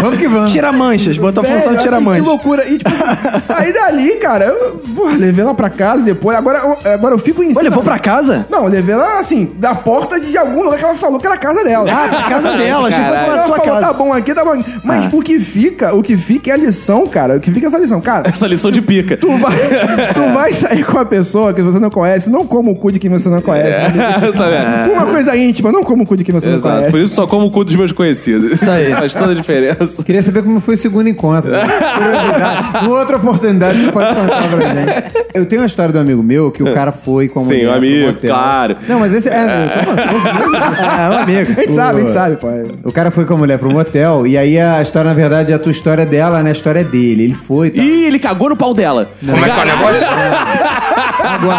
[0.00, 0.52] Vamos que vamos.
[0.52, 2.22] Tira manchas, botou a função de tirar assim, manchas.
[2.22, 2.68] Que loucura.
[2.68, 3.02] E, tipo, assim,
[3.48, 6.36] aí dali, cara, eu vou, levei ela pra casa depois.
[6.36, 7.60] Agora, eu- agora eu fico em cima.
[7.60, 8.46] Olha, levou pra casa?
[8.50, 11.34] Não, eu levei ela, assim, da porta de algum lugar que ela falou que era
[11.34, 11.86] a casa dela.
[11.90, 13.16] Ah, pra casa dela, tipo, Caralho.
[13.16, 13.80] assim, Ela falou, casa.
[13.86, 14.64] tá bom aqui, tá bom aqui.
[14.84, 15.10] Mas Ah.
[15.12, 17.36] o que fica, o que fica é a lição, cara.
[17.36, 18.00] O que fica é essa lição.
[18.00, 19.16] Cara, Essa lição de pica.
[19.16, 19.56] tu vai,
[20.14, 22.98] tu vai sair com uma pessoa que você não conhece, não como o cu de
[22.98, 23.92] quem você não conhece.
[24.36, 24.92] tá vendo?
[24.92, 26.74] Uma coisa íntima, não como o cu de quem você não Exato.
[26.76, 26.90] conhece.
[26.90, 28.52] Por isso só como o cu dos meus conhecidos.
[28.52, 28.90] Isso aí.
[29.02, 30.02] Faz toda a diferença.
[30.04, 31.50] Queria saber como foi o segundo encontro.
[31.50, 31.60] né?
[31.62, 32.86] Curiosidade.
[32.86, 35.22] Uma outra oportunidade você pode contar pra gente.
[35.34, 37.66] Eu tenho uma história do amigo meu que o cara foi com a Sim, mulher
[37.66, 38.76] um pro amigo, claro.
[38.88, 39.32] Não, mas esse é.
[39.32, 41.52] É, um amigo.
[41.56, 42.48] A gente sabe, a gente sabe, pô.
[42.84, 45.58] O cara foi com a mulher pro motel e aí a história, na verdade, a
[45.58, 46.50] tua história é dela, né?
[46.50, 47.24] A história é dele.
[47.24, 47.70] Ele foi.
[47.70, 47.82] Tá?
[47.82, 49.10] Ih, ele cagou no pau dela.
[49.20, 50.06] Como é que é o negócio?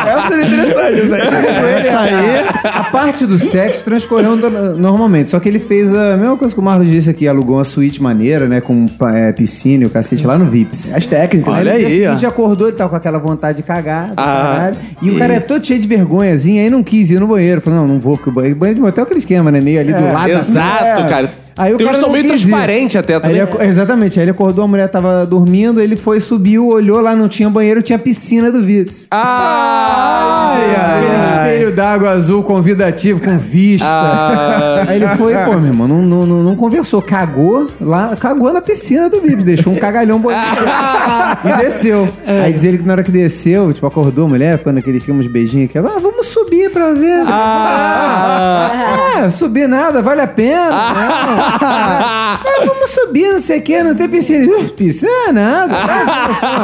[0.07, 1.01] Essa seria interessante.
[1.01, 1.73] Essa aí.
[1.73, 5.29] Essa aí, a parte do sexo transcorreu no- normalmente.
[5.29, 8.01] Só que ele fez a mesma coisa que o Marlos disse aqui: alugou uma suíte
[8.01, 8.61] maneira, né?
[8.61, 10.91] Com é, piscina e o cacete lá no Vips.
[10.93, 11.53] As técnicas.
[11.53, 11.77] Olha né?
[11.77, 12.09] aí, No dia ó.
[12.11, 14.75] seguinte acordou, ele tava com aquela vontade de cagar, do Ah, caralho.
[15.01, 17.61] E o cara é todo cheio de vergonhazinha, aí não quis ir no banheiro.
[17.61, 19.59] Falou, não, não vou, porque o banheiro, banheiro de motel é aquele esquema, né?
[19.61, 20.27] Meio ali do lado.
[20.27, 21.09] da- Exato, É.
[21.09, 21.29] cara.
[21.55, 22.47] Aí o Tem uns cara são não meio quis ir.
[22.47, 23.37] transparentes até Aí também.
[23.41, 27.27] ele exatamente, aí ele acordou, a mulher tava dormindo, ele foi, subiu, olhou lá, não
[27.27, 29.07] tinha banheiro, tinha piscina do Vips.
[29.11, 30.42] Ah!
[30.53, 33.87] Aquele espelho d'água azul convidativo, com vista.
[33.87, 34.83] Ah.
[34.87, 38.61] Aí ele foi, pô, meu irmão, não, não, não, não conversou, cagou lá, cagou na
[38.61, 40.41] piscina do Vips, deixou um cagalhão bonito
[41.43, 42.09] e desceu.
[42.25, 45.21] Aí diz ele que na hora que desceu, tipo, acordou a mulher, ficando naquele esquema
[45.21, 47.23] de beijinho aqui, ah, vamos subir pra ver.
[47.27, 49.23] Ah.
[49.23, 50.69] Ah, subir nada, vale a pena.
[50.69, 50.77] não.
[51.65, 54.47] Ah, vamos subir, não sei o que, não tem piscina.
[54.75, 55.75] Piscina nada.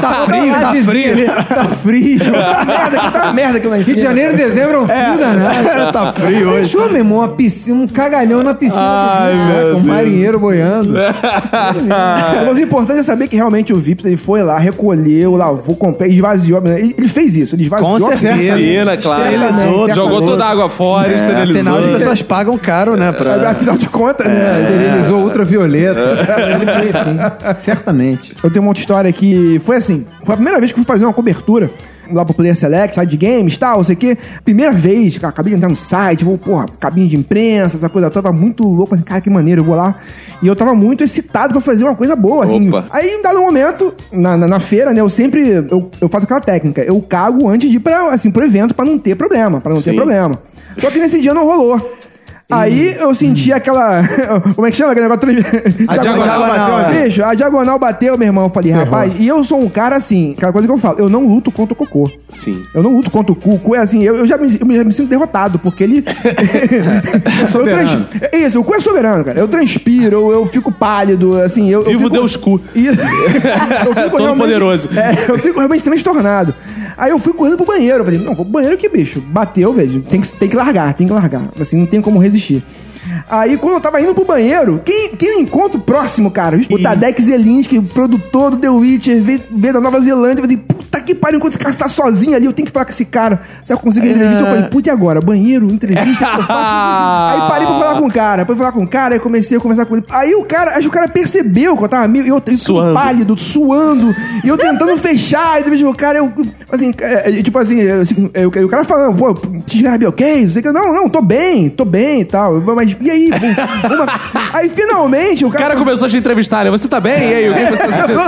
[0.02, 1.28] Tá frio, tá frio.
[1.48, 2.20] Tá frio.
[2.66, 5.90] merda, que tá merda aqui lá em Rio de Janeiro, dezembro é um frio danado.
[5.92, 6.72] Tá frio hoje.
[6.72, 8.82] Fechou, meu irmão, uma piscina, um cagalhão na piscina.
[8.82, 10.94] Ai, do meu né, com um marinheiro boiando.
[12.46, 16.08] Mas o importante é saber que realmente o Vips ele foi lá, recolheu, lavou, comprou,
[16.08, 16.62] esvaziou.
[16.66, 17.98] Ele, ele fez isso, ele esvaziou.
[18.00, 18.56] Com a certeza.
[18.56, 18.98] piscina.
[18.98, 19.24] Claro.
[19.24, 20.22] Esterilizou, Jogou acabou.
[20.22, 21.74] toda a água fora, É, esterilizou.
[21.74, 23.12] afinal, as pessoas pagam caro, né?
[23.12, 23.52] Pra...
[23.52, 24.62] Afinal de contas, né?
[24.62, 26.00] Esterilizou ultravioleta.
[26.56, 27.18] Ele fez sim,
[27.60, 28.36] certamente.
[28.44, 30.94] Eu tenho uma outra história que foi assim: foi a primeira vez que eu fui
[30.94, 31.72] fazer uma cobertura
[32.12, 34.18] lá pro Player Select, site de games e tal, não sei o quê.
[34.44, 38.10] Primeira vez, cara, acabei de entrar no site, vou, porra, cabine de imprensa, essa coisa
[38.10, 39.96] toda, tava muito louco, assim, cara, que maneiro, eu vou lá.
[40.42, 42.70] E eu tava muito excitado pra fazer uma coisa boa, assim.
[42.70, 42.86] Opa.
[42.92, 46.42] Aí, em dado momento, na, na, na feira, né, eu sempre, eu, eu faço aquela
[46.42, 49.74] técnica, eu cago antes de ir pra, assim, pro evento pra não ter problema, pra
[49.74, 49.96] não ter Sim.
[49.96, 50.40] problema.
[50.78, 51.99] Só que nesse dia não rolou.
[52.52, 54.02] Aí eu senti aquela.
[54.56, 55.30] Como é que chama aquele negócio?
[55.88, 57.04] A diagonal bateu, né?
[57.04, 58.46] Bicho, a diagonal bateu, meu irmão.
[58.46, 61.08] Eu falei, rapaz, e eu sou um cara assim, aquela coisa que eu falo, eu
[61.10, 62.10] não luto contra o cocô.
[62.32, 62.64] Sim.
[62.74, 63.54] Eu não luto contra o cu.
[63.54, 66.04] O cu é assim, eu, eu já, me, eu já me sinto derrotado, porque ele.
[67.42, 67.98] eu sou- eu trans-
[68.32, 69.40] é Isso, o cu é soberano, cara.
[69.40, 71.70] Eu transpiro, eu, eu fico pálido, assim.
[71.70, 72.60] Eu, eu Vivo fico- Deus cu.
[72.74, 72.98] Isso.
[73.00, 74.90] eu fico Todo realmente- poderoso.
[74.98, 76.56] É, eu fico realmente transtornado.
[77.00, 78.00] Aí eu fui correndo pro banheiro.
[78.00, 80.02] Eu falei, não, vou pro banheiro que, bicho, bateu, velho.
[80.02, 81.50] Tem que, tem que largar, tem que largar.
[81.58, 82.62] Assim, não tem como resistir.
[83.30, 86.60] Aí, quando eu tava indo pro banheiro, quem, quem eu encontro próximo, cara?
[86.70, 90.42] O Tadek Zelinski, produtor do The Witcher, veio, veio da Nova Zelândia.
[90.42, 92.86] Eu falei, puta que pariu, enquanto esse cara tá sozinho ali, eu tenho que falar
[92.86, 93.42] com esse cara.
[93.64, 95.22] Se eu conseguir entrevista, eu falei, puta, e agora?
[95.22, 97.42] Banheiro, entrevista, eu faço?
[97.42, 99.62] Aí parei pra falar com o cara, pra falar com o cara, aí comecei a
[99.62, 100.06] conversar com ele.
[100.10, 102.94] Aí o cara, acho que o cara percebeu que eu tava meio, eu, eu Suando.
[102.94, 106.32] pálido, suando, e eu tentando fechar, e de vez o cara, eu,
[106.72, 109.34] assim, é, é, tipo assim, eu, assim, é, o cara falando, pô,
[109.66, 109.84] te?
[109.84, 113.30] Não sei o que, não, não, tô bem, tô bem e tal, mas e aí?
[113.88, 114.08] Vamos-
[114.54, 115.66] aí finalmente o O cara...
[115.66, 116.72] cara começou a te entrevistar, né?
[116.72, 117.14] Você tá bem?
[117.30, 118.20] E aí, o que você tá sentindo?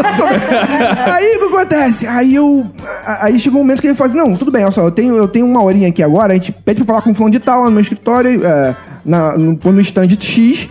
[1.12, 2.08] Aí o que acontece?
[2.08, 2.66] Aí eu.
[3.06, 5.16] Aí chegou um momento que ele falou assim: não, tudo bem, olha só, eu tenho,
[5.16, 7.40] eu tenho uma horinha aqui agora, a gente pede pra falar com o fulano de
[7.40, 8.76] tal lá no meu escritório, é,
[9.06, 10.70] na, no, no stand X.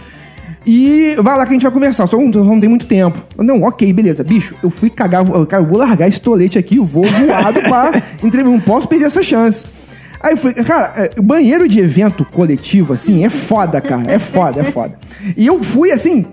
[0.66, 3.18] E vai lá que a gente vai conversar, só não, só não tem muito tempo.
[3.36, 4.22] Eu, Não, ok, beleza.
[4.22, 7.60] Bicho, eu fui cagar, eu- cara, eu vou largar esse tolete aqui, eu vou voado
[7.62, 9.64] pra entrevista, não posso perder essa chance.
[10.20, 14.10] Aí foi, cara, é, banheiro de evento coletivo, assim, é foda, cara.
[14.10, 14.98] É foda, é foda.
[15.36, 16.26] E eu fui assim,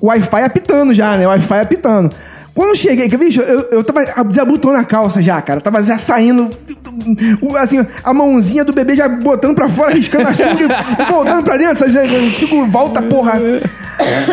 [0.00, 1.26] o Wi-Fi apitando já, né?
[1.26, 2.14] O Wi-Fi apitando.
[2.54, 5.60] Quando eu cheguei, que bicho, eu, eu tava desabotando a calça já, cara.
[5.60, 6.50] Tava já saindo,
[7.58, 11.56] assim, a mãozinha do bebê já botando pra fora, riscando a sunga e voltando pra
[11.56, 11.90] dentro.
[11.90, 12.30] Sabe?
[12.32, 13.40] Tipo, volta, porra.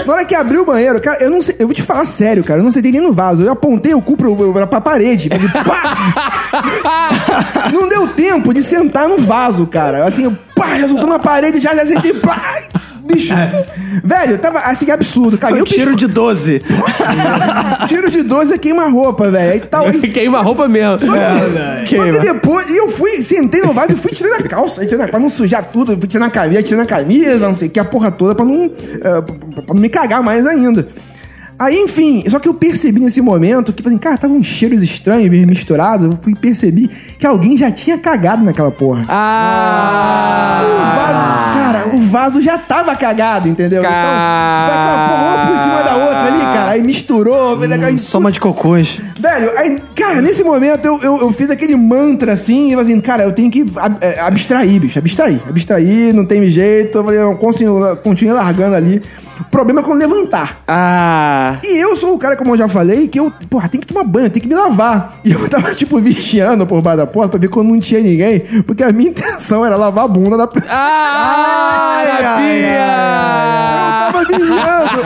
[0.05, 2.43] Na hora que abriu o banheiro, cara, eu não sei, eu vou te falar sério,
[2.43, 3.43] cara, eu não sentei nem no vaso.
[3.43, 5.29] Eu apontei o cu pro, pra, pra parede.
[5.29, 6.57] pá!
[7.71, 10.05] Não deu tempo de sentar no vaso, cara.
[10.05, 12.61] Assim, eu, pá, resultou na parede, já, já sentei, pá!
[13.07, 13.33] Bicho,
[14.03, 15.37] velho, tava assim, absurdo.
[15.37, 16.61] Caguei o Tiro de 12.
[17.87, 19.53] Tiro de 12 é queima-roupa, velho.
[19.53, 19.85] Aí tal.
[19.91, 20.99] Queima a roupa mesmo.
[20.99, 21.13] Só
[21.87, 25.19] que depois, e eu fui, sentei no vaso e fui tirando a calça, tirando pra
[25.19, 27.85] não sujar tudo, fui tirando a camisa, tirando a camisa, não sei o que, a
[27.85, 30.87] porra toda, pra não, eh, pra não me cagar mais ainda.
[31.59, 35.27] Aí, enfim, só que eu percebi nesse momento que, assim, cara, tava uns cheiros estranhos,
[35.47, 36.87] misturados, eu fui percebi
[37.17, 39.05] que alguém já tinha cagado naquela porra.
[39.09, 40.61] Ah!
[40.63, 43.79] O vaso, cara, o vaso já tava cagado, entendeu?
[43.79, 47.97] Então, foi aquela porra uma por cima da outra ali, cara, aí misturou, fez aquela-
[47.97, 48.99] Soma de cocôs.
[49.19, 52.99] Velho, aí, cara, nesse momento eu, eu, eu fiz aquele mantra assim, e eu assim,
[53.01, 57.19] cara, eu tenho que ab- é, abstrair, bicho, abstrair, abstrair, não tem jeito, eu falei,
[57.19, 59.01] eu continuo, continuo largando ali.
[59.51, 60.61] Problema é quando levantar.
[60.67, 61.57] Ah!
[61.63, 64.03] E eu sou o cara, como eu já falei, que eu, porra, tem que tomar
[64.03, 65.17] banho, tem que me lavar.
[65.27, 68.39] E eu tava, tipo, vigiando por baixo da porta pra ver quando não tinha ninguém,
[68.65, 70.71] porque a minha intenção era lavar a bunda da pessoa.
[70.71, 72.03] Ah!
[72.05, 73.76] Eu Rapinha!
[74.25, 75.01] Tava vigiando.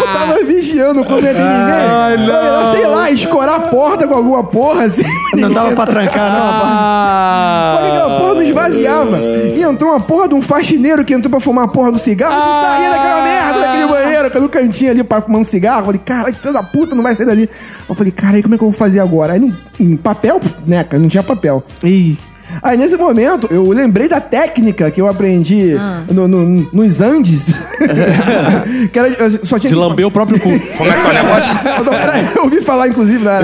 [0.00, 1.88] Eu tava vigiando quando não ia ter ninguém.
[1.88, 2.34] Ai, não.
[2.34, 5.02] Eu, sei lá, escorar a porta com alguma porra assim.
[5.34, 6.50] Não dava pra trancar, não.
[6.64, 7.74] Ah!
[7.76, 9.18] Só que aquela porra não esvaziava.
[9.18, 12.34] E entrou uma porra de um faxineiro que entrou pra fumar a porra do cigarro
[12.34, 15.80] e saía daquela merda daquele banheiro, pelo cantinho ali pra fumar um cigarro.
[15.80, 17.48] Eu falei, cara, que filho da puta, não vai sair dali.
[17.88, 19.34] Eu falei, cara, aí como é que eu vou fazer agora?
[19.34, 21.62] Aí, no, papel, né, cara, não tinha papel.
[21.82, 22.16] Ih.
[22.62, 25.74] Aí nesse momento, eu lembrei da técnica que eu aprendi
[26.10, 27.46] no- no- nos Andes.
[28.92, 30.48] que era, só tinha De lamber o próprio cu.
[30.76, 31.68] Como é que é o negócio?
[31.78, 33.40] eu, tô- peraí, eu ouvi falar, inclusive, na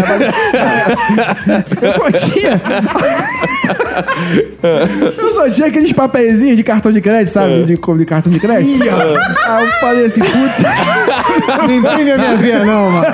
[1.83, 2.61] Eu só tinha.
[5.19, 7.65] eu só tinha aqueles papeizinhos de cartão de crédito, sabe?
[7.65, 8.83] De, de cartão de crédito.
[9.47, 10.75] Aí eu falei assim, puta.
[11.67, 13.07] Não imprime a minha veia, não, mano.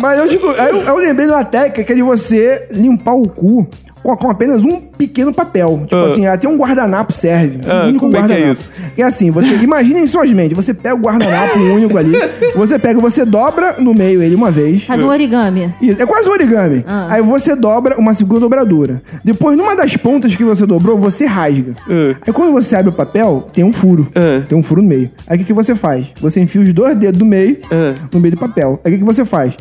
[0.00, 3.14] Mas eu digo, aí eu, eu lembrei de uma técnica que é de você limpar
[3.14, 3.68] o cu.
[4.08, 5.82] Com, com apenas um pequeno papel.
[5.86, 7.60] Tipo assim, até um guardanapo serve.
[7.68, 8.52] Ah, um único como é que é guardanapo.
[8.52, 8.72] isso?
[8.96, 12.12] É assim, você imagina em suas mentes, você pega o guardanapo único ali,
[12.54, 14.84] você pega, você dobra no meio ele uma vez.
[14.84, 15.74] Faz um origami.
[15.82, 16.84] Isso, é quase um origami.
[16.86, 17.08] Ah.
[17.10, 19.02] Aí você dobra uma segunda dobradura.
[19.22, 21.74] Depois, numa das pontas que você dobrou, você rasga.
[21.88, 22.16] Ah.
[22.26, 24.08] Aí quando você abre o papel, tem um furo.
[24.14, 24.42] Ah.
[24.48, 25.10] Tem um furo no meio.
[25.26, 26.06] Aí o que, que você faz?
[26.20, 27.94] Você enfia os dois dedos do meio Ah.
[28.10, 28.80] no meio do papel.
[28.84, 29.54] Aí o que, que você faz?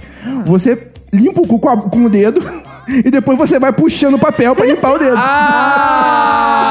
[0.45, 2.41] Você limpa o cu com, a- com o dedo
[2.87, 5.17] e depois você vai puxando o papel pra limpar o dedo.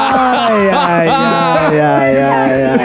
[0.09, 0.47] Ah!
[0.49, 2.77] Ai, ai, ai, ai, ai, ai.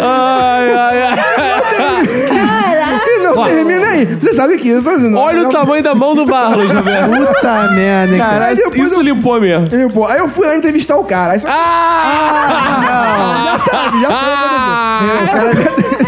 [0.00, 3.00] Ai, ai, ai.
[3.06, 4.04] E não termina aí.
[4.20, 4.88] Você sabe que isso...
[4.88, 7.10] assim, não- Olha o não- tamanho da mão do Barros, Roberto.
[7.10, 8.38] Puta merda, cara.
[8.38, 8.62] Cara, isso
[8.96, 9.66] eu- limpou mesmo.
[9.72, 11.32] Aí, pô, aí eu fui lá entrevistar o cara.
[11.34, 11.48] Aí só...
[11.48, 13.44] Ah!
[13.44, 14.20] Já sabe, já sabe.
[14.20, 15.00] Ah!
[15.22, 15.54] O cara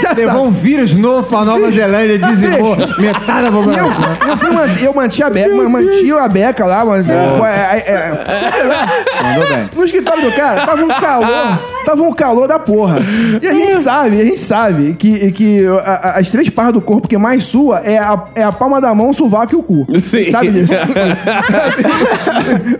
[0.01, 0.49] já Levou sabe.
[0.49, 4.17] um vírus novo pra Nova Zelândia, dizimou metade da eu, população.
[4.49, 7.07] eu, man- eu mantinha a beca, mantinha a beca lá, mas.
[7.07, 7.13] pô,
[7.47, 9.71] é- é- é- Mandou bem.
[9.75, 12.99] no escritório do cara, tava um calor, tava um calor da porra.
[13.41, 16.81] E a gente sabe, a gente sabe que, que a- a- as três partes do
[16.81, 19.63] corpo que mais sua é a, é a palma da mão, o sovaco e o
[19.63, 19.87] cu.
[19.99, 20.31] Sim.
[20.31, 20.73] Sabe disso?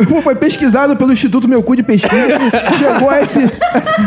[0.09, 2.39] Pô, Foi pesquisado pelo Instituto Meu Cu de Pesquisa,
[2.79, 3.51] chegou a esse,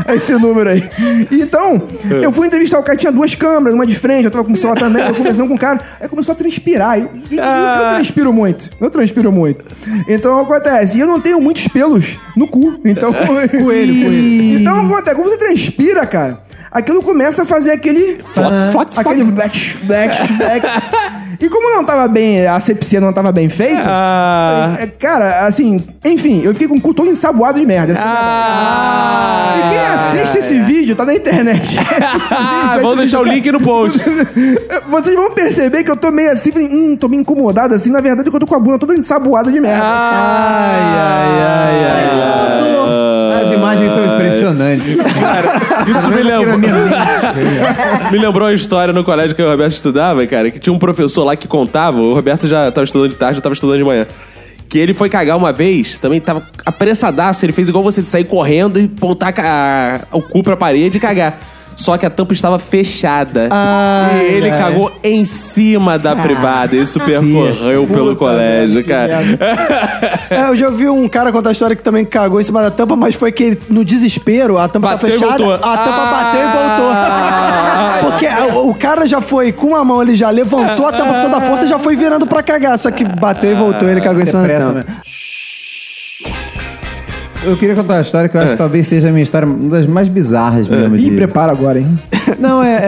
[0.08, 0.84] a esse número aí.
[1.32, 1.82] Então,
[2.22, 4.56] eu fui entrevistar o cara, tinha duas câmeras, uma de frente, eu tava com o
[4.56, 7.00] celular também, eu conversando com o cara, aí começou a transpirar.
[7.00, 9.66] Eu, e- e eu, eu transpiro muito, eu transpiro muito.
[10.08, 13.12] Então acontece, e eu não tenho muitos pelos no cu, então...
[13.14, 14.60] coelho, coelho.
[14.60, 16.40] Então acontece, quando você transpira, cara,
[16.72, 18.20] aquilo começa a fazer aquele...
[18.98, 20.68] aquele black, black, black.
[21.40, 24.76] E como não tava bem, a asepsia não tava bem feita, Ah!
[24.80, 27.92] é, Cara, assim, enfim, eu fiquei com o cu todo ensaboado de merda.
[27.92, 29.60] é a verdade.
[29.60, 29.94] E quem Ah!
[30.24, 31.78] assiste esse vídeo, tá na internet.
[32.32, 34.00] Ah, vídeo, vamos deixar o link no post.
[34.90, 37.90] Vocês vão perceber que eu tô meio assim, hum, tô meio incomodado assim.
[37.92, 39.84] Na verdade, que eu tô com a bunda toda ensaboada de merda.
[39.84, 42.04] Ai, ai, ai, ai.
[42.06, 43.33] As imagens são
[45.00, 45.98] impressionantes.
[45.98, 46.60] Isso me lembrou.
[48.12, 51.24] Me lembrou uma história no colégio que o Roberto estudava, cara, que tinha um professor
[51.24, 54.06] lá que contava, o Roberto já tava estudando de tarde, eu tava estudando de manhã.
[54.70, 58.24] Que ele foi cagar uma vez, também tava apressadaço, ele fez igual você de sair
[58.24, 61.40] correndo e pontar a- o cu pra parede e cagar.
[61.76, 63.48] Só que a tampa estava fechada.
[63.52, 66.76] Ai, e ele cagou em cima da privada.
[66.76, 69.20] Isso percorreu pelo colégio, cara.
[70.30, 72.72] É, eu já ouvi um cara contar a história que também cagou em cima da
[72.72, 76.40] tampa, mas foi que ele, no desespero, a tampa Bateu tá fechada, a tampa bateu
[76.40, 78.00] e Ah.
[78.02, 78.14] voltou.
[78.14, 81.22] Porque o, o cara já foi com uma mão, ele já levantou a tampa com
[81.22, 82.78] toda a força e já foi virando pra cagar.
[82.78, 84.80] Só que bateu e voltou, ele cagou em cima é da pressa, tampa.
[84.92, 84.98] né?
[87.46, 89.70] Eu queria contar uma história que eu acho que talvez seja a minha história uma
[89.70, 90.96] das mais bizarras mesmo.
[90.96, 92.00] Ih, de- prepara agora, hein?
[92.40, 92.80] Não, é,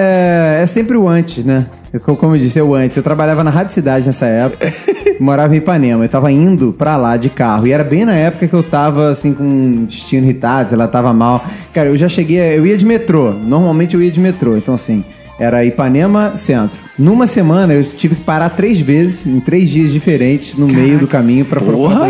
[0.60, 1.66] é, é sempre o antes, né?
[1.92, 2.96] Eu, co- como eu disse, é o antes.
[2.96, 4.72] Eu trabalhava na Rádio Cidade nessa época,
[5.20, 6.06] morava em Ipanema.
[6.06, 7.68] Eu tava indo pra lá de carro.
[7.68, 11.14] E era bem na época que eu tava, assim, com o destino irritado, ela tava
[11.14, 11.44] mal.
[11.74, 13.32] Cara, eu já cheguei, eu ia de metrô.
[13.32, 14.56] Normalmente eu ia de metrô.
[14.56, 15.04] Então, assim,
[15.40, 16.78] era Ipanema Centro.
[16.98, 21.08] Numa semana eu tive que parar três vezes, em três dias diferentes, no meio do
[21.08, 22.08] caminho pra procurar.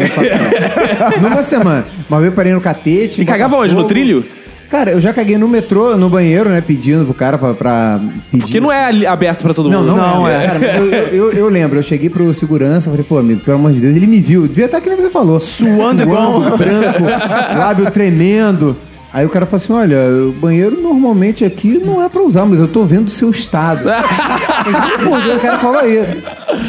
[1.22, 1.86] Numa semana.
[2.10, 3.22] Uma vez eu parei no catete.
[3.22, 3.74] E cagava onde?
[3.74, 4.24] No trilho?
[4.70, 6.60] Cara, eu já caguei no metrô, no banheiro, né?
[6.60, 8.00] Pedindo pro cara pra, pra
[8.32, 8.42] pedir.
[8.44, 9.96] Porque não é aberto pra todo Não, mundo.
[9.96, 10.48] não, é.
[10.48, 13.58] Cara, mas eu, eu, eu- eu lembro, eu cheguei pro segurança, falei, pô, amigo, pelo
[13.58, 14.48] amor de Deus, ele me viu.
[14.48, 15.40] Devia estar que nem você falou.
[15.40, 16.42] Suando igual.
[16.58, 17.04] branco,
[17.58, 18.76] lábio tremendo.
[19.16, 19.98] Aí o cara falou assim: olha,
[20.28, 23.80] o banheiro normalmente aqui não é pra usar, mas eu tô vendo o seu estado.
[25.06, 26.18] O cara falou isso.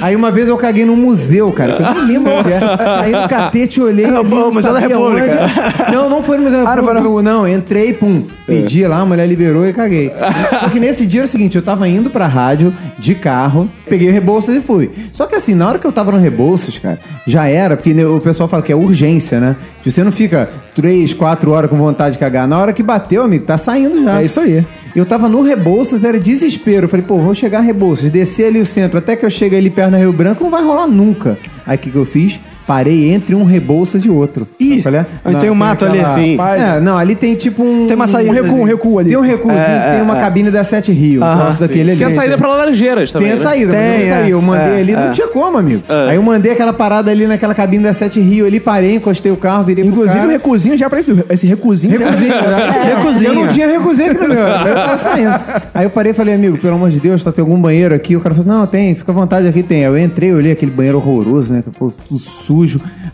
[0.02, 2.59] Aí uma vez eu caguei num museu, cara, que eu nem lembro onde é.
[2.77, 4.05] Saí no catete, olhei.
[4.05, 5.51] É, o ali, não Museu da sabia República.
[5.86, 5.93] onde.
[5.97, 7.23] Não, não foi no Museu da Ah, não foi República.
[7.23, 10.12] Não, entrei, pum, pedi lá, a mulher liberou e caguei.
[10.60, 14.10] Só que nesse dia era o seguinte, eu tava indo pra rádio de carro, peguei
[14.10, 14.90] o Rebouças e fui.
[15.14, 18.20] Só que assim, na hora que eu tava no Rebouças, cara, já era, porque o
[18.20, 19.56] pessoal fala que é urgência, né?
[19.85, 22.35] Você não fica três, quatro horas com vontade de cagar.
[22.44, 24.20] Na hora que bateu, amigo, tá saindo já.
[24.20, 24.66] É isso aí.
[24.96, 26.86] Eu tava no Rebouças, era desespero.
[26.86, 29.54] Eu falei, pô, vou chegar a Rebouças, descer ali o centro, até que eu chegue
[29.54, 31.38] ali perto da Rio Branco, não vai rolar nunca.
[31.64, 32.40] Aí o que, que eu fiz?
[32.66, 34.47] Parei entre um Rebouças e outro.
[34.59, 35.06] Ih, é?
[35.24, 36.36] onde tem um mato ali, Sim.
[36.36, 36.62] Rapaz.
[36.62, 37.86] É, não, ali tem tipo um...
[37.86, 39.10] Tem uma saída, um recuo, um recuo ali.
[39.10, 41.20] Tem um recuozinho, que tem uma cabine da Sete Rio.
[41.20, 41.98] Troço daquele ali.
[41.98, 43.28] Tem a saída pra Laranjeiras também.
[43.28, 43.51] Tem a né?
[43.51, 44.26] saída, mas Tem, eu não saí.
[44.30, 44.32] é.
[44.34, 44.97] Eu mandei É, ali, é.
[45.06, 45.82] não tinha como, amigo.
[46.09, 49.36] Aí eu mandei aquela parada ali naquela cabine da Sete Rio ali, parei, encostei o
[49.36, 50.32] carro, virei Inclusive pro o cara.
[50.32, 51.18] recusinho já apareceu.
[51.30, 51.97] Esse recusinho.
[51.98, 52.94] Recusinho, né?
[52.97, 53.30] Recusinho.
[53.30, 54.38] Eu não tinha recusinho aqui no meu.
[54.38, 55.40] Eu tava saindo.
[55.72, 58.16] Aí eu parei e falei, amigo, pelo amor de Deus, tá, tem algum banheiro aqui?
[58.16, 59.84] O cara falou, não, tem, fica à vontade aqui, tem.
[59.84, 61.62] Aí eu entrei, olhei aquele banheiro horroroso, né?
[61.78, 62.55] Pô, tudo sujo.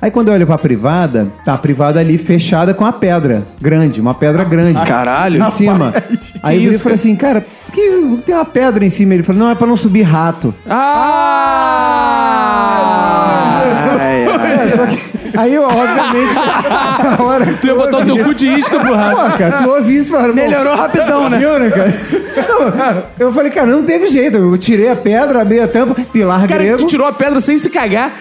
[0.00, 4.00] Aí quando eu olho pra privada, tá a privada ali fechada com a pedra grande,
[4.00, 4.84] uma pedra grande.
[4.84, 5.42] Caralho.
[5.42, 5.94] Em cima.
[6.42, 9.14] Aí eu falei assim, cara, por que tem uma pedra em cima?
[9.14, 10.52] Ele falou, não, é pra não subir rato.
[12.72, 13.62] Ah!
[14.76, 16.34] Só que- Aí eu, obviamente,
[17.18, 19.16] na hora Tu ia botar o teu ouvi- cu de isca pro rato.
[19.16, 21.38] Pô, cara, tu ouve isso fala, Melhorou rapidão, né?
[21.38, 21.90] Viu, né, cara?
[23.18, 24.36] Não, eu falei, cara, não teve jeito.
[24.36, 26.78] Eu tirei a pedra, abri a tampa, pilar Cara, grego.
[26.78, 28.12] tu tirou a pedra sem se cagar.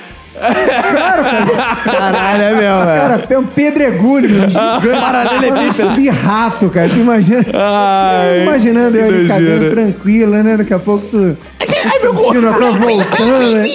[1.84, 3.02] Caralho, é mesmo, velho.
[3.02, 4.88] Cara, é um pedregulho, meu, gigante.
[5.02, 5.74] Paralelepípedo.
[5.74, 6.90] subir rato, cara.
[6.90, 7.46] Tu imagina?
[7.54, 10.58] Ai, imaginando eu ali cagando tranquila, né?
[10.58, 11.38] Daqui a pouco tu.
[11.60, 12.22] Ai, meu cu.
[12.34, 13.68] Voltando, né?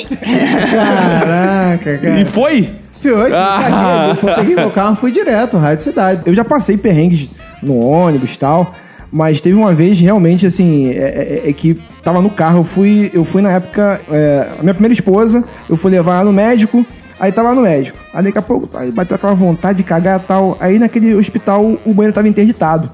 [0.70, 2.20] Caraca, cara.
[2.20, 2.70] E foi?
[3.02, 4.16] Foi, Ah.
[4.36, 6.22] peguei meu carro e fui direto, Rádio Cidade.
[6.26, 7.28] Eu já passei perrengues
[7.62, 8.74] no ônibus e tal,
[9.16, 13.10] mas teve uma vez realmente assim, é, é- é que tava no carro, eu fui,
[13.14, 16.84] eu fui na época, é, a minha primeira esposa, eu fui levar ela no médico,
[17.18, 17.96] aí tava no médico.
[18.12, 20.56] Aí daqui a pouco aí bateu aquela vontade de cagar e tal.
[20.60, 22.90] Aí naquele hospital o banheiro tava interditado.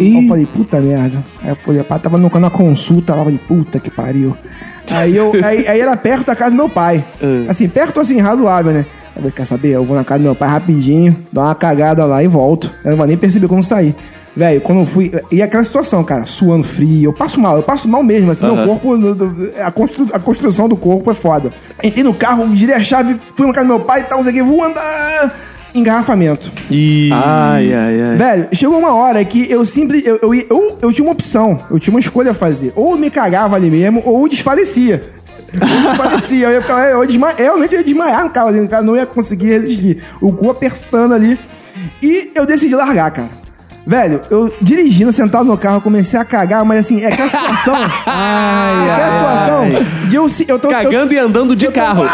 [0.00, 1.24] Aí eu falei, puta merda.
[1.42, 4.36] Aí eu falei, pá, tava no, na consulta lá, eu falei, puta que pariu.
[4.92, 7.04] Aí, eu, aí, aí era perto da casa do meu pai.
[7.48, 8.86] Assim, perto assim, razoável, né?
[9.16, 9.70] Eu falei, quer saber?
[9.70, 12.70] Eu vou na casa do meu pai rapidinho, dar uma cagada lá e volto.
[12.84, 13.94] Eu não vou nem perceber quando sair.
[14.36, 15.12] Velho, quando eu fui.
[15.30, 18.30] E aquela situação, cara, suando frio, eu passo mal, eu passo mal mesmo.
[18.32, 21.52] Assim, meu corpo, no- no- a, constru- a construção do corpo é foda.
[21.82, 24.24] Entrei no carro, girei a chave, fui na casa do meu pai e tal, não
[24.24, 25.32] sei o que, vou andar.
[25.74, 26.52] Engarrafamento.
[26.70, 27.10] E...
[27.12, 28.16] Ai, ai, ai.
[28.16, 30.02] Velho, chegou uma hora que eu sempre.
[30.06, 32.72] Eu, eu, eu, eu tinha uma opção, eu tinha uma escolha a fazer.
[32.76, 35.12] Ou eu me cagava ali mesmo, ou eu desfalecia.
[35.52, 36.90] Eu desfalecia, eu ia ficar.
[36.90, 40.02] Eu desma- realmente eu ia desmaiar no carro, assim, o cara não ia conseguir resistir.
[40.20, 41.38] O cu apertando ali.
[42.02, 43.28] E eu decidi largar, cara.
[43.86, 47.74] Velho, eu dirigindo, sentado no carro, comecei a cagar, mas assim, é aquela situação.
[48.06, 49.64] ai, aquela situação
[50.08, 50.68] de eu, eu tô.
[50.68, 52.04] eu- Cagando e andando de carro.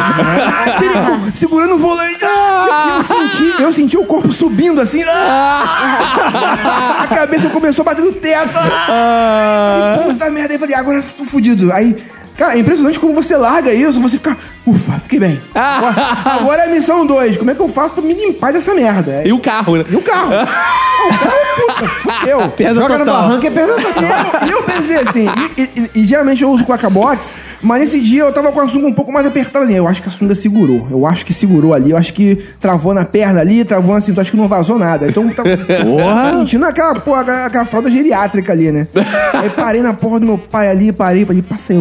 [0.78, 2.24] Tirico, segurando o volante.
[2.24, 5.02] E eu senti, eu senti o corpo subindo assim.
[5.04, 8.58] A cabeça começou a bater no teto.
[8.58, 10.52] E, puta merda.
[10.52, 11.72] Aí eu falei, agora eu tô fudido.
[11.72, 11.96] Aí,
[12.36, 14.36] cara, é impressionante como você larga isso, você fica.
[14.66, 15.40] Ufa, fiquei bem.
[15.54, 17.36] Agora, agora é a missão 2.
[17.38, 19.22] Como é que eu faço pra me limpar dessa merda?
[19.24, 19.84] E o carro, né?
[19.88, 20.28] E o carro?
[20.32, 22.52] o carro, puta, fudeu.
[22.74, 25.26] Joga no barranco e é perda E eu, e eu pensei assim,
[25.56, 28.60] e, e- e- e geralmente eu uso Quaca Box Mas nesse dia eu tava com
[28.60, 29.64] a sunga um pouco mais apertada.
[29.64, 30.86] Assim, eu acho que a sunga segurou.
[30.90, 31.90] Eu acho que segurou ali.
[31.90, 34.22] Eu acho que travou na perna ali, travou na cintura.
[34.22, 35.06] Acho que não vazou nada.
[35.08, 36.30] Então eu tava Porra.
[36.32, 38.86] sentindo aquela, porra, aquela, fralda geriátrica ali, né?
[39.34, 41.76] Aí parei na porra do meu pai ali, parei, falei, passei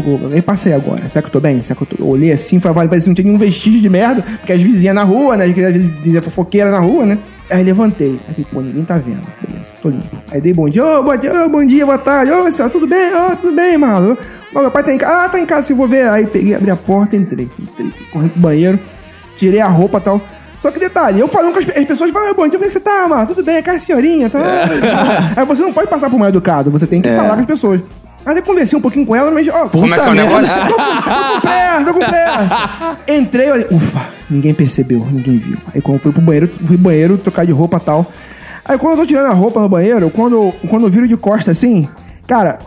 [0.46, 1.08] passei agora.
[1.10, 1.62] Será que eu tô bem?
[1.62, 2.04] Será que eu tô...
[2.04, 4.96] Eu olhei assim, falei, parecia que não tinha nenhum vestígio de merda, porque as vizinhas
[4.96, 5.46] na rua, né?
[5.46, 7.18] As fofoqueiras na rua, né?
[7.50, 8.20] Aí levantei.
[8.28, 9.24] Aí falei, pô, ninguém tá vendo.
[9.42, 10.18] Beleza, tô limpo.
[10.32, 12.86] Aí dei bom dia, ô, bom dia, ô, bom dia, boa tarde, ô, senhor, tudo
[12.86, 13.14] bem?
[13.14, 14.18] Ô, tudo bem, mano?
[14.54, 15.26] Ô, meu pai tá em casa.
[15.26, 16.08] Ah, tá em casa, se eu vou ver.
[16.10, 17.50] Aí peguei, abri a porta, entrei.
[17.60, 18.80] Entrei, correndo pro banheiro,
[19.38, 20.22] tirei a roupa e tal.
[20.62, 22.74] Só que detalhe, eu falando com as, as pessoas, falam, bom dia, como é que
[22.74, 23.26] você tá, mano?
[23.28, 24.40] Tudo bem, cara, senhorinha, tá?
[25.36, 27.82] Aí você não pode passar por mal educado, você tem que falar com as pessoas.
[28.26, 30.48] Aí eu conversei um pouquinho com ela, mas, ó, Como é que é o negócio?
[30.48, 32.98] Tô com, tô com pressa, tô com pressa.
[33.08, 35.58] Entrei, olha, ufa, ninguém percebeu, ninguém viu.
[35.74, 38.06] Aí quando eu fui pro banheiro, fui pro banheiro, trocar de roupa e tal.
[38.66, 41.52] Aí quando eu tô tirando a roupa no banheiro, quando, quando eu viro de costa
[41.52, 41.90] assim,
[42.28, 42.60] cara,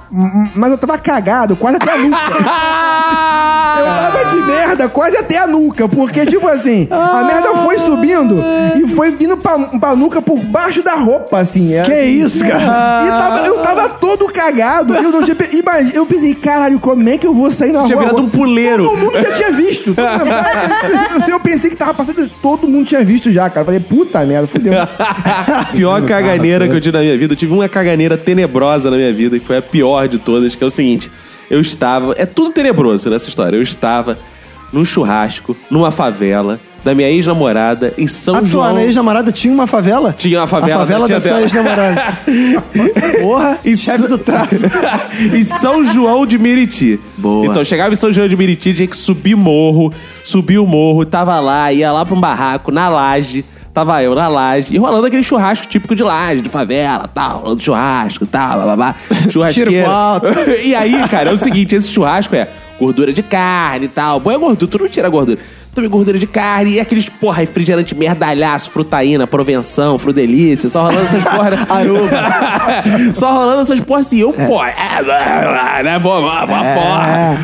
[0.54, 2.18] mas eu tava cagado, quase até a nuca.
[3.82, 8.42] Eu tava de merda quase até a nuca, porque, tipo assim, a merda foi subindo
[8.76, 11.70] e foi vindo pra, pra nuca por baixo da roupa, assim.
[11.84, 13.04] Que isso, cara?
[13.06, 14.94] E tava- eu tava todo cagado.
[14.94, 17.86] Eu, não tinha, imagina- eu pensei, caralho, como é que eu vou sair na rua?
[17.86, 18.84] tinha virado um puleiro.
[18.84, 19.94] Todo mundo já tinha visto.
[19.94, 23.60] Todo mundo- eu, eu pensei que tava passando, todo mundo tinha visto já, cara.
[23.60, 24.72] Eu falei, puta merda, fudeu.
[25.72, 27.32] pior caganeira que eu tive na minha vida.
[27.32, 30.62] Eu tive uma caganeira tenebrosa na minha vida, que foi a pior de todas, que
[30.62, 31.10] é o seguinte.
[31.52, 32.14] Eu estava...
[32.16, 33.56] É tudo tenebroso nessa história.
[33.56, 34.18] Eu estava
[34.72, 38.72] num churrasco, numa favela, da minha ex-namorada, em São A João...
[38.72, 40.14] tua ex-namorada tinha uma favela?
[40.16, 41.42] Tinha uma favela, A favela tinha da sua dela.
[41.42, 42.18] ex-namorada.
[43.20, 44.62] Porra, Em chefe do tráfico.
[45.36, 46.98] em São João de Meriti.
[47.18, 47.46] Boa.
[47.46, 49.92] Então, chegava em São João de Meriti, tinha que subir morro,
[50.24, 53.44] subir o morro, tava lá, ia lá pra um barraco, na laje.
[53.74, 57.62] Tava eu na laje, e rolando aquele churrasco típico de laje, de favela, tal, rolando
[57.62, 58.94] churrasco, tal, bababá.
[59.30, 59.70] Churrasqueira.
[59.70, 60.26] Tiro pro alto.
[60.62, 64.20] e aí, cara, é o seguinte, esse churrasco é gordura de carne e tal.
[64.20, 65.38] Boa gordura, tu não tira gordura.
[65.74, 71.24] Também gordura de carne e aqueles, porra, refrigerante merdalhaço, frutaína, provenção, frudelícia, só rolando essas
[71.24, 71.50] porra.
[71.50, 71.56] né?
[73.14, 74.18] só rolando essas porra assim.
[74.18, 77.38] Eu, pô, é, né, vou, vou, vou, porra.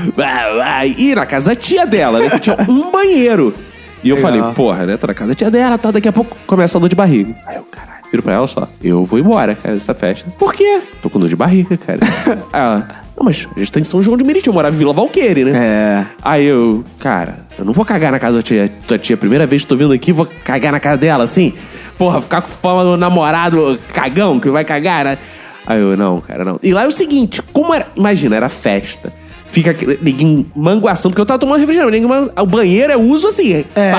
[0.94, 3.54] E na casa da tia dela, né, que tinha um banheiro.
[4.02, 6.36] E eu falei, porra, né, tô na casa da tia dela, tá, daqui a pouco
[6.46, 7.34] começa a dor de barriga.
[7.46, 10.30] Aí eu, caralho, viro pra ela só, eu vou embora, cara, dessa festa.
[10.38, 10.80] Por quê?
[11.02, 11.98] Tô com dor de barriga, cara.
[12.52, 12.88] Aí ela,
[13.18, 15.44] não, mas a gente tá em São João de Meriti, eu morava em Vila Valqueire,
[15.44, 15.52] né?
[15.54, 16.06] É.
[16.22, 19.16] Aí eu, cara, eu não vou cagar na casa da tia, tua tia.
[19.16, 21.52] Primeira vez que tô vindo aqui, vou cagar na casa dela, assim.
[21.98, 25.18] Porra, ficar com fama do namorado cagão que vai cagar, né?
[25.66, 26.60] Aí eu, não, cara, não.
[26.62, 27.88] E lá é o seguinte, como era.
[27.96, 29.12] Imagina, era festa.
[29.48, 31.98] Fica ninguém manguação, porque eu tava tomando refrigerante.
[32.00, 33.64] Ninguém, o banheiro é uso assim.
[33.74, 33.92] É,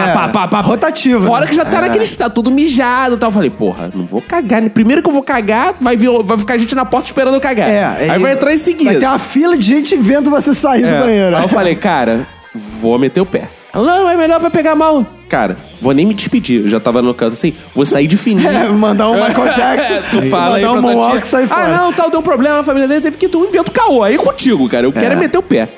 [0.63, 1.47] rotativo, Fora né?
[1.47, 1.81] que já tá É.
[1.81, 3.29] naquele estado, tudo mijado e tal.
[3.29, 4.61] Eu falei, porra, não vou cagar.
[4.61, 4.69] né?
[4.69, 7.69] Primeiro que eu vou cagar, vai, vir, vai ficar gente na porta esperando eu cagar.
[7.69, 8.91] É, Aí vai entrar em seguida.
[8.91, 10.93] Vai ter uma fila de gente vendo você sair É.
[10.99, 11.35] do banheiro.
[11.35, 13.49] Aí eu falei, cara, vou meter o pé.
[13.73, 15.05] Não, é melhor, vai pegar mal.
[15.27, 16.61] Cara, vou nem me despedir.
[16.61, 18.49] Eu já tava no canto assim, vou sair de fininho.
[18.49, 20.09] É, mandar um Michael Jackson.
[20.11, 21.65] tu fala aí mandar um pra tua moonwalk sair fora.
[21.65, 24.03] Ah, não, tal, deu um problema na família dele, teve que tu inventa o caô.
[24.03, 24.85] Aí contigo, cara.
[24.87, 25.69] Eu quero é meter o pé.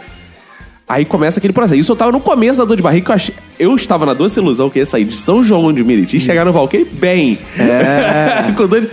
[0.87, 1.79] Aí começa aquele processo.
[1.79, 3.35] Isso eu tava no começo da dor de barriga, eu achei.
[3.57, 6.43] Eu estava na doce ilusão que ia sair de São João de Meriti e chegar
[6.43, 7.39] no Valqueire bem.
[7.57, 8.51] É.
[8.55, 8.89] Com dor de...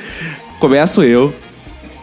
[0.60, 1.34] Começo eu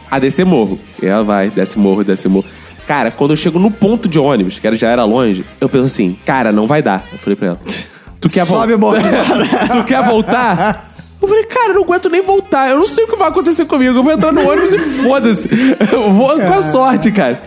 [0.10, 0.80] a descer morro.
[1.02, 2.46] E ela vai, desce morro, desce morro.
[2.88, 6.18] Cara, quando eu chego no ponto de ônibus, que já era longe, eu penso assim,
[6.26, 7.04] cara, não vai dar.
[7.12, 7.60] Eu falei pra ela,
[8.22, 8.68] tu quer voltar?
[9.72, 10.92] Tu quer voltar?
[11.22, 12.70] Eu falei, cara, eu não aguento nem voltar.
[12.70, 13.98] Eu não sei o que vai acontecer comigo.
[13.98, 15.50] Eu vou entrar no ônibus e foda-se.
[15.92, 17.42] Eu vou com a sorte, cara.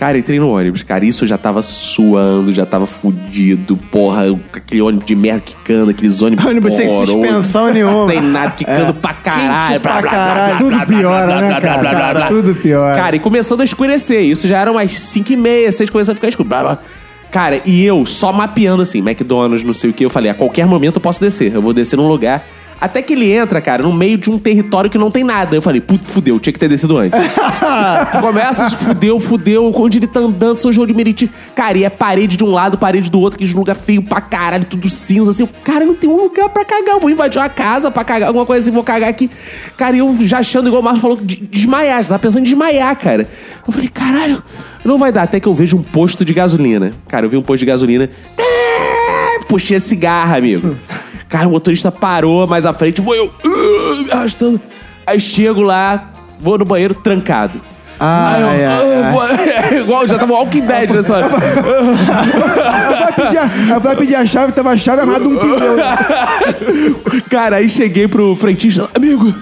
[0.00, 1.04] Cara, entrei no ônibus, cara.
[1.04, 3.76] Isso eu já tava suando, já tava fudido.
[3.76, 6.46] Porra, aquele ônibus de merda quicando, aqueles ônibus.
[6.46, 8.06] Ônibus sem suspensão nenhuma.
[8.06, 9.78] Sem nada, quicando pra caralho.
[9.78, 10.56] Pra caralho.
[10.56, 12.28] Tudo piora, né, cara?
[12.28, 12.96] Tudo piora.
[12.96, 14.22] Cara, e começando a escurecer.
[14.22, 16.48] Isso já era umas 5 e meia, 6 começando a ficar escuro.
[16.48, 16.78] Blá, blá.
[17.30, 20.02] Cara, e eu só mapeando assim, McDonald's, não sei o que.
[20.02, 21.54] Eu falei, a qualquer momento eu posso descer.
[21.54, 22.42] Eu vou descer num lugar.
[22.80, 25.54] Até que ele entra, cara, no meio de um território que não tem nada.
[25.54, 27.18] Eu falei, putz, fudeu, tinha que ter descido antes.
[28.20, 31.30] Começa, fudeu, fudeu, onde ele tá andando, São João de Meriti.
[31.54, 34.64] Cara, e é parede de um lado, parede do outro, aqueles lugar feio pra caralho,
[34.64, 35.46] tudo cinza, assim.
[35.62, 36.94] Cara, não tem um lugar pra cagar.
[36.94, 39.30] Eu vou invadir uma casa pra cagar, alguma coisa assim, vou cagar aqui.
[39.76, 42.44] Cara, e eu já achando, igual o Marcos falou, de desmaiar, já tava pensando em
[42.44, 43.28] desmaiar, cara.
[43.66, 44.42] Eu falei, caralho,
[44.82, 45.24] não vai dar.
[45.24, 46.92] Até que eu vejo um posto de gasolina.
[47.06, 48.08] Cara, eu vi um posto de gasolina.
[48.38, 50.76] Ah, Puxei a cigarra, amigo.
[51.30, 54.60] Cara, o motorista parou mais à frente, vou eu uh, me arrastando.
[55.06, 57.60] Aí chego lá, vou no banheiro trancado.
[58.00, 59.12] Ai, eu, eu ai.
[59.12, 61.26] vou- igual, já tava Walking Dead nessa hora.
[61.26, 65.76] Ela vai pedir a, ela vai pedir a chave, tava a chave amarrada num pneu.
[67.28, 69.32] Cara, aí cheguei pro frentista, amigo,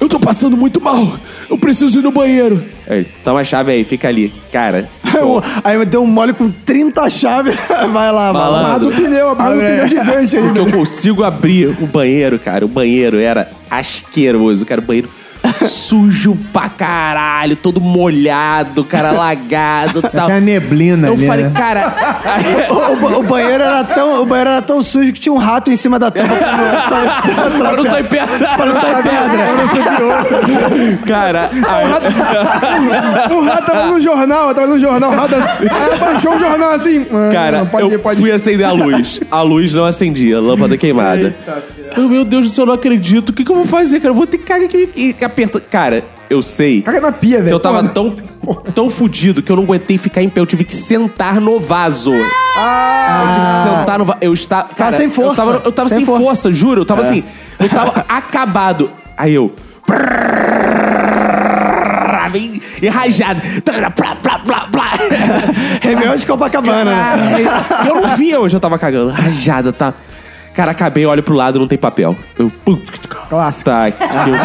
[0.00, 1.16] eu tô passando muito mal,
[1.48, 2.64] eu preciso ir no banheiro.
[2.88, 4.32] Aí, toma a chave aí, fica ali.
[4.52, 7.54] Cara, Eu- Aí me deu um mole com 30 chaves.
[7.92, 8.32] Vai lá, vai lá.
[8.32, 8.58] Malandro.
[8.58, 10.42] Amarrado no pneu, amarrado no Abre pneu gigante aí.
[10.42, 12.64] porque eu consigo abrir o banheiro, cara.
[12.64, 14.80] O banheiro era asqueroso, cara.
[14.80, 15.08] O banheiro
[15.52, 20.24] sujo pra caralho, todo molhado, cara, lagado e tal.
[20.26, 21.52] Até a neblina Eu ali, falei, né?
[21.54, 21.92] cara.
[22.72, 25.36] O, o ba- o banheiro era tão, o banheiro era tão sujo que tinha um
[25.38, 28.48] rato em cima da tampa pra não sair- pra não sair pedra.
[28.56, 30.96] pra não sair pedra.
[31.06, 31.92] Cara, aí-
[33.32, 35.68] O rato tava no jornal, tava no jornal, o rato assim.
[35.70, 37.06] Aí baixou o jornal assim.
[37.10, 38.32] ah, Cara, não, pode eu ir, pode fui ir.
[38.32, 39.20] acender a luz.
[39.30, 41.34] A luz não acendia, lâmpada queimada.
[41.96, 43.30] Eu, meu Deus do céu, eu não acredito.
[43.30, 44.10] O que, que eu vou fazer, cara?
[44.10, 45.60] Eu vou ter que cagar aqui e aperta.
[45.60, 47.54] Cara, eu sei Caga na pia, que velho.
[47.54, 48.14] eu tava tão,
[48.74, 50.40] tão fudido que eu não aguentei ficar em pé.
[50.40, 52.12] Eu tive que sentar no vaso.
[52.14, 52.18] Eu
[53.34, 54.18] tive que sentar no vaso.
[54.22, 54.68] Eu estava.
[54.74, 55.30] Cara, sem força.
[55.42, 56.22] Eu tava, eu tava sem, Sem força.
[56.24, 56.52] força.
[56.52, 56.80] juro.
[56.82, 57.22] Eu tava assim.
[57.58, 58.90] Eu tava acabado.
[59.16, 59.52] Aí eu.
[62.32, 63.42] Vem e rajado.
[65.82, 66.90] Réveillon de Copacabana.
[66.90, 67.88] Caralho.
[67.88, 69.10] Eu não via onde eu tava cagando.
[69.10, 69.92] Rajada, tá.
[70.54, 72.14] Cara, acabei, olho pro lado, não tem papel.
[72.38, 72.52] Eu.
[73.28, 73.70] Clássico.
[73.70, 74.36] Tá, que eu...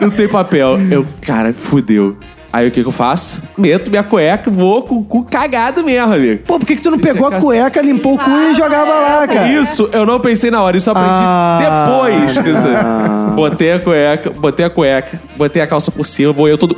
[0.08, 0.78] não tem papel.
[0.90, 2.16] Eu, cara, fudeu.
[2.50, 3.42] Aí o que que eu faço?
[3.58, 6.42] Meto minha cueca, vou com o cu cagado mesmo, amigo.
[6.46, 9.26] Pô, por que, que tu não pegou a cueca, limpou o cu e jogava lá,
[9.28, 9.48] cara?
[9.48, 13.34] Isso, eu não pensei na hora, isso eu aprendi Ah, depois.
[13.34, 16.74] Botei a cueca, botei a cueca, botei a calça por cima, vou eu todo.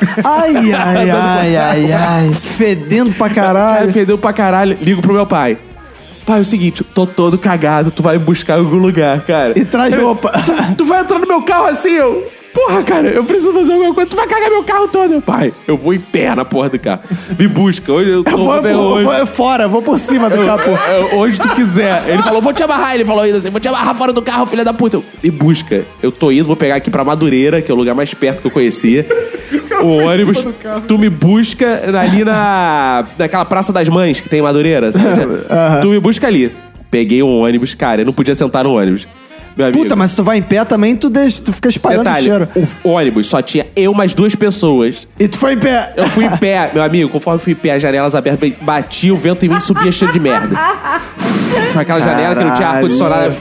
[0.24, 2.32] Ai, ai, ai, ai, ai.
[2.32, 3.92] Fedendo pra Cara, caralho.
[3.92, 4.78] fedeu pra caralho.
[4.80, 5.58] Ligo pro meu pai.
[6.26, 9.58] Pai, é o seguinte, tô todo cagado, tu vai me buscar em algum lugar, cara.
[9.58, 10.30] E traz roupa.
[10.44, 12.26] Tu, tu vai entrar no meu carro assim, eu.
[12.52, 14.10] Porra, cara, eu preciso fazer alguma coisa.
[14.10, 15.20] Tu vai cagar meu carro todo.
[15.22, 17.00] Pai, eu vou em pé na porra do carro.
[17.38, 17.92] Me busca.
[17.92, 19.04] Hoje eu tô Eu vou, eu hoje.
[19.04, 20.70] vou fora, vou por cima do Eu- capô.
[20.70, 22.02] eu- onde tu quiser.
[22.08, 22.94] Ele falou, vou te amarrar.
[22.94, 24.96] Ele falou ainda assim, vou te amarrar fora do carro, filha da puta.
[24.96, 25.84] Eu, me busca.
[26.02, 28.46] Eu tô indo, vou pegar aqui pra Madureira, que é o lugar mais perto que
[28.48, 29.06] eu conhecia.
[29.82, 30.44] O ônibus.
[30.86, 33.06] Tu me busca ali na.
[33.18, 34.92] naquela Praça das Mães que tem em Madureira.
[34.92, 35.04] sabe?
[35.80, 36.52] Tu me busca ali.
[36.90, 39.08] Peguei um ônibus, cara, eu não podia sentar no ônibus.
[39.56, 39.82] Meu amigo.
[39.82, 42.26] Puta, mas se tu vai em pé também, tu, deixa, tu fica espalhando o Detalhe,
[42.26, 42.48] cheiro.
[42.84, 45.06] o ônibus só tinha eu mais duas pessoas.
[45.18, 45.92] E tu foi em pé.
[45.96, 49.12] Eu fui em pé, meu amigo, conforme eu fui em pé, as janelas abertas, batia
[49.12, 50.56] o vento em mim e subia cheio de merda.
[51.76, 53.34] Aquela janela que não tinha ar-condicionado.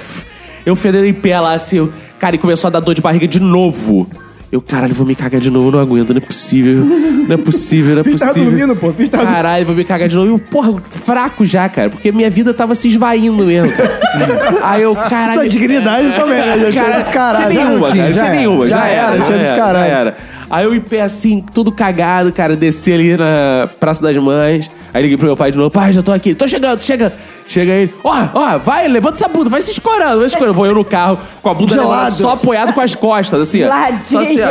[0.65, 3.39] Eu fedendo em pé lá, assim, cara, e começou a dar dor de barriga de
[3.39, 4.09] novo.
[4.51, 6.83] Eu, caralho, vou me cagar de novo, não aguento, não é possível.
[6.83, 8.43] Não é possível, não é tava possível.
[8.51, 8.91] dormindo, pô.
[8.91, 10.27] Fiz tava Caralho, vou me cagar de novo.
[10.27, 13.71] E eu, porra, fraco já, cara, porque minha vida tava se esvaindo mesmo.
[14.63, 15.33] Aí eu, caralho.
[15.35, 16.57] Sua dignidade também, né?
[16.59, 17.51] Já tinha Cara, de caralho.
[17.51, 17.93] Tinha nenhuma, Já cara.
[17.93, 18.63] tinha, Tinha já nenhuma.
[18.65, 18.69] era.
[18.69, 19.77] Já, Já era, era, tinha de caralho.
[19.91, 20.17] já era.
[20.49, 24.67] Aí eu em pé assim, todo cagado, cara, desci ali na Praça das Mães.
[24.91, 27.13] Aí liguei pro meu pai de novo, pai, já tô aqui, tô chegando, tô chegando.
[27.49, 30.53] Chega ele, ó, ó, vai, levanta essa bunda, vai se escorando, vai se escorando.
[30.53, 31.89] Vou eu no carro, com a bunda Gelado.
[31.89, 33.69] levada, só apoiado com as costas, assim, ó.
[34.03, 34.49] Só assim, ó.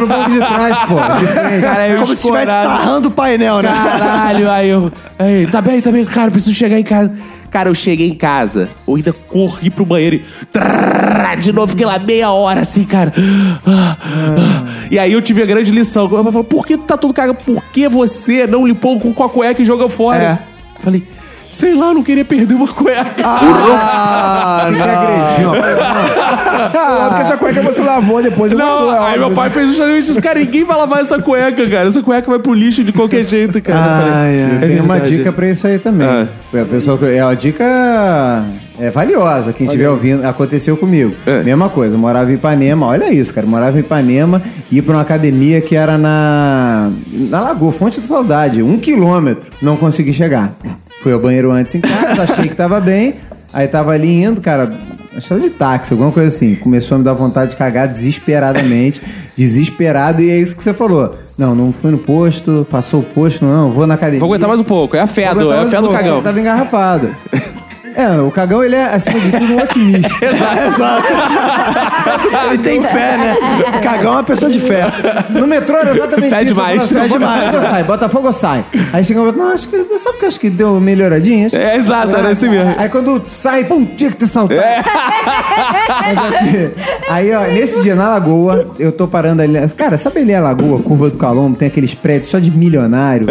[0.00, 0.96] No banco de trás, pô.
[1.62, 2.68] Cara, eu Como se estivesse escorado.
[2.68, 3.70] sarrando o painel, né?
[3.70, 4.92] Caralho, aí eu.
[5.18, 7.10] Aí, tá bem, tá bem, cara, preciso chegar em casa.
[7.50, 10.18] Cara, eu cheguei em casa, eu ainda corri pro banheiro e.
[10.52, 13.14] trrr, de novo, fiquei lá meia hora assim, cara.
[13.66, 14.64] Ah, ah.
[14.90, 16.06] E aí eu tive a grande lição.
[16.06, 17.38] Meu pai falou: por que tu tá todo cagado?
[17.42, 20.22] Por que você não limpou o cu com a cueca e jogou fora?
[20.22, 20.57] É.
[20.78, 21.02] Falei.
[21.50, 23.22] Sei lá, eu não queria perder uma cueca.
[23.24, 25.50] Ah, Me agrediu.
[26.74, 28.52] Ah, porque essa cueca você lavou depois.
[28.52, 29.18] Não, é aí óbvio.
[29.20, 30.20] meu pai fez justamente isso.
[30.20, 31.88] Cara, ninguém vai lavar essa cueca, cara.
[31.88, 33.78] Essa cueca vai pro lixo de qualquer jeito, cara.
[33.78, 34.56] Eu falei, ai.
[34.62, 36.06] é Tem uma dica pra isso aí também.
[36.06, 36.28] Ah.
[36.60, 38.44] A pessoa, que- é uma dica
[38.80, 39.52] é valiosa.
[39.52, 41.14] Quem estiver ouvindo, aconteceu comigo.
[41.26, 41.42] É.
[41.42, 42.86] Mesma coisa, morava em Ipanema.
[42.86, 43.46] Olha isso, cara.
[43.46, 48.06] Morava em Ipanema e ia pra uma academia que era na, na Lagoa, Fonte da
[48.06, 48.62] Saudade.
[48.62, 49.50] Um quilômetro.
[49.60, 50.52] Não consegui chegar.
[51.02, 53.14] Fui ao banheiro antes em casa, achei que tava bem.
[53.52, 54.72] Aí tava ali indo, cara.
[55.30, 56.54] Era de táxi, alguma coisa assim.
[56.54, 59.02] Começou a me dar vontade de cagar desesperadamente.
[59.36, 61.16] desesperado, e é isso que você falou.
[61.36, 64.18] Não, não fui no posto, passou o posto, não, vou na academia.
[64.18, 64.96] Vou aguentar mais um pouco.
[64.96, 66.20] É a fé do, é a fé do cagão.
[66.20, 67.08] Tava engarrafado.
[67.94, 70.08] É, o cagão, ele é, acima de tudo, um otimista.
[72.48, 73.36] Ele tem fé, né?
[73.82, 74.84] Cagão é uma pessoa de fé.
[75.30, 76.54] No metrô era exatamente Fé isso.
[76.54, 76.92] demais.
[76.92, 77.84] Eu falava, Botafogo sai?
[77.84, 78.64] Botafogo sai?
[78.92, 81.46] Aí chega e não, acho que, sabe que eu acho que deu melhoradinha?
[81.46, 82.74] Acho que- É, exato, era assim mesmo.
[82.76, 84.60] Aí quando sai, pum, tinha que ter saltado.
[84.60, 84.82] É.
[85.88, 86.70] Mas aqui,
[87.08, 89.54] aí, ó, nesse dia na Lagoa, eu tô parando ali.
[89.76, 93.26] Cara, sabe ali a Lagoa, Curva do Calombo, tem aqueles prédios só de milionário?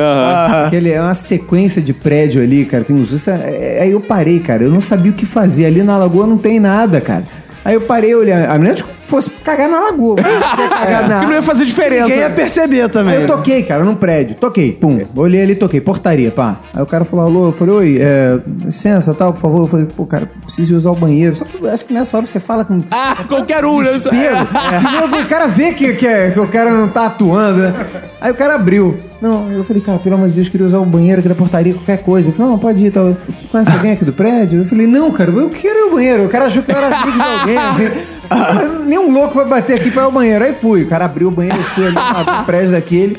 [0.65, 2.83] Aquele, é uma sequência de prédio ali, cara.
[2.83, 3.11] Tem uns.
[3.11, 4.63] isso é- Aí eu parei, cara.
[4.63, 5.65] Eu não sabia o que fazer.
[5.65, 7.23] Ali na Lagoa não tem nada, cara.
[7.67, 8.49] Aí eu parei olhando.
[8.49, 8.77] A menina
[9.07, 10.15] fosse cagar na lagoa.
[10.17, 12.03] Cagar na que não ia fazer diferença.
[12.03, 13.15] Ninguém ia perceber também.
[13.15, 14.35] Aí eu toquei, cara, num prédio.
[14.35, 15.01] Toquei, pum.
[15.15, 15.81] Olhei ali, toquei.
[15.81, 16.57] Portaria, pá.
[16.73, 19.61] Aí o cara falou, alô, eu falei, oi, é, licença, tal, por favor.
[19.63, 21.35] Eu falei, pô, cara, preciso usar o banheiro.
[21.35, 23.91] Só que eu acho que nessa hora você fala com Ah, qualquer um, né?
[23.99, 27.73] Que nego- O cara vê que, que, é- que o cara não tá atuando, né?
[28.21, 28.97] Aí o cara abriu.
[29.19, 31.33] Não, eu falei, cara, pelo amor de Deus, eu queria usar o banheiro aqui da
[31.33, 32.27] portaria, qualquer coisa.
[32.27, 33.05] Ele falou, não, pode ir, tal.
[33.07, 34.59] Você conhece alguém aqui do prédio?
[34.59, 36.25] Eu falei, não, cara, eu quero ir ao banheiro.
[36.25, 37.91] O cara achou que eu era amigo de alguém, assim.
[38.85, 40.45] Nenhum louco vai bater aqui pra ir ao banheiro.
[40.45, 40.83] Aí fui.
[40.83, 43.17] O cara abriu o banheiro, eu fui ali no prédio daquele.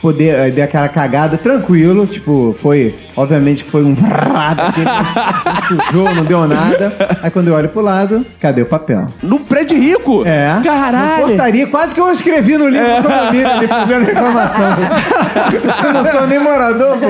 [0.00, 6.24] Poder, aí dei aquela cagada tranquilo, tipo, foi, obviamente que foi um não sujou, não
[6.24, 6.92] deu nada.
[7.22, 9.06] Aí quando eu olho pro lado, cadê o papel?
[9.22, 10.22] Num prédio rico?
[10.26, 10.54] É.
[10.54, 11.26] Na Caralho.
[11.26, 14.76] portaria, quase que eu escrevi no livro do condomínio ali fazendo reclamação.
[15.84, 17.06] eu não sou nem morador, pô.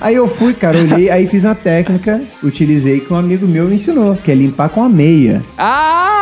[0.00, 3.74] Aí eu fui, cara, olhei, aí fiz uma técnica, utilizei que um amigo meu me
[3.74, 5.42] ensinou, que é limpar com a meia.
[5.58, 6.19] Ah!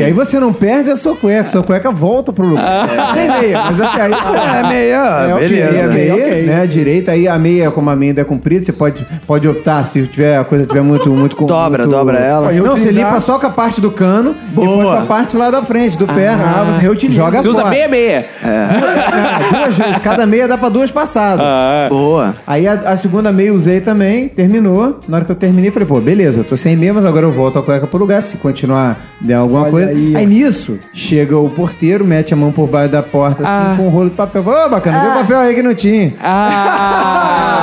[0.00, 2.88] E aí você não perde a sua cueca, sua cueca volta pro lugar.
[3.14, 4.10] Sem meia, mas até aí.
[4.60, 5.84] É meia, É, beleza.
[5.84, 6.42] a meia, ok.
[6.46, 9.48] né, a direita, aí a meia, como a meia ainda é comprida, você pode, pode
[9.48, 11.36] optar, se tiver, a coisa tiver muito, muito...
[11.46, 12.52] Dobra, muito- dobra ela.
[12.52, 14.96] Não, você limpa só com a parte do cano, Boa.
[14.96, 16.28] com a parte lá da frente, do pé.
[16.28, 17.20] Ah, você reutiliza.
[17.22, 18.26] Joga Você usa meia meia.
[18.44, 21.44] É, duas vezes, cada meia dá pra duas passadas.
[21.88, 22.34] Boa.
[22.46, 25.00] Aí a, a segunda meia eu usei também, terminou.
[25.08, 27.58] Na hora que eu terminei, falei, pô, beleza, tô sem meia, mas agora eu volto
[27.58, 28.89] a cueca pro lugar, se continuar
[29.20, 29.90] der alguma Olha coisa.
[29.90, 30.16] aí.
[30.16, 30.26] Aí.
[30.26, 34.10] nisso, chega o porteiro, mete a mão por baixo da porta, assim, com um rolo
[34.10, 34.42] de papel.
[34.42, 36.12] Fala, Ô, bacana, vê o papel aí que não tinha.
[36.22, 37.56] Ah!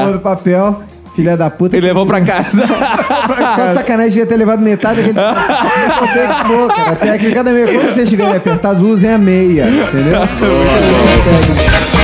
[0.04, 0.82] Pegou o papel,
[1.14, 1.76] filha da puta.
[1.76, 2.62] Ele levou pra casa.
[3.56, 5.18] Só de sacanagem devia ter levado metade daquele.
[5.18, 6.92] Eu contei que pô, cara.
[6.92, 7.66] A técnica da meia.
[7.66, 9.66] Quando vocês estiverem apertados, usem a meia.
[9.68, 10.20] Entendeu?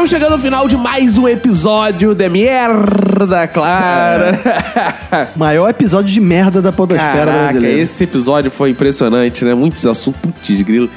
[0.00, 4.32] Estamos chegando ao final de mais um episódio de Merda Clara.
[5.36, 7.82] Maior episódio de merda da podosfera Caraca, brasileira.
[7.82, 9.52] esse episódio foi impressionante, né?
[9.52, 10.88] Muitos assuntos, putz, grilo.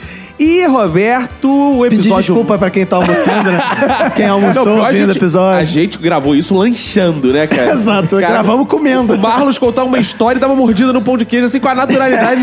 [0.44, 2.34] E, Roberto, o episódio...
[2.34, 3.62] desculpa pra quem tá almoçando, né?
[4.14, 5.62] Quem almoçou Não, ouvindo o episódio.
[5.62, 7.72] A gente gravou isso lanchando, né, cara?
[7.80, 9.14] Exato, gravamos comendo.
[9.14, 11.76] O Marlos contar uma história e dava mordida no pão de queijo, assim, com a
[11.76, 12.42] naturalidade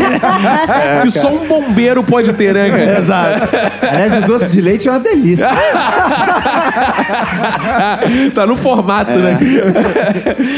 [1.03, 2.97] que só um bombeiro pode ter, né, cara?
[2.97, 3.55] Exato.
[3.87, 5.47] Aliás, o doce de leite é uma delícia.
[8.33, 9.37] tá no formato, né?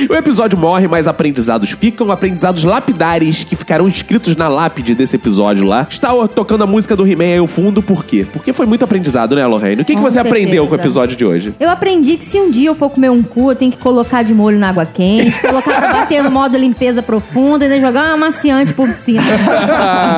[0.09, 2.09] o episódio morre, mas aprendizados ficam.
[2.09, 5.85] Aprendizados lapidares que ficarão escritos na lápide desse episódio lá.
[5.89, 8.25] Está tocando a música do He-Man aí ao fundo, por quê?
[8.31, 9.81] Porque foi muito aprendizado, né, Lorraine?
[9.81, 10.67] O que, que você aprendeu certeza.
[10.67, 11.53] com o episódio de hoje?
[11.59, 14.23] Eu aprendi que se um dia eu for comer um cu, eu tenho que colocar
[14.23, 18.05] de molho na água quente, colocar pra bater no modo limpeza profunda e ainda jogar
[18.05, 19.21] uma amaciante por cima.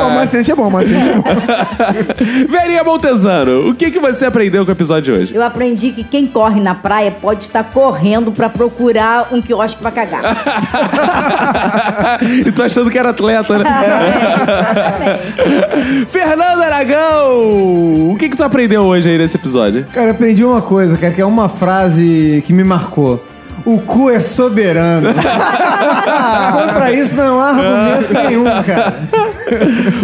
[0.02, 1.24] Bom, maciante é bom, maciante é bom.
[2.50, 5.36] Verinha Montesano, o que, que você aprendeu com o episódio de hoje?
[5.36, 9.92] Eu aprendi que quem corre na praia pode estar correndo pra procurar um quiosque pra
[9.92, 10.24] cagar.
[12.46, 13.66] e tô achando que era atleta, né?
[16.10, 19.86] Fernando Aragão, o que, que tu aprendeu hoje aí nesse episódio?
[19.94, 23.24] Cara, eu aprendi uma coisa, cara, que é uma frase que me marcou.
[23.66, 25.08] O cu é soberano.
[25.14, 28.94] Contra isso não há argumento nenhum, cara.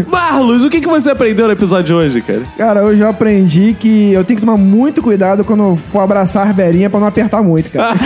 [0.07, 2.41] Marlos, o que, que você aprendeu no episódio de hoje, cara?
[2.57, 6.47] Cara, hoje eu aprendi que eu tenho que tomar muito cuidado quando eu for abraçar
[6.47, 7.93] a velhinha pra não apertar muito, cara.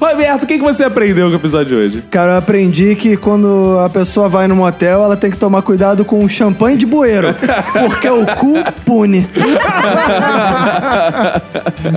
[0.00, 2.02] Roberto, o que, que você aprendeu com o episódio de hoje?
[2.10, 6.04] Cara, eu aprendi que quando a pessoa vai no motel, ela tem que tomar cuidado
[6.04, 7.34] com o champanhe de bueiro.
[7.72, 8.54] Porque o cu
[8.84, 9.26] pune.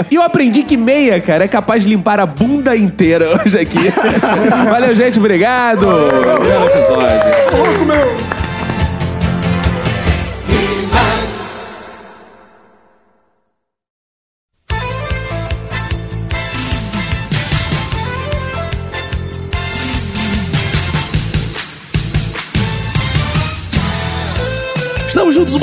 [0.10, 3.92] E eu aprendi que meia, cara, é capaz de limpar a bunda inteira hoje aqui.
[4.70, 5.20] Valeu, gente.
[5.20, 5.86] Obrigado.
[5.86, 8.27] Belo episódio.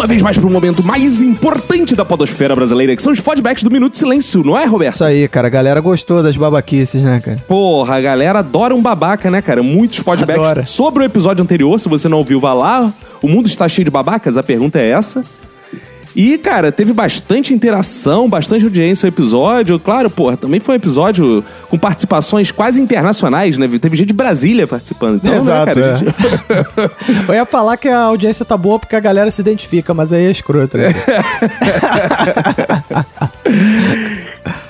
[0.04, 3.62] Uma vez mais para o momento mais importante da podosfera brasileira, que são os feedbacks
[3.62, 4.96] do Minuto de Silêncio, não é, Roberto?
[4.96, 5.46] Isso aí, cara.
[5.46, 7.42] A galera gostou das babaquices, né, cara?
[7.48, 9.62] Porra, a galera adora um babaca, né, cara?
[9.62, 10.66] Muitos feedbacks Adora.
[10.66, 11.80] sobre o episódio anterior.
[11.80, 12.92] Se você não ouviu, vá lá.
[13.22, 14.36] O mundo está cheio de babacas?
[14.36, 15.24] A pergunta é essa.
[16.16, 19.80] E, cara, teve bastante interação, bastante audiência o episódio.
[19.80, 23.68] Claro, porra, também foi um episódio com participações quase internacionais, né?
[23.80, 25.16] Teve gente de Brasília participando.
[25.16, 25.90] Então, Exato, né, é.
[25.90, 25.96] cara?
[25.98, 26.14] gente-
[27.28, 30.26] Eu ia falar que a audiência tá boa porque a galera se identifica, mas aí
[30.26, 30.88] é escroto, né?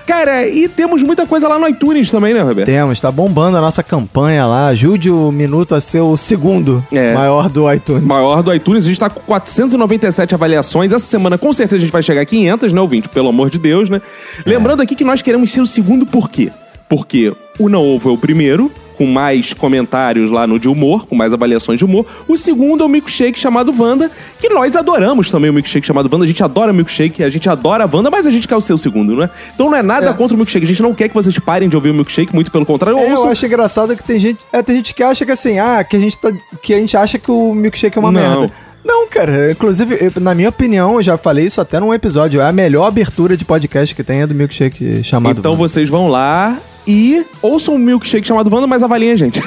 [0.07, 2.67] Cara, e temos muita coisa lá no iTunes também, né, Roberto?
[2.67, 4.69] Temos, tá bombando a nossa campanha lá.
[4.69, 7.15] Ajude o Minuto a ser o segundo É.
[7.15, 8.03] maior do iTunes.
[8.05, 10.93] Maior do iTunes, a gente tá com 497 avaliações.
[10.93, 13.09] Essa semana, com certeza, a gente vai chegar a 500, né, ouvinte?
[13.09, 14.03] Pelo amor de Deus, né?
[14.45, 16.51] Lembrando aqui que nós queremos ser o segundo por quê?
[16.89, 21.15] Porque o Não Ovo é o primeiro, com mais comentários lá no de humor, com
[21.15, 22.07] mais avaliações de humor.
[22.29, 24.11] O segundo é o milkshake chamado Wanda,
[24.41, 26.25] que nós adoramos também o milkshake chamado Wanda.
[26.25, 28.79] A gente adora milkshake, a gente adora a Wanda, mas a gente quer o seu
[28.79, 29.31] segundo, não é?
[29.55, 30.13] Então não é nada É.
[30.13, 30.65] contra o milkshake.
[30.65, 32.99] A gente não quer que vocês parem de ouvir o milkshake, muito pelo contrário.
[32.99, 33.31] É, eu ouçam.
[33.31, 34.39] acho engraçado que tem gente.
[34.53, 36.33] É, tem gente que acha que assim, ah, que a gente tá.
[36.63, 38.21] Que a gente acha que o milkshake é uma Não.
[38.21, 38.53] merda.
[38.85, 39.51] Não, cara.
[39.51, 42.41] Inclusive, eu- na minha opinião, eu já falei isso até num episódio.
[42.41, 45.39] É a melhor abertura de podcast que tem é do milkshake chamado.
[45.39, 45.63] Então Wanda.
[45.69, 49.41] vocês vão lá e ouçam um milkshake chamado Wanda, mas avaliem a gente.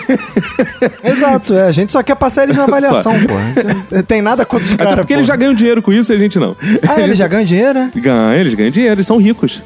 [1.03, 1.64] Exato, é.
[1.68, 3.95] A gente só quer passar eles na avaliação, pô.
[3.95, 4.99] Não Tem nada contra os Até caras.
[4.99, 5.19] porque pô.
[5.19, 6.55] eles já ganham dinheiro com isso e a gente não.
[6.88, 7.91] Ah, eles já ganham dinheiro, né?
[7.95, 9.61] Ganham, eles ganham dinheiro, eles são ricos.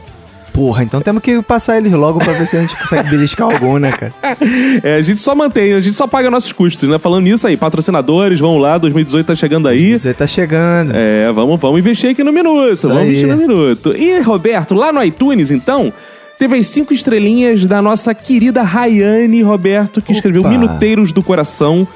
[0.53, 3.77] Porra, então temos que passar eles logo pra ver se a gente consegue beliscar algum,
[3.77, 4.13] né, cara?
[4.83, 6.99] É, a gente só mantém, a gente só paga nossos custos, né?
[6.99, 9.97] Falando nisso aí, patrocinadores, vão lá, 2018 tá chegando aí.
[9.97, 10.91] Você tá chegando.
[10.93, 12.73] É, vamos, vamos investir aqui no minuto.
[12.73, 13.09] Isso vamos aí.
[13.09, 13.95] investir no minuto.
[13.95, 15.93] E, Roberto, lá no iTunes, então,
[16.41, 20.49] teve as cinco estrelinhas da nossa querida Rayane Roberto, que escreveu Opa.
[20.49, 21.87] Minuteiros do Coração.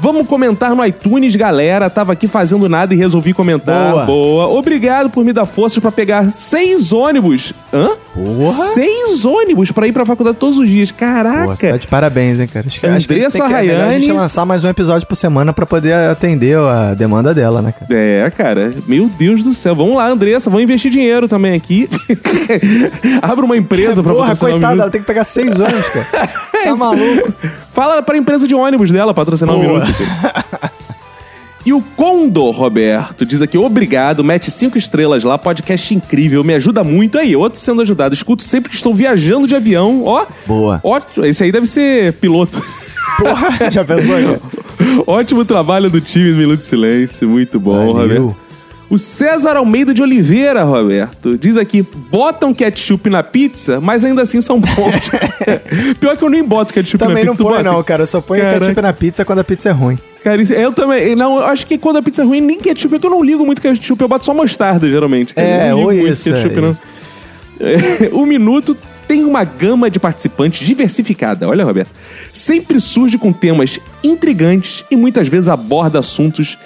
[0.00, 1.90] Vamos comentar no iTunes, galera.
[1.90, 4.06] Tava aqui fazendo nada e resolvi comentar.
[4.06, 4.46] Boa.
[4.48, 7.52] Obrigado por me dar forças pra pegar seis ônibus.
[7.72, 7.90] Hã?
[8.14, 8.64] Porra.
[8.72, 10.90] Seis ônibus pra ir pra faculdade todos os dias.
[10.90, 11.46] Caraca.
[11.46, 12.66] Você tá de parabéns, hein, cara.
[12.66, 14.18] Acho que, acho que a gente Andressa tem que, é melhor a gente Rayane.
[14.18, 17.94] lançar mais um episódio por semana pra poder atender a demanda dela, né, cara?
[17.94, 18.72] É, cara.
[18.86, 19.76] Meu Deus do céu.
[19.76, 20.48] Vamos lá, Andressa.
[20.48, 21.88] Vamos investir dinheiro também aqui.
[23.20, 26.28] Abra uma empresa pra Porra, patrocinar o coitada, ela tem que pegar seis ônibus, cara.
[26.64, 27.32] tá maluco?
[27.72, 29.89] Fala pra empresa de ônibus dela patrocinar o Minuto.
[31.64, 36.82] E o Condor, Roberto, diz aqui, obrigado, mete cinco estrelas lá, podcast incrível, me ajuda
[36.82, 37.18] muito.
[37.18, 38.14] Aí, outro sendo ajudado.
[38.14, 40.02] Escuto sempre que estou viajando de avião.
[40.04, 40.80] Ó, Boa.
[40.82, 41.26] ótimo.
[41.26, 42.58] Esse aí deve ser piloto.
[43.18, 44.40] Porra, já pensou?
[45.06, 48.26] Ótimo trabalho do time do Minuto de Silêncio, muito bom, Valeu.
[48.28, 48.49] Roberto.
[48.90, 54.40] O César Almeida de Oliveira, Roberto, diz aqui: botam ketchup na pizza, mas ainda assim
[54.40, 55.10] são bons.
[56.00, 57.44] Pior que eu nem boto ketchup Também na não pizza.
[57.44, 57.72] tu põe, bota?
[57.72, 58.02] não, cara.
[58.02, 58.58] Eu só ponho Caraca.
[58.58, 59.96] ketchup na pizza quando a pizza é ruim.
[60.24, 61.14] Cara, eu também.
[61.14, 63.22] Não, eu acho que quando a pizza é ruim, nem ketchup, é que eu não
[63.22, 65.32] ligo muito ketchup, eu boto só mostarda, geralmente.
[65.36, 66.70] É, não ou muito isso, ketchup, é não.
[66.72, 66.82] isso.
[67.60, 68.76] É, o Minuto
[69.06, 71.48] tem uma gama de participantes diversificada.
[71.48, 71.90] Olha, Roberto.
[72.32, 76.58] Sempre surge com temas intrigantes e muitas vezes aborda assuntos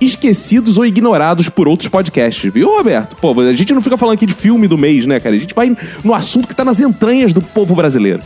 [0.00, 3.16] esquecidos ou ignorados por outros podcasts, viu, Roberto?
[3.16, 5.34] Pô, a gente não fica falando aqui de filme do mês, né, cara?
[5.34, 8.20] A gente vai no assunto que tá nas entranhas do povo brasileiro.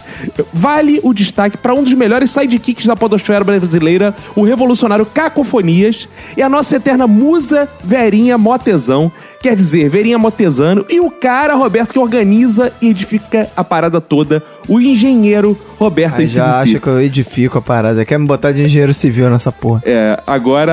[0.53, 6.43] Vale o destaque para um dos melhores sidekicks da podosfera brasileira, o revolucionário Cacofonias, e
[6.43, 9.11] a nossa eterna musa Verinha Motezão,
[9.43, 14.43] quer dizer, Verinha Motezano, e o cara, Roberto, que organiza e edifica a parada toda,
[14.69, 16.63] o engenheiro Roberto Aí já ACDC.
[16.71, 18.05] acha que eu edifico a parada.
[18.05, 19.83] Quer me botar de engenheiro civil nessa porra.
[19.85, 20.73] É, agora,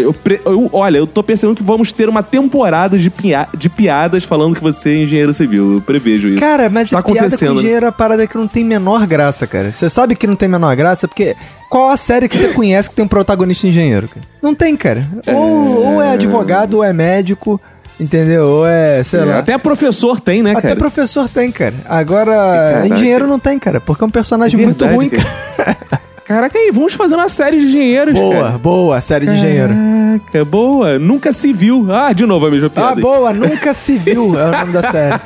[0.00, 0.14] eu
[0.46, 4.54] eu- olha, eu tô pensando que vamos ter uma temporada de, pia- de piadas falando
[4.54, 5.74] que você é engenheiro civil.
[5.74, 6.40] Eu prevejo isso.
[6.40, 7.50] Cara, mas tá a piada com né?
[7.52, 9.70] engenheiro é uma parada que não tem menor graça, cara.
[9.70, 11.36] Você sabe que não tem menor graça porque
[11.68, 14.24] qual a série que você conhece que tem um protagonista engenheiro, cara?
[14.40, 15.06] Não tem, cara.
[15.26, 17.60] Ou, ou é advogado, ou é médico,
[17.98, 18.44] entendeu?
[18.46, 19.38] Ou é, sei É, lá.
[19.38, 20.76] até professor tem, né, Até cara?
[20.76, 21.74] professor tem, cara.
[21.86, 22.88] Agora, Caraca.
[22.94, 25.74] engenheiro não tem, cara, porque é um personagem muito Verdade, ruim, cara.
[25.74, 26.00] cara.
[26.28, 28.58] Caraca, aí, vamos fazer uma série de engenheiros, Boa, cara.
[28.58, 29.72] boa, série de engenheiro.
[29.72, 30.98] Caraca, boa.
[30.98, 31.86] Nunca se viu.
[31.90, 32.90] Ah, de novo a mesma piada.
[32.90, 33.00] Ah, aí.
[33.00, 35.20] boa, nunca se viu é o nome da série.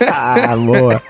[0.10, 1.02] ah, boa.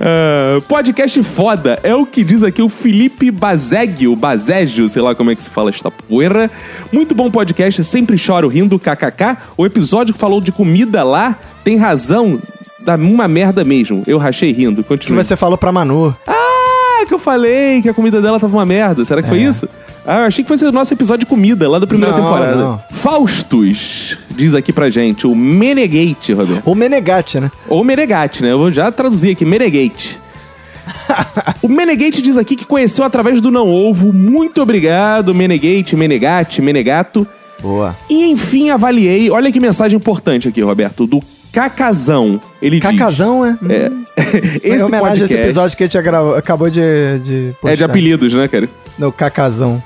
[0.00, 1.80] Ah, podcast foda.
[1.82, 5.50] É o que diz aqui o Felipe Bazegio, Bazégio, sei lá como é que se
[5.50, 6.48] fala esta poeira.
[6.92, 9.38] Muito bom podcast, sempre choro rindo, kkk.
[9.56, 12.40] O episódio que falou de comida lá tem razão.
[12.80, 14.04] Dá uma merda mesmo.
[14.06, 14.82] Eu rachei rindo.
[14.84, 15.24] Que Continua.
[15.24, 16.14] você falou pra Manu.
[16.24, 16.45] Ah,
[17.04, 19.04] que eu falei que a comida dela tava uma merda.
[19.04, 19.68] Será que foi isso?
[20.06, 22.56] Ah, eu achei que fosse o nosso episódio de comida lá da primeira Não, temporada.
[22.56, 22.80] não.
[22.92, 26.62] Faustus diz aqui pra gente, o Menegate, Roberto.
[26.64, 27.50] Ou Menegate, né?
[27.68, 28.52] Ou Menegate, né?
[28.52, 30.20] Eu vou já traduzir aqui, Menegate.
[31.60, 34.12] o Menegate diz aqui que conheceu através do Não Ovo.
[34.12, 37.26] Muito obrigado, Menegate, Menegate, Menegato.
[37.60, 37.96] Boa.
[38.08, 39.28] E enfim, avaliei.
[39.30, 41.06] Olha que mensagem importante aqui, Roberto.
[41.06, 41.20] Do
[41.52, 42.40] Cacazão.
[42.62, 43.56] Ele Cacazão, é?
[43.60, 43.70] diz...
[43.70, 43.90] É.
[44.16, 45.98] Esse homenagem a esse podcast episódio que a gente
[46.38, 46.80] acabou de,
[47.22, 47.84] de É de postar.
[47.84, 48.68] apelidos, né, cara?
[48.98, 49.82] No Cacazão.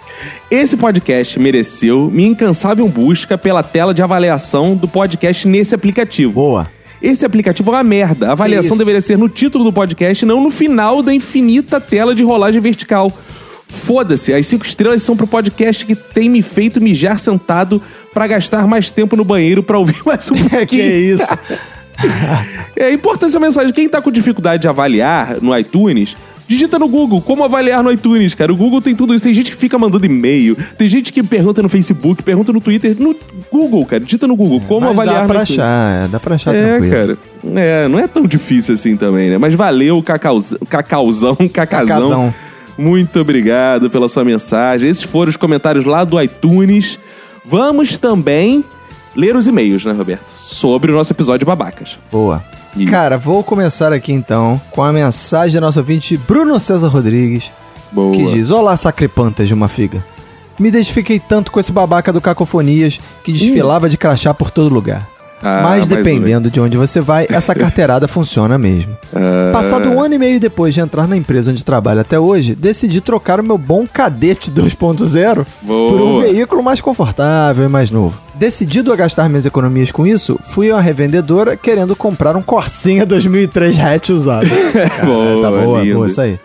[0.50, 6.32] Esse podcast mereceu minha incansável busca pela tela de avaliação do podcast nesse aplicativo.
[6.32, 6.70] Boa.
[7.02, 8.28] Esse aplicativo é uma merda.
[8.28, 8.78] A avaliação isso?
[8.78, 13.12] deveria ser no título do podcast, não no final da infinita tela de rolagem vertical.
[13.66, 17.80] Foda-se, as cinco estrelas são pro podcast que tem me feito mijar sentado
[18.12, 20.66] pra gastar mais tempo no banheiro pra ouvir mais um pouquinho.
[20.66, 21.26] que isso?
[22.76, 23.72] É importante essa mensagem.
[23.72, 26.16] Quem tá com dificuldade de avaliar no iTunes,
[26.48, 28.52] Digita no Google como avaliar no iTunes, cara.
[28.52, 29.24] O Google tem tudo isso.
[29.24, 32.96] Tem gente que fica mandando e-mail, tem gente que pergunta no Facebook, pergunta no Twitter.
[32.98, 33.14] No
[33.52, 34.02] Google, cara.
[34.02, 35.60] Digita no Google como Mas avaliar dá no pra iTunes.
[35.60, 36.92] achar, é, dá pra achar É, tranquilo.
[36.92, 37.18] cara.
[37.54, 39.38] É, não é tão difícil assim também, né?
[39.38, 41.86] Mas valeu, cacauzão, cacauzão, cacazão.
[41.86, 42.34] Cacazão.
[42.76, 44.90] Muito obrigado pela sua mensagem.
[44.90, 46.98] Esses foram os comentários lá do iTunes.
[47.46, 48.64] Vamos também
[49.14, 50.28] ler os e-mails, né, Roberto?
[50.28, 51.98] Sobre o nosso episódio Babacas.
[52.10, 52.42] Boa.
[52.76, 52.90] Isso.
[52.90, 57.50] Cara, vou começar aqui então com a mensagem da nossa ouvinte Bruno César Rodrigues,
[57.90, 58.14] Boa.
[58.14, 60.04] que diz: Olá, sacripantas de uma figa.
[60.58, 65.08] Me identifiquei tanto com esse babaca do Cacofonias que desfilava de crachá por todo lugar.
[65.42, 68.96] Ah, Mas dependendo de onde você vai, essa carteirada funciona mesmo.
[69.14, 69.50] Ah.
[69.52, 73.00] Passado um ano e meio depois de entrar na empresa onde trabalho até hoje, decidi
[73.00, 75.92] trocar o meu bom cadete 2.0 Boa.
[75.92, 78.18] por um veículo mais confortável e mais novo.
[78.34, 83.04] Decidido a gastar minhas economias com isso, fui a uma revendedora querendo comprar um Corsinha
[83.04, 84.48] 2003 hatch usado.
[84.72, 85.94] Cara, Boa, tá boa, lindo.
[85.96, 86.38] boa, isso aí.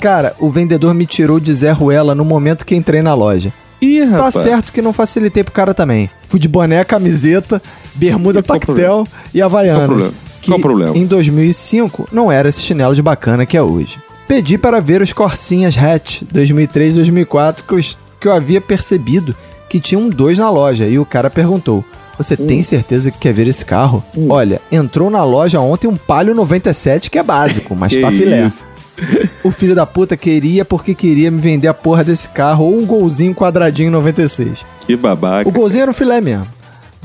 [0.00, 3.52] Cara, o vendedor me tirou de Zé Ruela no momento que entrei na loja.
[3.80, 4.34] Ih, Tá rapaz.
[4.34, 6.10] certo que não facilitei pro cara também.
[6.26, 7.62] Fui de boné, camiseta,
[7.96, 9.88] bermuda Qual tactel e havaianas.
[9.88, 10.12] Qual?
[10.42, 10.96] Que Qual problema?
[10.96, 13.98] em 2005 não era esse chinelo de bacana que é hoje.
[14.28, 17.80] Pedi para ver os Corsinhas Hatch 2003-2004 que, eu
[18.20, 19.34] que eu havia percebido
[19.68, 21.84] que tinham dois na loja e o cara perguntou:
[22.18, 22.46] Você Hum.
[22.46, 24.02] tem certeza que quer ver esse carro?
[24.28, 28.46] Olha, entrou na loja ontem um Palio 97 que é básico, mas Que tá filé.
[28.46, 28.64] isso.
[29.44, 32.86] O filho da puta queria porque queria me vender a porra desse carro ou um
[32.86, 34.64] golzinho quadradinho 96.
[34.86, 35.46] Que babaca.
[35.48, 36.46] O golzinho era um filé mesmo.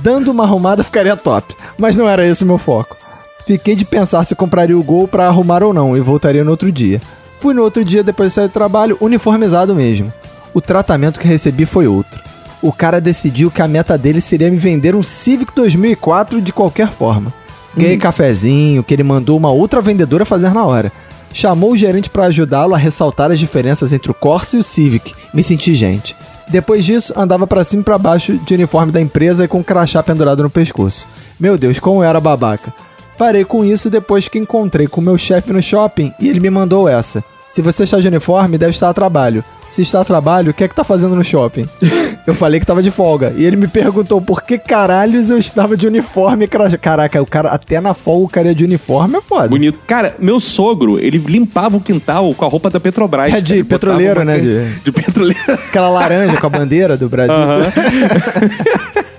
[0.01, 2.97] Dando uma arrumada ficaria top, mas não era esse o meu foco.
[3.45, 6.71] Fiquei de pensar se compraria o gol pra arrumar ou não e voltaria no outro
[6.71, 6.99] dia.
[7.39, 10.11] Fui no outro dia depois de sair do trabalho, uniformizado mesmo.
[10.53, 12.19] O tratamento que recebi foi outro.
[12.61, 16.89] O cara decidiu que a meta dele seria me vender um Civic 2004 de qualquer
[16.89, 17.33] forma.
[17.75, 20.91] Ganhei cafezinho que ele mandou uma outra vendedora fazer na hora.
[21.31, 25.13] Chamou o gerente para ajudá-lo a ressaltar as diferenças entre o Corsa e o Civic.
[25.33, 26.15] Me senti gente.
[26.49, 29.63] Depois disso, andava pra cima e pra baixo de uniforme da empresa e com um
[29.63, 31.07] crachá pendurado no pescoço.
[31.39, 32.73] Meu Deus, como era babaca.
[33.17, 36.89] Parei com isso depois que encontrei com meu chefe no shopping e ele me mandou
[36.89, 37.23] essa.
[37.47, 39.43] Se você está de uniforme, deve estar a trabalho.
[39.69, 41.67] Se está a trabalho, o que é que tá fazendo no shopping?
[42.27, 43.33] Eu falei que tava de folga.
[43.35, 46.77] E ele me perguntou por que caralhos eu estava de uniforme e crachá.
[46.77, 49.47] Caraca, o cara, até na folga o cara ia de uniforme é foda.
[49.49, 49.79] Bonito.
[49.87, 53.27] Cara, meu sogro, ele limpava o quintal com a roupa da Petrobras.
[53.27, 53.41] É cara.
[53.41, 55.39] de botava petroleiro, né, de- De petroleiro.
[55.53, 57.33] Aquela laranja com a bandeira do Brasil.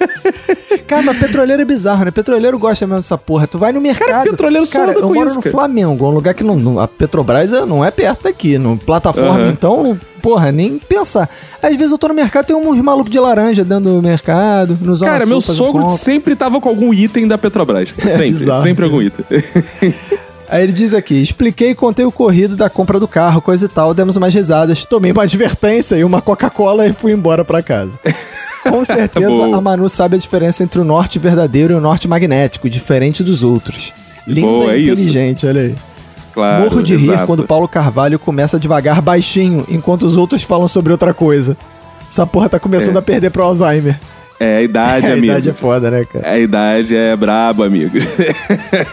[0.92, 2.10] Cara, mas petroleiro é bizarro, né?
[2.10, 3.46] Petroleiro gosta mesmo dessa porra.
[3.46, 4.28] Tu vai no mercado.
[4.30, 5.52] petroleiro só cara, anda eu moro isso, no cara.
[5.54, 8.58] Flamengo, um lugar que não, não- a Petrobras é- não é perto daqui.
[8.58, 9.48] No plataforma, Aham.
[9.50, 11.28] então, porra, nem pensar.
[11.62, 15.00] Às vezes eu tô no mercado, tem uns malucos de laranja dentro do mercado, nos
[15.00, 15.96] Cara, meu sogro compra.
[15.96, 17.88] sempre tava com algum item da Petrobras.
[18.02, 18.62] Sempre, bizarro.
[18.62, 19.24] sempre algum item.
[20.52, 23.68] Aí ele diz aqui: expliquei e contei o corrido da compra do carro, coisa e
[23.68, 27.98] tal, demos umas risadas, tomei uma advertência e uma Coca-Cola e fui embora pra casa.
[28.62, 32.68] Com certeza a Manu sabe a diferença entre o norte verdadeiro e o norte magnético,
[32.68, 33.92] diferente dos outros.
[34.26, 34.92] Linda Boa, é e isso.
[35.02, 35.74] inteligente, olha aí.
[36.34, 37.26] Claro, Morro de rir exato.
[37.26, 41.56] quando Paulo Carvalho começa devagar baixinho, enquanto os outros falam sobre outra coisa.
[42.08, 42.98] Essa porra tá começando É.
[42.98, 43.98] a perder pro Alzheimer.
[44.42, 45.26] É, a idade, a amigo.
[45.26, 46.28] idade é foda, né, cara?
[46.30, 47.96] A idade é brabo, amigo.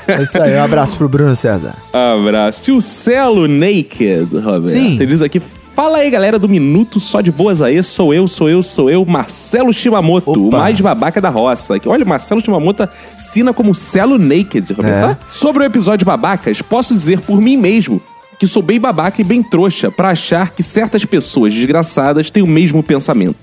[0.08, 1.76] É isso aí, um abraço pro Bruno César.
[1.94, 2.64] Abraço.
[2.64, 4.64] Tio Celo Naked, Roberto.
[4.64, 4.96] Sim.
[4.96, 5.42] Ele diz aqui.
[5.76, 7.82] Fala aí, galera do Minuto Só de Boas aí.
[7.84, 10.58] Sou eu, sou eu, sou eu, Marcelo Shimamoto, o Opa.
[10.60, 11.76] mais babaca da roça.
[11.86, 15.12] Olha, o Marcelo Shimamoto assina como Celo Naked, Roberto.
[15.12, 15.14] É.
[15.16, 15.18] tá?
[15.32, 18.02] Sobre o episódio Babacas, posso dizer por mim mesmo
[18.40, 22.48] que sou bem babaca e bem trouxa pra achar que certas pessoas desgraçadas têm o
[22.48, 23.36] mesmo pensamento.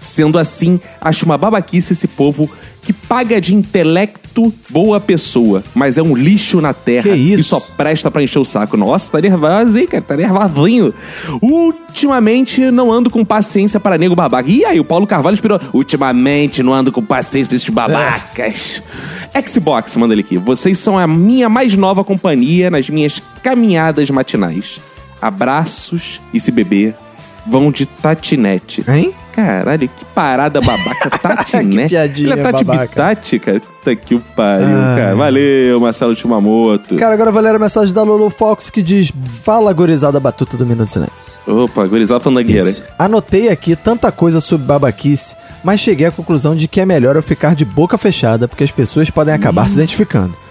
[0.00, 2.48] Sendo assim, acho uma babaquice esse povo
[2.80, 4.23] que paga de intelecto
[4.70, 7.40] boa pessoa, mas é um lixo na terra Que isso?
[7.40, 8.76] e só presta pra encher o saco.
[8.76, 10.02] Nossa, tá nervoso, hein, cara?
[10.02, 10.92] Tá nervosinho.
[11.40, 14.50] Ultimamente não ando com paciência para nego babaca.
[14.50, 15.60] E aí, o Paulo Carvalho inspirou.
[15.72, 18.82] Ultimamente não ando com paciência pra esses babacas.
[19.46, 20.38] Xbox, manda ele aqui.
[20.38, 24.80] Vocês são a minha mais nova companhia nas minhas caminhadas matinais.
[25.20, 26.94] Abraços e se beber,
[27.46, 28.84] vão de tatinete.
[28.88, 29.12] Hein?
[29.32, 31.82] Caralho, que parada babaca, tatinete.
[31.82, 32.86] Que piadinha Ele é Tati babaca.
[32.86, 33.60] Bitati, cara.
[33.60, 34.96] Puta que o pariu, Ai.
[35.00, 35.16] cara.
[35.16, 36.94] Valeu, Marcelo Chimamoto.
[36.96, 39.12] Cara, agora vai ler a mensagem da Lulu Fox que diz:
[39.42, 41.38] Fala, gorizada batuta do Minuto Silêncio.
[41.46, 42.68] Opa, gurizada fandangueira.
[42.68, 42.84] Isso.
[42.96, 45.34] Anotei aqui tanta coisa sobre babaquice,
[45.64, 48.70] mas cheguei à conclusão de que é melhor eu ficar de boca fechada, porque as
[48.70, 50.43] pessoas podem acabar se identificando.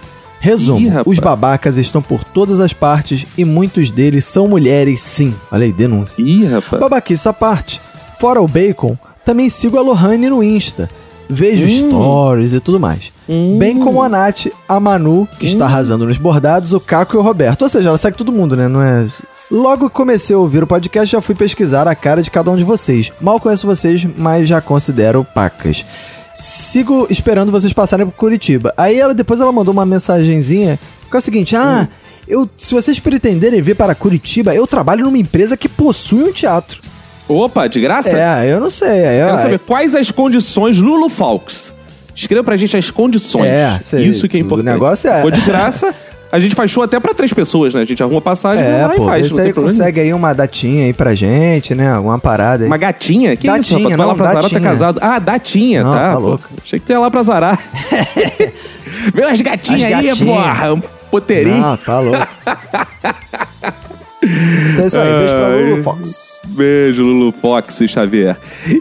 [0.44, 5.34] Resumo: Ih, os babacas estão por todas as partes e muitos deles são mulheres, sim.
[5.50, 6.22] Olha aí, denúncia.
[6.22, 6.80] Ih, rapaz.
[6.80, 7.80] Babaquice à parte.
[8.20, 10.90] Fora o bacon, também sigo a Lohane no Insta.
[11.30, 11.88] Vejo Hum.
[11.88, 13.10] stories e tudo mais.
[13.58, 15.48] Bem como a Nath, a Manu, que Hum.
[15.48, 17.62] está arrasando nos bordados, o Caco e o Roberto.
[17.62, 18.68] Ou seja, ela segue todo mundo, né?
[18.68, 19.06] Não é.
[19.50, 22.56] Logo que comecei a ouvir o podcast, já fui pesquisar a cara de cada um
[22.56, 23.10] de vocês.
[23.20, 25.84] Mal conheço vocês, mas já considero pacas.
[26.34, 28.74] Sigo esperando vocês passarem por Curitiba.
[28.76, 30.78] Aí ela depois ela mandou uma mensagenzinha
[31.08, 31.86] que é o seguinte: Ah,
[32.26, 36.80] eu, se vocês pretenderem vir para Curitiba, eu trabalho numa empresa que possui um teatro.
[37.28, 38.10] Opa, de graça?
[38.10, 39.22] É, eu não sei.
[39.22, 41.72] Eu, saber quais as condições Lulu Falks.
[42.14, 43.46] Escreva pra gente as condições.
[43.48, 43.78] É.
[44.00, 44.72] Isso que é O importante.
[44.72, 45.92] negócio é- for de graça,
[46.34, 47.82] a gente faz show até pra três pessoas, né?
[47.82, 49.38] A gente arruma passagem é, pô, e faz.
[49.38, 51.92] aí problema consegue aí uma datinha aí pra gente, né?
[51.92, 52.66] Alguma parada aí.
[52.66, 53.36] Uma gatinha?
[53.36, 53.94] Que isso, Datinha, rapaz?
[53.94, 54.98] Tu vai lá pra Zará, tá casado.
[55.00, 56.10] Ah, datinha, Não, tá.
[56.10, 56.44] tá louco.
[56.60, 57.56] Achei que tu ia lá pra Zará.
[59.14, 60.74] Vê umas gatinhas As aí, porra.
[60.74, 61.60] Um poteirinho.
[61.60, 62.26] Não, tá louco.
[64.72, 66.33] então é isso aí, beijo pra Lulu Fox.
[66.54, 68.36] Beijo, Lulu Fox e Xavier.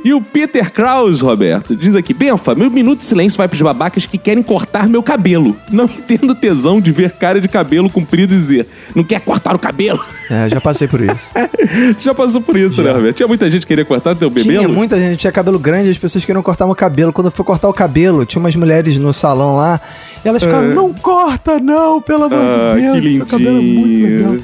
[0.06, 4.06] E o Peter Kraus, Roberto, diz aqui: Benfa, meu minuto de silêncio vai pros babacas
[4.06, 5.58] que querem cortar meu cabelo.
[5.72, 9.60] Não entendo tesão de ver cara de cabelo comprido e dizer: não quer cortar o
[9.60, 10.00] cabelo?
[10.30, 11.32] É, já passei por isso.
[11.98, 13.16] tu já passou por isso, né, Roberto?
[13.18, 14.58] Tinha muita gente que queria cortar teu bebê?
[14.58, 17.12] Tinha muita gente, tinha cabelo grande, as pessoas queriam cortar meu cabelo.
[17.12, 19.82] Quando eu fui cortar o cabelo, tinha umas mulheres no salão lá,
[20.24, 20.74] e elas ficaram, É.
[20.74, 24.36] não corta não, pelo amor Ah, de que Deus, seu cabelo é muito legal.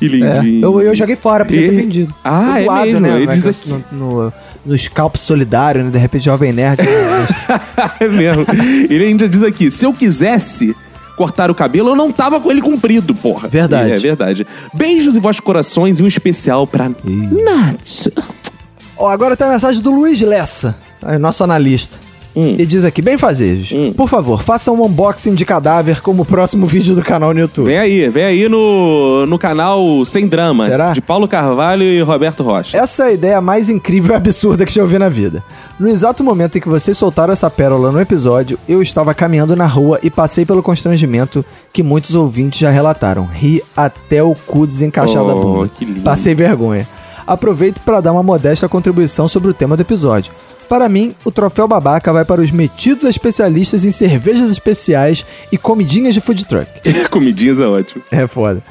[0.00, 0.40] Lindinho.
[0.40, 2.14] Que É, eu, eu joguei fora, podia ter E- vendido.
[2.24, 3.16] Ah, Eu é doado, mesmo, né?
[3.16, 4.32] ele no diz negócio, no, no,
[4.66, 5.90] no scalp solidário, né?
[5.90, 6.80] De repente, Jovem Nerd.
[8.00, 8.46] é mesmo.
[8.88, 10.74] Ele ainda diz aqui: se eu quisesse
[11.16, 13.46] cortar o cabelo, eu não tava com ele comprido, porra.
[13.48, 13.92] Verdade.
[13.92, 14.46] É verdade.
[14.74, 18.08] Beijos e vossos corações e um especial pra Nath.
[18.96, 20.76] Ó, agora tem a mensagem do Luiz Lessa,
[21.20, 21.98] nosso analista.
[22.34, 22.54] Hum.
[22.54, 23.72] Ele diz aqui, bem fazejos.
[23.94, 27.66] Por favor, faça um unboxing de cadáver como o próximo vídeo do canal no YouTube.
[27.66, 30.92] Vem aí, vem aí no, no canal Sem Drama, Será?
[30.92, 32.76] de Paulo Carvalho e Roberto Rocha.
[32.78, 35.42] Essa é a ideia mais incrível e absurda que já ouvi na vida.
[35.78, 39.66] No exato momento em que vocês soltaram essa pérola no episódio, eu estava caminhando na
[39.66, 43.24] rua e passei pelo constrangimento que muitos ouvintes já relataram.
[43.26, 45.70] Ri até o cu desencaixar da Oh, bunda.
[45.76, 46.00] que lindo.
[46.02, 46.88] Passei vergonha.
[47.26, 50.32] Aproveito para dar uma modesta contribuição sobre o tema do episódio.
[50.72, 55.22] Para mim, o troféu babaca vai para os metidos especialistas em cervejas especiais
[55.52, 56.66] e comidinhas de food truck.
[57.12, 58.02] Comidinhas é ótimo.
[58.10, 58.62] É foda.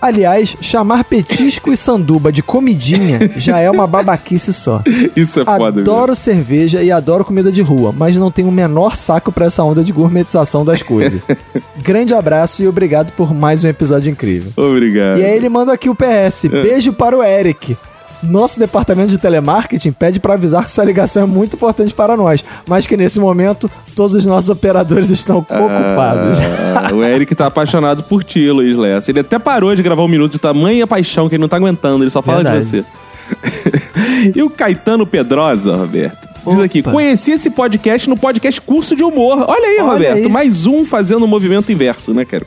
[0.00, 4.82] Aliás, chamar petisco e sanduba de comidinha já é uma babaquice só.
[5.14, 8.96] Isso é foda, Adoro cerveja e adoro comida de rua, mas não tenho o menor
[8.96, 11.20] saco pra essa onda de gourmetização das coisas.
[11.84, 14.50] Grande abraço e obrigado por mais um episódio incrível.
[14.56, 15.18] Obrigado.
[15.18, 16.46] E aí ele manda aqui o PS.
[16.50, 17.76] Beijo para o Eric.
[18.22, 22.44] Nosso departamento de telemarketing pede para avisar que sua ligação é muito importante para nós,
[22.66, 26.38] mas que nesse momento todos os nossos operadores estão ocupados.
[26.76, 29.10] Ah, o Eric tá apaixonado por ti, Luiz Lessa.
[29.10, 32.04] Ele até parou de gravar um minuto de tamanha paixão que ele não tá aguentando,
[32.04, 32.66] ele só fala de Verdade.
[32.66, 34.32] você.
[34.34, 36.28] e o Caetano Pedrosa, Roberto?
[36.46, 39.44] Diz aqui, conheci esse podcast no podcast Curso de Humor.
[39.46, 40.28] Olha aí, Olha Roberto, aí.
[40.28, 42.46] mais um fazendo o movimento inverso, né, cara?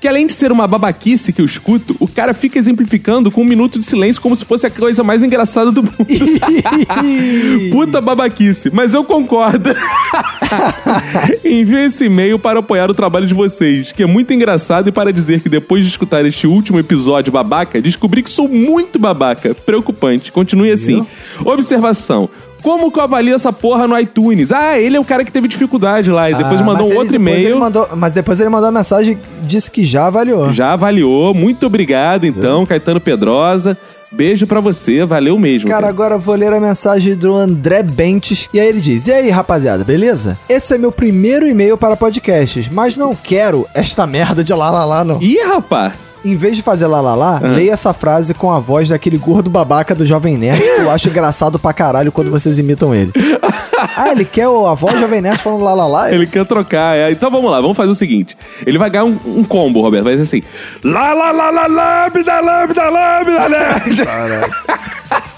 [0.00, 3.44] Que além de ser uma babaquice que eu escuto, o cara fica exemplificando com um
[3.44, 5.96] minuto de silêncio como se fosse a coisa mais engraçada do mundo.
[7.72, 9.70] Puta babaquice, mas eu concordo.
[11.44, 15.12] Envie esse e-mail para apoiar o trabalho de vocês, que é muito engraçado e para
[15.12, 19.54] dizer que depois de escutar este último episódio babaca, descobri que sou muito babaca.
[19.54, 20.30] Preocupante.
[20.30, 21.06] Continue assim.
[21.44, 22.28] Observação.
[22.66, 24.50] Como que eu avalio essa porra no iTunes?
[24.50, 27.14] Ah, ele é o cara que teve dificuldade lá e depois Ah, mandou um outro
[27.14, 27.56] e-mail.
[27.60, 30.52] mandou- mas depois ele mandou uma mensagem e disse que já avaliou.
[30.52, 31.32] Já avaliou.
[31.32, 33.78] Muito obrigado, então, Caetano Pedrosa.
[34.10, 35.68] Beijo pra você, valeu mesmo.
[35.68, 38.48] Cara, agora eu vou ler a mensagem do André Bentes.
[38.52, 40.36] E aí ele diz: E aí, rapaziada, beleza?
[40.48, 44.84] Esse é meu primeiro e-mail para podcasts, mas não quero esta merda de lá lá
[44.84, 45.22] lá, não.
[45.22, 45.92] Ih, rapá!
[46.24, 47.46] Em vez de fazer lá lá lá, Ah.
[47.48, 51.08] leia essa frase com a voz daquele gordo babaca do Jovem Nerd que eu acho
[51.08, 53.12] engraçado pra caralho quando vocês imitam ele.
[53.96, 56.12] ah, ele quer a voz do Jovem Nerd falando lá lá lá?
[56.12, 56.96] Ele quer trocar.
[56.96, 57.10] é.
[57.12, 58.36] Então vamos lá, vamos fazer o seguinte.
[58.66, 60.04] Ele vai ganhar um, um combo, Roberto.
[60.04, 60.42] Vai ser assim.
[60.82, 64.48] Lá, lá, lá, lá, lambda, lambda, lambda, lambda.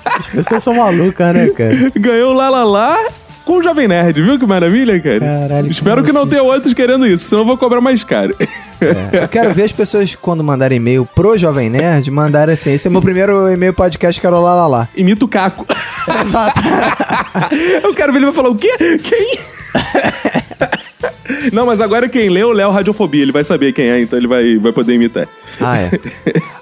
[0.04, 1.92] As pessoas são malucas, né, cara?
[1.96, 2.96] Ganhou lá, lá, lá
[3.48, 4.20] com o Jovem Nerd.
[4.20, 5.20] Viu que maravilha, cara?
[5.20, 8.36] Caralho, Espero que não tenha outros querendo isso, senão eu vou cobrar mais caro.
[9.10, 12.90] Eu quero ver as pessoas, quando mandarem e-mail pro Jovem Nerd, mandarem assim: esse é
[12.90, 14.88] meu primeiro e-mail podcast, quero lá lá lá.
[14.94, 15.66] Imita o Caco.
[16.22, 16.60] Exato.
[17.82, 18.70] eu quero ver ele vai falar o quê?
[19.02, 19.38] Quem?
[21.52, 23.22] Não, mas agora quem lê é o Léo Radiofobia.
[23.22, 25.28] Ele vai saber quem é, então ele vai, vai poder imitar.
[25.60, 25.90] Ah, é.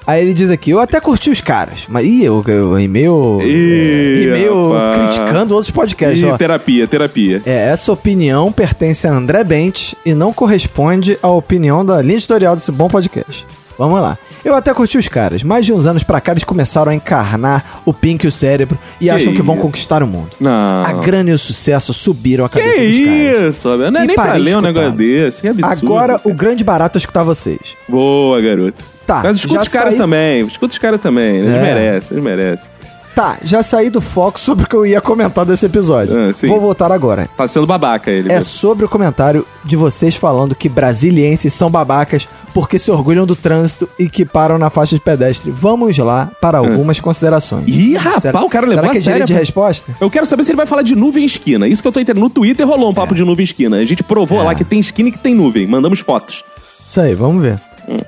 [0.06, 3.40] Aí ele diz aqui, eu até curti os caras, mas ih, eu, eu e-mail.
[3.42, 6.36] Ih, é, e-mail criticando outros podcasts, Ih, ó.
[6.36, 7.42] terapia, terapia.
[7.44, 12.54] É, essa opinião pertence a André Bentes e não corresponde à opinião da linha editorial
[12.54, 13.44] desse bom podcast.
[13.78, 14.16] Vamos lá.
[14.46, 15.42] Eu até curti os caras.
[15.42, 18.78] Mais de uns anos pra cá eles começaram a encarnar o Pink e o cérebro
[19.00, 19.62] e Que acham que vão isso?
[19.64, 20.30] conquistar o mundo.
[20.38, 20.82] Não.
[20.84, 23.56] A grana e o sucesso subiram a Que cabeça dos caras.
[23.56, 23.76] isso?
[23.76, 25.40] Não é E nem pra ler um negócio desse.
[25.42, 25.72] Que absurdo.
[25.72, 27.76] Agora o grande barato é escutar vocês.
[27.88, 28.84] Boa, garoto.
[29.06, 30.46] Tá, Mas escuta os caras saí- também.
[30.46, 31.36] Escuta os caras também.
[31.36, 31.62] Eles É.
[31.62, 32.68] merecem, eles merecem.
[33.16, 36.14] Tá, já saí do foco sobre o que eu ia comentar desse episódio.
[36.14, 36.46] Ah.
[36.46, 37.26] Vou voltar agora.
[37.34, 38.30] Tá sendo babaca ele.
[38.30, 43.34] É sobre o comentário de vocês falando que brasilienses são babacas porque se orgulham do
[43.34, 45.50] trânsito e que param na faixa de pedestre.
[45.50, 47.64] Vamos lá para algumas considerações.
[47.66, 47.70] Ah.
[47.70, 49.96] Ih, rapaz, Será- o cara levou Será a que é sério, de resposta?
[49.98, 51.66] Eu quero saber se ele vai falar de nuvem esquina.
[51.66, 52.22] Isso que eu tô entendendo.
[52.22, 53.78] No Twitter rolou um papo de nuvem esquina.
[53.78, 54.44] A gente provou É.
[54.44, 55.66] lá que tem esquina e que tem nuvem.
[55.66, 56.44] Mandamos fotos.
[56.86, 57.58] Isso aí, vamos ver.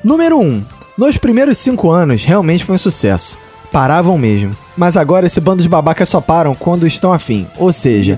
[0.05, 0.43] Número 1.
[0.43, 0.65] Um,
[0.99, 3.39] nos primeiros cinco anos, realmente foi um sucesso.
[3.73, 4.55] Paravam mesmo.
[4.79, 7.49] Mas agora esse bando de babacas só param quando estão afim.
[7.59, 8.17] Ou seja,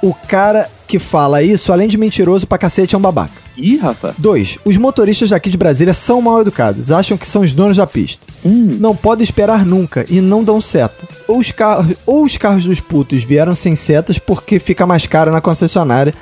[0.00, 3.32] o cara que fala isso, além de mentiroso pra cacete, é um babaca.
[3.56, 4.14] Ih, rapaz.
[4.16, 4.58] 2.
[4.64, 8.24] Os motoristas daqui de Brasília são mal educados, acham que são os donos da pista.
[8.44, 11.08] Não podem esperar nunca e não dão seta.
[11.26, 15.32] Ou os, carros, ou os carros dos putos vieram sem setas porque fica mais caro
[15.32, 16.14] na concessionária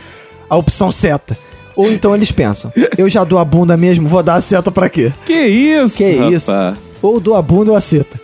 [0.49, 1.37] a opção seta.
[1.77, 4.89] Ou então eles pensam, eu já dou a bunda mesmo, vou dar a seta pra
[4.89, 5.13] quê?
[5.27, 6.33] Que isso, Que rapaz.
[6.35, 6.53] isso?
[7.03, 8.24] Ou dou a bunda ou a seta.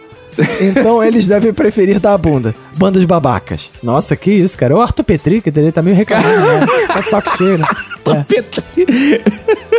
[0.60, 2.54] Então eles devem preferir dar a bunda.
[2.76, 3.70] Bandas babacas.
[3.82, 4.76] Nossa, que isso, cara.
[4.76, 6.66] O Arthur Petri, que ele tá meio reclamando, né?
[6.88, 7.66] Tá de saco cheio, né?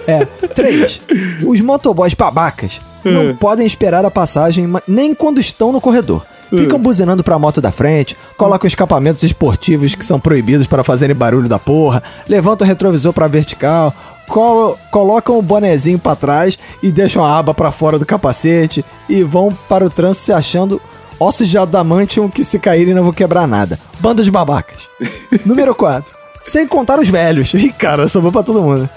[0.07, 0.25] É.
[0.47, 1.01] 3.
[1.45, 6.25] Os motoboys babacas não podem esperar a passagem nem quando estão no corredor.
[6.49, 11.47] Ficam buzinando pra moto da frente, colocam escapamentos esportivos que são proibidos para fazerem barulho
[11.47, 13.93] da porra, levantam o retrovisor pra vertical,
[14.31, 19.21] colo- colocam o bonezinho pra trás e deixam a aba pra fora do capacete e
[19.23, 20.81] vão para o trânsito se achando
[21.19, 23.77] ossos de adamantium que se caírem não vão quebrar nada.
[23.99, 24.79] Banda de babacas.
[25.45, 26.11] Número 4.
[26.41, 27.53] Sem contar os velhos.
[27.55, 28.89] Ih, cara, sobrou pra todo mundo.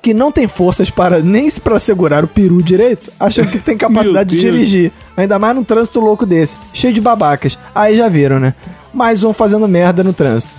[0.00, 4.30] Que não tem forças para nem para segurar o peru direito, acham que tem capacidade
[4.30, 4.92] de dirigir.
[5.16, 7.56] Ainda mais num trânsito louco desse, cheio de babacas.
[7.74, 8.52] Aí já viram, né?
[8.92, 10.52] Mais um fazendo merda no trânsito.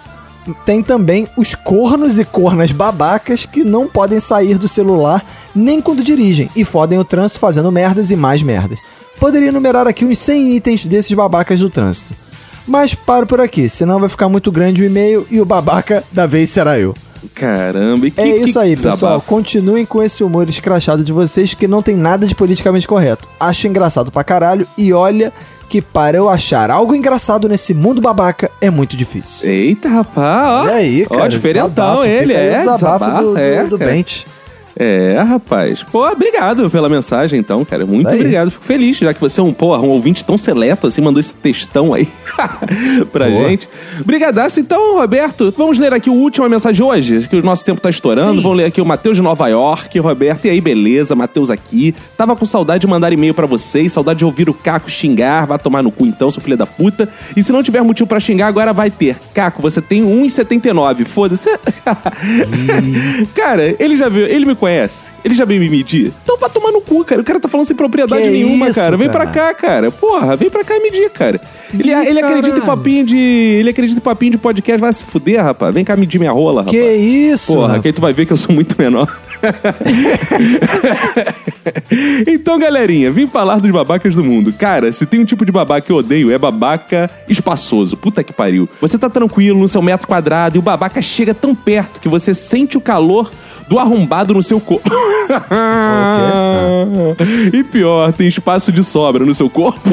[0.65, 5.23] Tem também os cornos e cornas babacas que não podem sair do celular
[5.55, 8.77] nem quando dirigem e fodem o trânsito fazendo merdas e mais merdas.
[9.19, 12.13] Poderia enumerar aqui uns 100 itens desses babacas do trânsito.
[12.67, 16.25] Mas paro por aqui, senão vai ficar muito grande o e-mail e o babaca da
[16.25, 16.93] vez será eu.
[17.33, 18.97] Caramba, e que, É que isso aí, desabafo.
[18.97, 19.21] pessoal.
[19.21, 23.27] Continuem com esse humor escrachado de vocês que não tem nada de politicamente correto.
[23.39, 25.31] Acho engraçado pra caralho e olha
[25.73, 29.49] que para eu achar algo engraçado nesse mundo babaca é muito difícil.
[29.49, 30.67] Eita, rapaz.
[30.67, 31.23] Ó, E aí, cara?
[31.23, 32.59] Ó, diferentão desabafo, ele, é.
[32.59, 33.91] Desabafo do, do, é, do cara.
[34.75, 35.83] É, rapaz.
[35.83, 37.85] Pô, obrigado pela mensagem, então, cara.
[37.85, 38.49] Muito obrigado.
[38.49, 41.35] Fico feliz, já que você é um, porra, um ouvinte tão seleto, assim, mandou esse
[41.35, 42.07] textão aí
[43.11, 43.49] pra Boa.
[43.49, 43.69] gente.
[44.05, 44.59] Brigadaço.
[44.59, 47.89] Então, Roberto, vamos ler aqui a última mensagem de hoje, que o nosso tempo tá
[47.89, 48.41] estourando.
[48.41, 49.99] Vamos ler aqui o Matheus de Nova York.
[49.99, 51.15] Roberto, e aí, beleza?
[51.15, 51.93] Matheus aqui.
[52.17, 55.45] Tava com saudade de mandar e-mail pra vocês, saudade de ouvir o Caco xingar.
[55.45, 57.07] Vai tomar no cu então, seu filho da puta.
[57.35, 59.17] E se não tiver motivo pra xingar, agora vai ter.
[59.33, 61.05] Caco, você tem 1,79.
[61.05, 61.49] Foda-se.
[63.35, 65.11] cara, ele já viu, ele me conhece.
[65.25, 66.13] Ele já veio me medir.
[66.23, 67.19] Então vai tomar no cu, cara.
[67.19, 68.95] O cara tá falando sem propriedade Que nenhuma, isso, cara.
[68.95, 69.25] Vem cara?
[69.25, 69.91] pra cá, cara.
[69.91, 71.41] Porra, vem pra cá e medir, cara.
[71.73, 73.17] Ele, Ih, ele acredita em papinho de.
[73.17, 75.73] Ele acredita em papinho de podcast, vai se fuder, rapaz.
[75.73, 76.77] Vem cá medir minha rola, rapaz.
[76.77, 77.53] Que isso?
[77.53, 79.13] Porra, que aí tu vai ver que eu sou muito menor.
[82.25, 84.53] então, galerinha, vim falar dos babacas do mundo.
[84.53, 87.97] Cara, se tem um tipo de babaca que eu odeio, é babaca espaçoso.
[87.97, 88.69] Puta que pariu.
[88.79, 92.33] Você tá tranquilo no seu metro quadrado e o babaca chega tão perto que você
[92.33, 93.29] sente o calor
[93.73, 94.87] do arrombado no seu corpo.
[97.51, 99.89] e pior, tem espaço de sobra no seu corpo.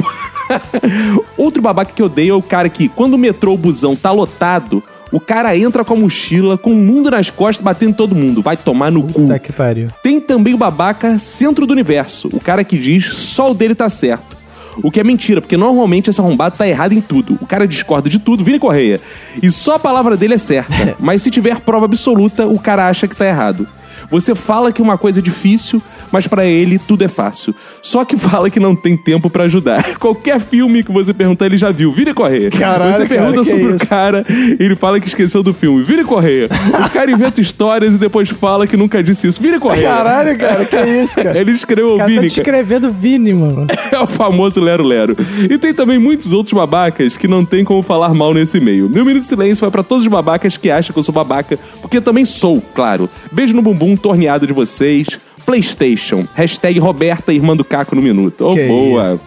[1.35, 4.83] Outro babaca que odeio é o cara que, quando o metrô ou busão tá lotado,
[5.11, 8.43] o cara entra com a mochila, com o mundo nas costas, batendo todo mundo.
[8.43, 9.23] Vai tomar no cu.
[9.23, 9.89] Puta que pariu.
[10.03, 13.89] Tem também o babaca centro do universo, o cara que diz só o dele tá
[13.89, 14.37] certo.
[14.83, 17.37] O que é mentira, porque normalmente esse arrombado tá errado em tudo.
[17.41, 19.01] O cara discorda de tudo, Vini Correia.
[19.43, 20.97] E só a palavra dele é certa.
[20.99, 23.67] Mas se tiver prova absoluta, o cara acha que tá errado.
[24.11, 25.81] Você fala que uma coisa é difícil,
[26.11, 27.55] mas pra ele tudo é fácil.
[27.83, 29.83] Só que fala que não tem tempo pra ajudar.
[29.99, 31.93] Qualquer filme que você perguntar, ele já viu.
[31.93, 32.51] Vira e correr.
[32.51, 33.85] Caralho, Você pergunta cara, sobre isso?
[33.85, 34.27] o cara,
[34.59, 35.83] ele fala que esqueceu do filme.
[35.83, 36.49] Vira e correr.
[36.87, 39.41] O cara inventa histórias e depois fala que nunca disse isso.
[39.41, 39.83] Vira e correr.
[39.83, 41.39] Caralho, cara, que isso, cara?
[41.39, 42.21] Ele escreveu O tá Vini.
[42.23, 43.67] descrevendo Vini, mano.
[43.93, 45.17] É o famoso Lero Lero.
[45.51, 48.89] E tem também muitos outros babacas que não tem como falar mal nesse meio.
[48.89, 51.59] Meu minuto de silêncio vai pra todos os babacas que acham que eu sou babaca,
[51.81, 53.09] porque eu também sou, claro.
[53.33, 55.07] Beijo no bumbum, torneado de vocês.
[55.51, 56.25] PlayStation.
[56.35, 58.47] Hashtag Roberta, irmã do Caco no minuto.
[58.47, 59.03] Oh, Que boa.
[59.15, 59.21] isso.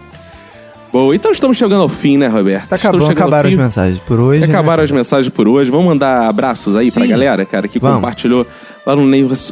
[0.92, 1.16] Boa.
[1.16, 2.70] Então estamos chegando ao fim, né, Roberto?
[2.70, 4.42] Tá ao acabaram as mensagens por hoje.
[4.42, 4.46] né?
[4.48, 5.70] Acabaram as mensagens por hoje.
[5.70, 7.10] Vamos mandar abraços aí pra Sim.
[7.10, 7.96] galera, cara, que Vamos.
[7.98, 8.46] compartilhou
[8.86, 9.04] lá no,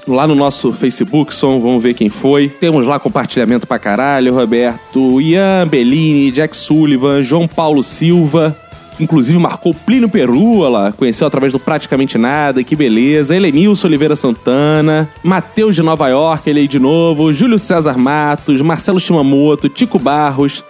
[0.07, 2.47] lá no nosso Facebook, som, vamos ver quem foi.
[2.47, 8.55] Temos lá compartilhamento pra caralho, Roberto, Ian Bellini, Jack Sullivan, João Paulo Silva,
[9.03, 13.35] inclusive marcou Plínio Perula, conheceu através do Praticamente Nada, que beleza.
[13.35, 18.99] Helenilson Oliveira Santana, Matheus de Nova York, ele aí de novo, Júlio César Matos, Marcelo
[18.99, 20.63] Shimamoto, Tico Barros,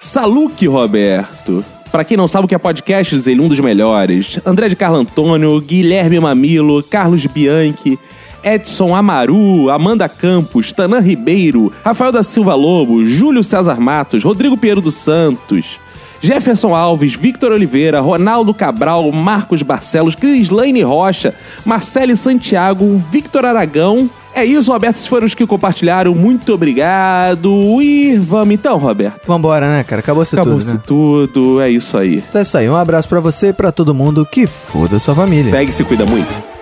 [0.00, 1.64] Saluque Roberto.
[1.90, 4.38] Pra quem não sabe o que é podcast, ele um dos melhores.
[4.44, 7.98] André de Carlo Antônio, Guilherme Mamilo, Carlos Bianchi,
[8.44, 14.80] Edson Amaru, Amanda Campos, Tanan Ribeiro, Rafael da Silva Lobo, Júlio César Matos, Rodrigo Pinheiro
[14.80, 15.80] dos Santos,
[16.20, 21.34] Jefferson Alves, Victor Oliveira, Ronaldo Cabral, Marcos Barcelos, Crislaine Rocha,
[21.64, 24.08] Marcele Santiago, Victor Aragão.
[24.34, 24.96] É isso, Roberto.
[24.96, 26.14] Esses foram os que compartilharam.
[26.14, 27.80] Muito obrigado.
[27.80, 29.26] E vamos então, Roberto.
[29.26, 30.00] Vambora, né, cara?
[30.00, 30.80] Acabou-se tudo, Acabou-se né?
[30.86, 31.60] tudo.
[31.60, 32.22] É isso aí.
[32.28, 32.68] Então é isso aí.
[32.68, 35.50] Um abraço pra você e pra todo mundo que foda sua família.
[35.50, 36.55] Pegue e se cuida muito.